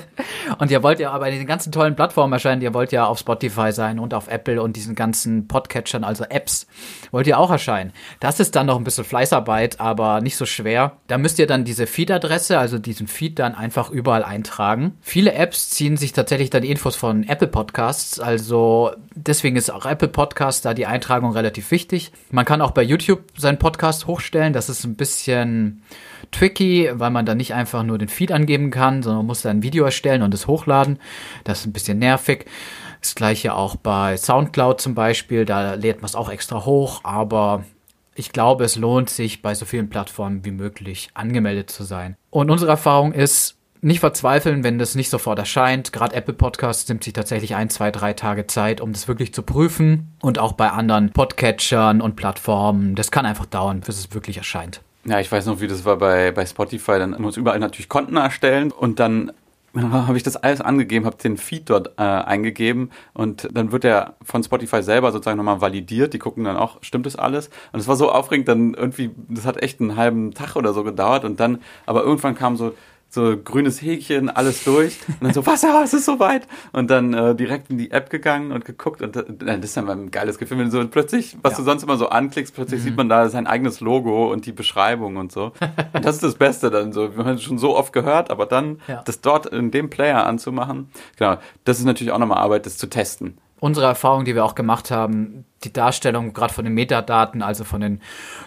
Und 0.58 0.70
ihr 0.70 0.82
wollt 0.82 1.00
ja 1.00 1.10
aber 1.10 1.28
in 1.28 1.38
den 1.38 1.46
ganzen 1.46 1.72
tollen 1.72 1.96
Plattformen 1.96 2.32
erscheinen. 2.32 2.62
Ihr 2.62 2.74
wollt 2.74 2.92
ja 2.92 3.06
auf 3.06 3.18
Spotify 3.18 3.72
sein 3.72 3.98
und 3.98 4.14
auf 4.14 4.28
Apple 4.28 4.60
und 4.62 4.76
diesen 4.76 4.94
ganzen 4.94 5.48
Podcatchern, 5.48 6.04
also 6.04 6.24
Apps, 6.24 6.66
wollt 7.10 7.26
ihr 7.26 7.38
auch 7.38 7.50
erscheinen. 7.50 7.92
Das 8.20 8.40
ist 8.40 8.56
dann 8.56 8.66
noch 8.66 8.76
ein 8.76 8.84
bisschen 8.84 9.04
Fleißarbeit, 9.04 9.80
aber 9.80 10.20
nicht 10.20 10.36
so 10.36 10.46
schwer. 10.46 10.96
Da 11.06 11.18
müsst 11.18 11.38
ihr 11.38 11.46
dann 11.46 11.64
diese 11.64 11.86
Feed-Adresse, 11.86 12.58
also 12.58 12.78
diesen 12.78 13.06
Feed 13.06 13.38
dann 13.38 13.54
einfach 13.54 13.90
überall 13.90 14.24
eintragen. 14.24 14.96
Viele 15.00 15.34
Apps 15.34 15.70
ziehen 15.70 15.96
sich 15.96 16.12
tatsächlich 16.12 16.50
dann 16.50 16.62
die 16.62 16.70
Infos 16.70 16.96
von 16.96 17.24
Apple 17.24 17.48
Podcasts. 17.48 18.18
Also 18.18 18.90
deswegen 19.14 19.56
ist 19.56 19.70
auch 19.70 19.86
Apple 19.86 20.08
Podcast 20.08 20.64
da 20.64 20.74
die 20.74 20.86
Eintragung 20.86 21.32
relativ 21.32 21.70
wichtig. 21.70 22.12
Man 22.30 22.44
kann 22.44 22.60
auch 22.60 22.72
bei 22.72 22.82
YouTube 22.82 23.22
seinen 23.36 23.58
Podcast 23.58 24.06
hochstellen. 24.06 24.52
Das 24.52 24.68
ist 24.68 24.84
ein 24.84 24.96
bisschen 24.96 25.82
tricky, 26.30 26.90
weil 26.92 27.10
man 27.10 27.26
dann 27.26 27.36
nicht 27.36 27.54
einfach 27.54 27.82
nur 27.82 27.98
den 27.98 28.08
Feed 28.08 28.31
angeben 28.32 28.70
kann, 28.70 29.02
sondern 29.02 29.18
man 29.18 29.26
muss 29.26 29.42
dann 29.42 29.58
ein 29.58 29.62
Video 29.62 29.84
erstellen 29.84 30.22
und 30.22 30.34
es 30.34 30.46
hochladen. 30.46 30.98
Das 31.44 31.60
ist 31.60 31.66
ein 31.66 31.72
bisschen 31.72 31.98
nervig. 31.98 32.46
Das 33.00 33.14
gleiche 33.14 33.54
auch 33.54 33.76
bei 33.76 34.16
Soundcloud 34.16 34.80
zum 34.80 34.94
Beispiel, 34.94 35.44
da 35.44 35.74
lädt 35.74 36.02
man 36.02 36.06
es 36.06 36.14
auch 36.14 36.30
extra 36.30 36.64
hoch, 36.64 37.00
aber 37.02 37.64
ich 38.14 38.32
glaube, 38.32 38.64
es 38.64 38.76
lohnt 38.76 39.10
sich, 39.10 39.42
bei 39.42 39.54
so 39.54 39.64
vielen 39.64 39.88
Plattformen 39.88 40.44
wie 40.44 40.50
möglich 40.50 41.08
angemeldet 41.14 41.70
zu 41.70 41.82
sein. 41.82 42.16
Und 42.30 42.50
unsere 42.50 42.70
Erfahrung 42.70 43.12
ist, 43.12 43.56
nicht 43.84 43.98
verzweifeln, 43.98 44.62
wenn 44.62 44.78
das 44.78 44.94
nicht 44.94 45.10
sofort 45.10 45.40
erscheint. 45.40 45.92
Gerade 45.92 46.14
Apple 46.14 46.34
Podcasts 46.34 46.88
nimmt 46.88 47.02
sich 47.02 47.12
tatsächlich 47.12 47.56
ein, 47.56 47.68
zwei, 47.68 47.90
drei 47.90 48.12
Tage 48.12 48.46
Zeit, 48.46 48.80
um 48.80 48.92
das 48.92 49.08
wirklich 49.08 49.34
zu 49.34 49.42
prüfen. 49.42 50.12
Und 50.22 50.38
auch 50.38 50.52
bei 50.52 50.70
anderen 50.70 51.10
Podcatchern 51.10 52.00
und 52.00 52.14
Plattformen. 52.14 52.94
Das 52.94 53.10
kann 53.10 53.26
einfach 53.26 53.46
dauern, 53.46 53.80
bis 53.80 53.98
es 53.98 54.14
wirklich 54.14 54.36
erscheint. 54.36 54.82
Ja, 55.04 55.18
ich 55.18 55.30
weiß 55.30 55.46
noch, 55.46 55.60
wie 55.60 55.66
das 55.66 55.84
war 55.84 55.96
bei, 55.96 56.30
bei 56.30 56.46
Spotify. 56.46 56.98
Dann 56.98 57.20
muss 57.20 57.36
überall 57.36 57.58
natürlich 57.58 57.88
Konten 57.88 58.16
erstellen 58.16 58.70
und 58.70 59.00
dann 59.00 59.32
habe 59.74 60.16
ich 60.16 60.22
das 60.22 60.36
alles 60.36 60.60
angegeben, 60.60 61.06
habe 61.06 61.16
den 61.16 61.38
Feed 61.38 61.70
dort 61.70 61.92
äh, 61.98 62.02
eingegeben 62.02 62.90
und 63.14 63.48
dann 63.52 63.72
wird 63.72 63.84
der 63.84 64.14
von 64.22 64.44
Spotify 64.44 64.82
selber 64.82 65.12
sozusagen 65.12 65.38
nochmal 65.38 65.60
validiert. 65.62 66.12
Die 66.12 66.18
gucken 66.18 66.44
dann 66.44 66.56
auch, 66.56 66.82
stimmt 66.82 67.06
das 67.06 67.16
alles? 67.16 67.48
Und 67.72 67.80
es 67.80 67.88
war 67.88 67.96
so 67.96 68.10
aufregend, 68.10 68.48
dann 68.48 68.74
irgendwie, 68.74 69.10
das 69.28 69.46
hat 69.46 69.62
echt 69.62 69.80
einen 69.80 69.96
halben 69.96 70.34
Tag 70.34 70.56
oder 70.56 70.74
so 70.74 70.84
gedauert 70.84 71.24
und 71.24 71.40
dann, 71.40 71.62
aber 71.86 72.02
irgendwann 72.02 72.34
kam 72.34 72.56
so, 72.56 72.74
so 73.12 73.36
grünes 73.36 73.82
Häkchen, 73.82 74.30
alles 74.30 74.64
durch. 74.64 74.98
Und 75.06 75.24
dann 75.24 75.34
so, 75.34 75.44
was, 75.44 75.60
ja, 75.60 75.82
es 75.82 75.92
ist 75.92 76.06
soweit. 76.06 76.48
Und 76.72 76.90
dann 76.90 77.12
äh, 77.12 77.34
direkt 77.34 77.70
in 77.70 77.76
die 77.76 77.90
App 77.90 78.08
gegangen 78.08 78.52
und 78.52 78.64
geguckt. 78.64 79.02
Und 79.02 79.14
äh, 79.14 79.24
das 79.28 79.64
ist 79.64 79.76
dann 79.76 79.84
mal 79.84 79.96
ein 79.96 80.10
geiles 80.10 80.38
Gefühl, 80.38 80.58
wenn 80.58 80.70
du 80.70 80.70
so 80.70 80.88
plötzlich, 80.88 81.36
was 81.42 81.52
ja. 81.52 81.58
du 81.58 81.64
sonst 81.64 81.82
immer 81.82 81.98
so 81.98 82.08
anklickst, 82.08 82.54
plötzlich 82.54 82.80
mhm. 82.80 82.84
sieht 82.84 82.96
man 82.96 83.10
da 83.10 83.28
sein 83.28 83.46
eigenes 83.46 83.80
Logo 83.80 84.32
und 84.32 84.46
die 84.46 84.52
Beschreibung 84.52 85.16
und 85.16 85.30
so. 85.30 85.52
Und 85.92 86.04
das 86.04 86.16
ist 86.16 86.24
das 86.24 86.36
Beste 86.36 86.70
dann 86.70 86.94
so. 86.94 87.14
Wir 87.14 87.24
haben 87.24 87.34
es 87.34 87.42
schon 87.42 87.58
so 87.58 87.76
oft 87.76 87.92
gehört, 87.92 88.30
aber 88.30 88.46
dann 88.46 88.80
ja. 88.88 89.02
das 89.04 89.20
dort 89.20 89.44
in 89.44 89.70
dem 89.70 89.90
Player 89.90 90.26
anzumachen, 90.26 90.88
genau, 91.18 91.36
das 91.64 91.78
ist 91.78 91.84
natürlich 91.84 92.12
auch 92.12 92.18
nochmal 92.18 92.38
Arbeit, 92.38 92.64
das 92.64 92.78
zu 92.78 92.86
testen 92.86 93.36
unsere 93.62 93.86
Erfahrung, 93.86 94.24
die 94.24 94.34
wir 94.34 94.44
auch 94.44 94.56
gemacht 94.56 94.90
haben, 94.90 95.44
die 95.62 95.72
Darstellung 95.72 96.32
gerade 96.32 96.52
von 96.52 96.64
den 96.64 96.74
Metadaten, 96.74 97.42
also 97.42 97.62
von 97.62 97.80
den 97.80 98.00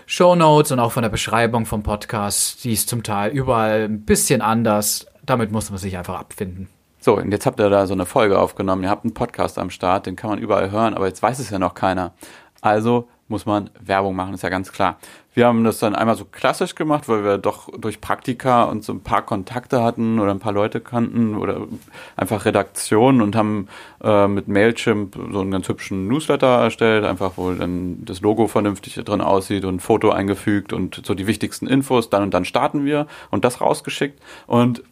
Show 0.06 0.36
Notes 0.36 0.74
und 0.74 0.82
auch 0.82 0.92
von 0.92 1.04
der 1.04 1.10
Beschreibung 1.10 1.66
vom 1.66 1.84
Podcast, 1.84 2.66
die 2.66 2.74
ist 2.74 2.90
zum 2.90 3.02
Teil 3.02 3.32
überall 3.32 3.86
ein 3.86 4.02
bisschen 4.02 4.42
anders. 4.42 5.08
Damit 5.26 5.54
muss 5.54 5.70
man 5.70 5.80
sich 5.80 5.98
einfach 5.98 6.20
abfinden. 6.20 6.68
So, 7.00 7.16
und 7.16 7.32
jetzt 7.32 7.46
habt 7.46 7.62
ihr 7.62 7.70
da 7.70 7.88
so 7.88 7.94
eine 7.94 8.06
Folge 8.06 8.38
aufgenommen. 8.38 8.84
Ihr 8.84 8.90
habt 8.90 9.06
einen 9.06 9.14
Podcast 9.14 9.58
am 9.58 9.70
Start, 9.70 10.06
den 10.06 10.18
kann 10.18 10.32
man 10.32 10.40
überall 10.40 10.70
hören, 10.70 10.94
aber 10.94 11.08
jetzt 11.08 11.24
weiß 11.24 11.40
es 11.40 11.50
ja 11.50 11.60
noch 11.60 11.76
keiner. 11.76 12.14
Also 12.60 13.08
muss 13.28 13.46
man 13.46 13.72
Werbung 13.80 14.16
machen, 14.16 14.34
ist 14.36 14.44
ja 14.44 14.50
ganz 14.50 14.72
klar. 14.72 14.98
Wir 15.34 15.48
haben 15.48 15.64
das 15.64 15.80
dann 15.80 15.96
einmal 15.96 16.16
so 16.16 16.24
klassisch 16.24 16.76
gemacht, 16.76 17.10
weil 17.10 17.24
wir 17.24 17.38
doch 17.38 17.70
durch 17.78 18.00
Praktika 18.00 18.64
und 18.64 18.84
so 18.84 18.94
ein 18.94 19.02
paar 19.02 19.24
Kontakte 19.24 19.84
hatten 19.84 20.20
oder 20.20 20.32
ein 20.32 20.40
paar 20.40 20.54
Leute 20.54 20.80
kannten 20.80 21.36
oder 21.36 21.68
einfach 22.16 22.46
Redaktionen 22.46 23.22
und 23.22 23.36
haben 23.36 23.68
äh, 24.02 24.28
mit 24.28 24.48
Mailchimp 24.48 25.18
so 25.32 25.42
einen 25.42 25.52
ganz 25.52 25.68
hübschen 25.68 26.08
Newsletter 26.08 26.60
erstellt, 26.62 27.04
einfach 27.04 27.34
wo 27.36 27.52
dann 27.52 28.06
das 28.06 28.22
Logo 28.22 28.48
vernünftig 28.48 28.94
drin 29.04 29.22
aussieht 29.22 29.66
und 29.66 29.76
ein 29.76 29.80
Foto 29.80 30.12
eingefügt 30.12 30.72
und 30.72 31.02
so 31.04 31.16
die 31.16 31.28
wichtigsten 31.28 31.68
Infos. 31.68 32.10
Dann 32.10 32.24
und 32.24 32.34
dann 32.34 32.46
starten 32.46 32.86
wir 32.86 33.08
und 33.32 33.44
das 33.44 33.60
rausgeschickt 33.60 34.22
und 34.48 34.84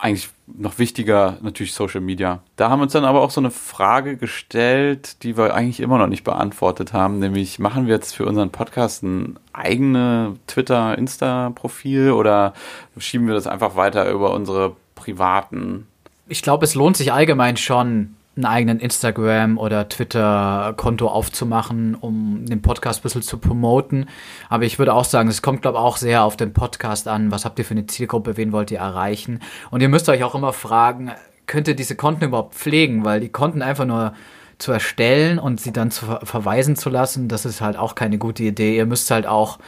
eigentlich 0.00 0.30
noch 0.46 0.78
wichtiger 0.78 1.38
natürlich 1.40 1.72
Social 1.72 2.00
Media. 2.00 2.42
Da 2.56 2.70
haben 2.70 2.82
uns 2.82 2.92
dann 2.92 3.04
aber 3.04 3.22
auch 3.22 3.30
so 3.30 3.40
eine 3.40 3.50
Frage 3.50 4.16
gestellt, 4.16 5.22
die 5.22 5.36
wir 5.36 5.54
eigentlich 5.54 5.80
immer 5.80 5.98
noch 5.98 6.06
nicht 6.06 6.24
beantwortet 6.24 6.92
haben, 6.92 7.18
nämlich 7.18 7.58
machen 7.58 7.86
wir 7.86 7.94
jetzt 7.94 8.14
für 8.14 8.26
unseren 8.26 8.50
Podcast 8.50 9.02
ein 9.02 9.38
eigene 9.52 10.36
Twitter, 10.46 10.98
Insta-Profil 10.98 12.12
oder 12.12 12.52
schieben 12.98 13.26
wir 13.26 13.34
das 13.34 13.46
einfach 13.46 13.76
weiter 13.76 14.10
über 14.10 14.34
unsere 14.34 14.76
privaten? 14.94 15.86
Ich 16.28 16.42
glaube, 16.42 16.64
es 16.64 16.74
lohnt 16.74 16.96
sich 16.96 17.12
allgemein 17.12 17.56
schon, 17.56 18.16
einen 18.36 18.46
eigenen 18.46 18.80
Instagram- 18.80 19.58
oder 19.58 19.88
Twitter-Konto 19.88 21.06
aufzumachen, 21.08 21.94
um 21.94 22.44
den 22.46 22.62
Podcast 22.62 23.00
ein 23.00 23.02
bisschen 23.04 23.22
zu 23.22 23.38
promoten. 23.38 24.08
Aber 24.48 24.64
ich 24.64 24.78
würde 24.78 24.92
auch 24.92 25.04
sagen, 25.04 25.28
es 25.28 25.42
kommt, 25.42 25.62
glaube 25.62 25.78
ich, 25.78 25.84
auch 25.84 25.96
sehr 25.96 26.24
auf 26.24 26.36
den 26.36 26.52
Podcast 26.52 27.06
an. 27.06 27.30
Was 27.30 27.44
habt 27.44 27.58
ihr 27.58 27.64
für 27.64 27.74
eine 27.74 27.86
Zielgruppe? 27.86 28.36
Wen 28.36 28.52
wollt 28.52 28.70
ihr 28.70 28.78
erreichen? 28.78 29.40
Und 29.70 29.82
ihr 29.82 29.88
müsst 29.88 30.08
euch 30.08 30.24
auch 30.24 30.34
immer 30.34 30.52
fragen, 30.52 31.12
könnt 31.46 31.68
ihr 31.68 31.76
diese 31.76 31.94
Konten 31.94 32.24
überhaupt 32.24 32.54
pflegen? 32.54 33.04
Weil 33.04 33.20
die 33.20 33.28
Konten 33.28 33.62
einfach 33.62 33.84
nur 33.84 34.14
zu 34.58 34.72
erstellen 34.72 35.38
und 35.38 35.60
sie 35.60 35.72
dann 35.72 35.90
zu 35.90 36.06
ver 36.06 36.20
verweisen 36.24 36.76
zu 36.76 36.88
lassen, 36.88 37.28
das 37.28 37.44
ist 37.44 37.60
halt 37.60 37.76
auch 37.76 37.94
keine 37.94 38.18
gute 38.18 38.44
Idee. 38.44 38.76
Ihr 38.76 38.86
müsst 38.86 39.10
halt 39.10 39.26
auch 39.26 39.58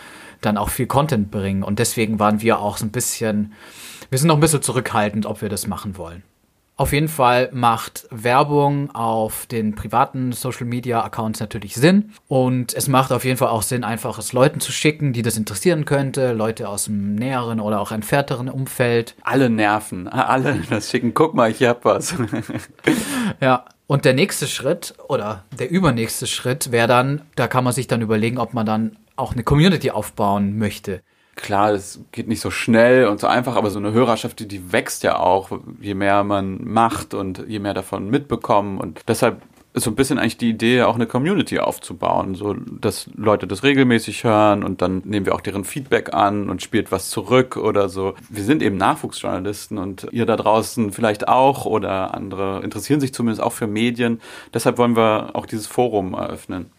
dann 0.41 0.57
auch 0.57 0.69
viel 0.71 0.87
Content 0.87 1.31
bringen. 1.31 1.63
Und 1.63 1.79
deswegen 1.79 2.19
waren 2.19 2.41
wir 2.41 2.61
auch 2.61 2.77
so 2.77 2.87
ein 2.87 2.91
bisschen, 2.91 3.53
wir 4.11 4.19
sind 4.19 4.29
noch 4.29 4.37
ein 4.37 4.41
bisschen 4.41 4.63
zurückhaltend, 4.63 5.27
ob 5.27 5.43
wir 5.43 5.49
das 5.49 5.67
machen 5.67 5.97
wollen. 5.97 6.23
Auf 6.79 6.93
jeden 6.93 7.09
Fall 7.09 7.49
macht 7.53 8.07
Werbung 8.11 8.95
auf 8.95 9.47
den 9.47 9.75
privaten 9.75 10.33
Social 10.33 10.67
Media 10.67 11.03
Accounts 11.03 11.41
natürlich 11.41 11.75
Sinn. 11.75 12.13
Und 12.29 12.75
es 12.75 12.87
macht 12.87 13.13
auf 13.13 13.25
jeden 13.25 13.39
Fall 13.39 13.49
auch 13.49 13.63
Sinn, 13.63 13.83
einfach 13.83 14.19
es 14.19 14.35
Leuten 14.35 14.61
zu 14.61 14.73
schicken, 14.73 15.15
die 15.15 15.23
das 15.23 15.39
interessieren 15.39 15.87
könnte. 15.87 16.35
Leute 16.35 16.69
aus 16.69 16.85
dem 16.85 17.15
näheren 17.15 17.61
oder 17.61 17.81
auch 17.81 17.93
entfernteren 17.93 18.51
Umfeld. 18.51 19.15
Alle 19.23 19.49
nerven, 19.49 20.07
alle 20.07 20.61
das 20.69 20.91
schicken. 20.91 21.15
Guck 21.15 21.33
mal, 21.33 21.51
ich 21.51 21.63
hab 21.63 21.87
was. 21.87 22.15
ja. 23.41 23.65
Und 23.87 24.05
der 24.05 24.13
nächste 24.13 24.47
Schritt 24.47 24.95
oder 25.09 25.45
der 25.59 25.71
übernächste 25.71 26.27
Schritt 26.27 26.73
wäre 26.73 26.89
dann, 26.89 27.23
da 27.37 27.49
kann 27.49 27.65
man 27.65 27.73
sich 27.73 27.87
dann 27.87 28.03
überlegen, 28.03 28.37
ob 28.37 28.53
man 28.53 28.67
dann 28.67 28.97
auch 29.15 29.33
eine 29.33 29.45
Community 29.45 29.93
aufbauen 29.93 30.59
möchte 30.59 31.01
klar, 31.37 31.73
es 31.73 32.01
geht 32.13 32.29
nicht 32.29 32.41
so 32.41 32.51
schnell 32.51 33.07
und 33.07 33.21
so 33.21 33.27
einfach, 33.27 33.57
aber 33.57 33.71
so 33.71 33.79
eine 33.79 33.93
Hörerschaft, 33.93 34.41
die, 34.41 34.49
die 34.49 34.73
wächst 34.73 35.03
ja 35.03 35.19
auch, 35.19 35.51
je 35.81 35.95
mehr 35.95 36.25
man 36.25 36.65
macht 36.65 37.15
und 37.15 37.45
je 37.47 37.59
mehr 37.59 37.75
davon 37.75 38.11
mitbekommen. 38.11 38.79
Und 38.79 39.03
deshalb 39.07 39.43
ist 39.77 39.85
so 39.85 39.91
ein 39.91 39.95
bisschen 39.95 40.19
eigentlich 40.19 40.39
die 40.39 40.49
Idee, 40.49 40.83
auch 40.83 40.95
eine 40.95 41.07
Community 41.07 41.59
aufzubauen, 41.59 42.35
so 42.35 42.55
dass 42.55 43.11
Leute 43.15 43.47
das 43.47 43.63
regelmäßig 43.63 44.25
hören 44.25 44.65
und 44.65 44.81
dann 44.81 45.03
nehmen 45.05 45.27
wir 45.27 45.35
auch 45.35 45.43
deren 45.43 45.65
Feedback 45.65 46.15
an 46.15 46.49
und 46.49 46.63
spielt 46.63 46.91
was 46.91 47.11
zurück 47.11 47.59
oder 47.59 47.91
so. 47.91 48.15
Wir 48.31 48.43
sind 48.43 48.63
eben 48.63 48.79
Nachwuchsjournalisten 48.79 49.77
und 49.77 50.09
ihr 50.13 50.25
da 50.25 50.37
draußen 50.37 50.93
vielleicht 50.93 51.29
auch 51.29 51.67
oder 51.67 52.15
andere 52.15 52.63
interessieren 52.65 53.01
sich 53.01 53.13
zumindest 53.13 53.43
auch 53.43 53.53
für 53.53 53.67
Medien. 53.67 54.23
Deshalb 54.55 54.79
wollen 54.79 54.97
wir 54.97 55.31
auch 55.35 55.45
dieses 55.45 55.67
Forum 55.67 56.15
eröffnen. 56.15 56.71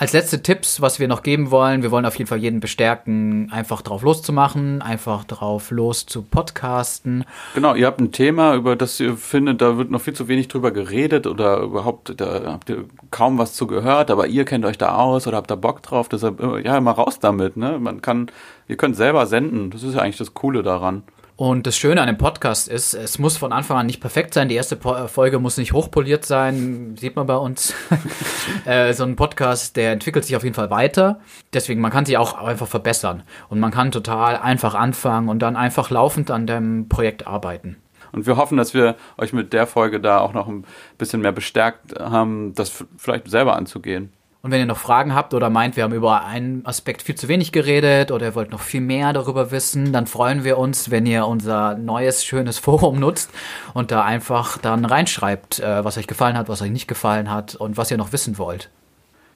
Als 0.00 0.14
letzte 0.14 0.42
Tipps, 0.42 0.80
was 0.80 0.98
wir 0.98 1.08
noch 1.08 1.22
geben 1.22 1.50
wollen, 1.50 1.82
wir 1.82 1.90
wollen 1.90 2.06
auf 2.06 2.16
jeden 2.16 2.26
Fall 2.26 2.38
jeden 2.38 2.60
bestärken, 2.60 3.52
einfach 3.52 3.82
drauf 3.82 4.00
loszumachen, 4.00 4.80
einfach 4.80 5.24
drauf 5.24 5.70
los 5.70 6.06
zu 6.06 6.22
podcasten. 6.22 7.26
Genau, 7.54 7.74
ihr 7.74 7.86
habt 7.86 8.00
ein 8.00 8.10
Thema, 8.10 8.54
über 8.54 8.76
das 8.76 8.98
ihr 8.98 9.18
findet, 9.18 9.60
da 9.60 9.76
wird 9.76 9.90
noch 9.90 10.00
viel 10.00 10.14
zu 10.14 10.26
wenig 10.26 10.48
drüber 10.48 10.70
geredet 10.70 11.26
oder 11.26 11.58
überhaupt, 11.58 12.18
da 12.18 12.40
habt 12.46 12.70
ihr 12.70 12.86
kaum 13.10 13.36
was 13.36 13.52
zu 13.52 13.66
gehört, 13.66 14.10
aber 14.10 14.26
ihr 14.26 14.46
kennt 14.46 14.64
euch 14.64 14.78
da 14.78 14.94
aus 14.94 15.26
oder 15.26 15.36
habt 15.36 15.50
da 15.50 15.54
Bock 15.54 15.82
drauf, 15.82 16.08
deshalb, 16.08 16.40
äh, 16.40 16.62
ja, 16.62 16.80
mal 16.80 16.92
raus 16.92 17.18
damit, 17.18 17.58
ne? 17.58 17.78
Man 17.78 18.00
kann, 18.00 18.30
ihr 18.68 18.78
könnt 18.78 18.96
selber 18.96 19.26
senden, 19.26 19.68
das 19.68 19.82
ist 19.82 19.96
ja 19.96 20.00
eigentlich 20.00 20.16
das 20.16 20.32
Coole 20.32 20.62
daran. 20.62 21.02
Und 21.40 21.66
das 21.66 21.74
Schöne 21.74 22.02
an 22.02 22.06
dem 22.06 22.18
Podcast 22.18 22.68
ist, 22.68 22.92
es 22.92 23.18
muss 23.18 23.38
von 23.38 23.50
Anfang 23.50 23.78
an 23.78 23.86
nicht 23.86 24.02
perfekt 24.02 24.34
sein. 24.34 24.50
Die 24.50 24.56
erste 24.56 24.74
äh, 24.74 25.08
Folge 25.08 25.38
muss 25.38 25.56
nicht 25.56 25.72
hochpoliert 25.72 26.26
sein, 26.26 26.96
sieht 26.98 27.16
man 27.16 27.26
bei 27.26 27.36
uns. 27.36 27.72
äh, 28.66 28.92
so 28.92 29.04
ein 29.04 29.16
Podcast, 29.16 29.74
der 29.76 29.92
entwickelt 29.92 30.26
sich 30.26 30.36
auf 30.36 30.44
jeden 30.44 30.54
Fall 30.54 30.68
weiter. 30.68 31.20
Deswegen, 31.54 31.80
man 31.80 31.90
kann 31.90 32.04
sich 32.04 32.18
auch 32.18 32.34
einfach 32.34 32.66
verbessern. 32.66 33.22
Und 33.48 33.58
man 33.58 33.70
kann 33.70 33.90
total 33.90 34.36
einfach 34.36 34.74
anfangen 34.74 35.30
und 35.30 35.38
dann 35.38 35.56
einfach 35.56 35.88
laufend 35.88 36.30
an 36.30 36.46
dem 36.46 36.90
Projekt 36.90 37.26
arbeiten. 37.26 37.76
Und 38.12 38.26
wir 38.26 38.36
hoffen, 38.36 38.58
dass 38.58 38.74
wir 38.74 38.96
euch 39.16 39.32
mit 39.32 39.54
der 39.54 39.66
Folge 39.66 39.98
da 39.98 40.18
auch 40.18 40.34
noch 40.34 40.46
ein 40.46 40.66
bisschen 40.98 41.22
mehr 41.22 41.32
bestärkt 41.32 41.98
haben, 41.98 42.54
das 42.54 42.84
vielleicht 42.98 43.30
selber 43.30 43.56
anzugehen. 43.56 44.12
Und 44.42 44.50
wenn 44.50 44.60
ihr 44.60 44.66
noch 44.66 44.78
Fragen 44.78 45.14
habt 45.14 45.34
oder 45.34 45.50
meint, 45.50 45.76
wir 45.76 45.84
haben 45.84 45.92
über 45.92 46.24
einen 46.24 46.64
Aspekt 46.64 47.02
viel 47.02 47.14
zu 47.14 47.28
wenig 47.28 47.52
geredet 47.52 48.10
oder 48.10 48.26
ihr 48.26 48.34
wollt 48.34 48.50
noch 48.50 48.60
viel 48.60 48.80
mehr 48.80 49.12
darüber 49.12 49.50
wissen, 49.50 49.92
dann 49.92 50.06
freuen 50.06 50.44
wir 50.44 50.56
uns, 50.56 50.90
wenn 50.90 51.04
ihr 51.04 51.26
unser 51.26 51.76
neues, 51.76 52.24
schönes 52.24 52.58
Forum 52.60 52.98
nutzt 52.98 53.30
und 53.74 53.90
da 53.90 54.02
einfach 54.02 54.56
dann 54.56 54.86
reinschreibt, 54.86 55.60
äh, 55.60 55.84
was 55.84 55.98
euch 55.98 56.06
gefallen 56.06 56.38
hat, 56.38 56.48
was 56.48 56.62
euch 56.62 56.70
nicht 56.70 56.88
gefallen 56.88 57.30
hat 57.30 57.54
und 57.54 57.76
was 57.76 57.90
ihr 57.90 57.98
noch 57.98 58.12
wissen 58.12 58.38
wollt. 58.38 58.70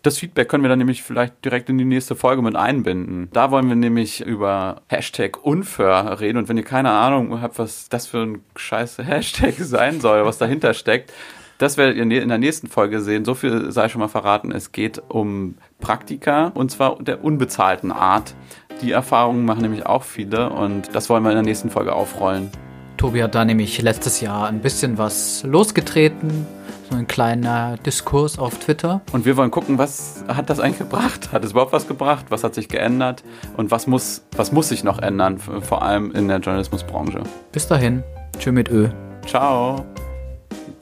Das 0.04 0.18
Feedback 0.18 0.50
können 0.50 0.62
wir 0.62 0.68
dann 0.68 0.78
nämlich 0.78 1.02
vielleicht 1.02 1.42
direkt 1.46 1.70
in 1.70 1.78
die 1.78 1.84
nächste 1.86 2.14
Folge 2.14 2.42
mit 2.42 2.56
einbinden. 2.56 3.30
Da 3.32 3.50
wollen 3.50 3.68
wir 3.68 3.74
nämlich 3.74 4.20
über 4.20 4.82
Hashtag 4.88 5.42
Unfair 5.42 6.20
reden. 6.20 6.36
Und 6.36 6.48
wenn 6.50 6.58
ihr 6.58 6.62
keine 6.62 6.90
Ahnung 6.90 7.40
habt, 7.40 7.58
was 7.58 7.88
das 7.88 8.06
für 8.06 8.18
ein 8.18 8.42
scheiße 8.54 9.02
Hashtag 9.02 9.54
sein 9.58 10.02
soll, 10.02 10.26
was 10.26 10.36
dahinter 10.36 10.74
steckt, 10.74 11.10
das 11.58 11.76
werdet 11.76 11.96
ihr 11.96 12.22
in 12.22 12.28
der 12.28 12.38
nächsten 12.38 12.68
Folge 12.68 13.00
sehen. 13.00 13.24
So 13.24 13.34
viel 13.34 13.70
sei 13.70 13.88
schon 13.88 14.00
mal 14.00 14.08
verraten. 14.08 14.52
Es 14.52 14.72
geht 14.72 15.02
um 15.08 15.56
Praktika 15.80 16.48
und 16.54 16.70
zwar 16.70 17.02
der 17.02 17.24
unbezahlten 17.24 17.92
Art. 17.92 18.34
Die 18.82 18.92
Erfahrungen 18.92 19.44
machen 19.44 19.62
nämlich 19.62 19.86
auch 19.86 20.02
viele 20.02 20.50
und 20.50 20.94
das 20.94 21.08
wollen 21.08 21.22
wir 21.22 21.30
in 21.30 21.36
der 21.36 21.44
nächsten 21.44 21.70
Folge 21.70 21.92
aufrollen. 21.92 22.50
Tobi 22.96 23.22
hat 23.22 23.34
da 23.34 23.44
nämlich 23.44 23.80
letztes 23.82 24.20
Jahr 24.20 24.48
ein 24.48 24.60
bisschen 24.60 24.98
was 24.98 25.42
losgetreten. 25.44 26.46
So 26.90 26.96
ein 26.96 27.06
kleiner 27.06 27.76
Diskurs 27.78 28.38
auf 28.38 28.58
Twitter. 28.58 29.00
Und 29.12 29.24
wir 29.24 29.36
wollen 29.36 29.50
gucken, 29.50 29.78
was 29.78 30.24
hat 30.28 30.50
das 30.50 30.60
eigentlich 30.60 30.78
gebracht? 30.78 31.32
Hat 31.32 31.44
es 31.44 31.52
überhaupt 31.52 31.72
was 31.72 31.88
gebracht? 31.88 32.26
Was 32.28 32.44
hat 32.44 32.54
sich 32.54 32.68
geändert? 32.68 33.24
Und 33.56 33.70
was 33.70 33.86
muss, 33.86 34.22
was 34.36 34.52
muss 34.52 34.68
sich 34.68 34.84
noch 34.84 34.98
ändern? 34.98 35.38
Vor 35.38 35.82
allem 35.82 36.12
in 36.12 36.28
der 36.28 36.38
Journalismusbranche. 36.38 37.22
Bis 37.52 37.66
dahin. 37.66 38.02
Tschö 38.38 38.52
mit 38.52 38.70
Ö. 38.70 38.88
Ciao. 39.26 39.84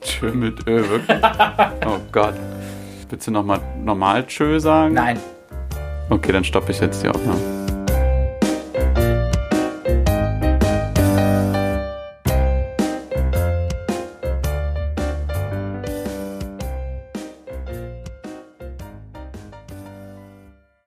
Tschö 0.03 0.33
mit 0.33 0.67
Ö, 0.67 0.89
wirklich? 0.89 1.19
oh 1.87 1.99
Gott. 2.11 2.35
Willst 3.09 3.27
du 3.27 3.31
nochmal 3.31 3.61
normal 3.85 4.27
Tschö 4.27 4.59
sagen? 4.59 4.95
Nein. 4.95 5.19
Okay, 6.11 6.33
dann 6.33 6.45
stoppe 6.45 6.73
ich 6.73 6.81
jetzt 6.81 7.03
die 7.03 7.09
Aufnahme. 7.09 7.62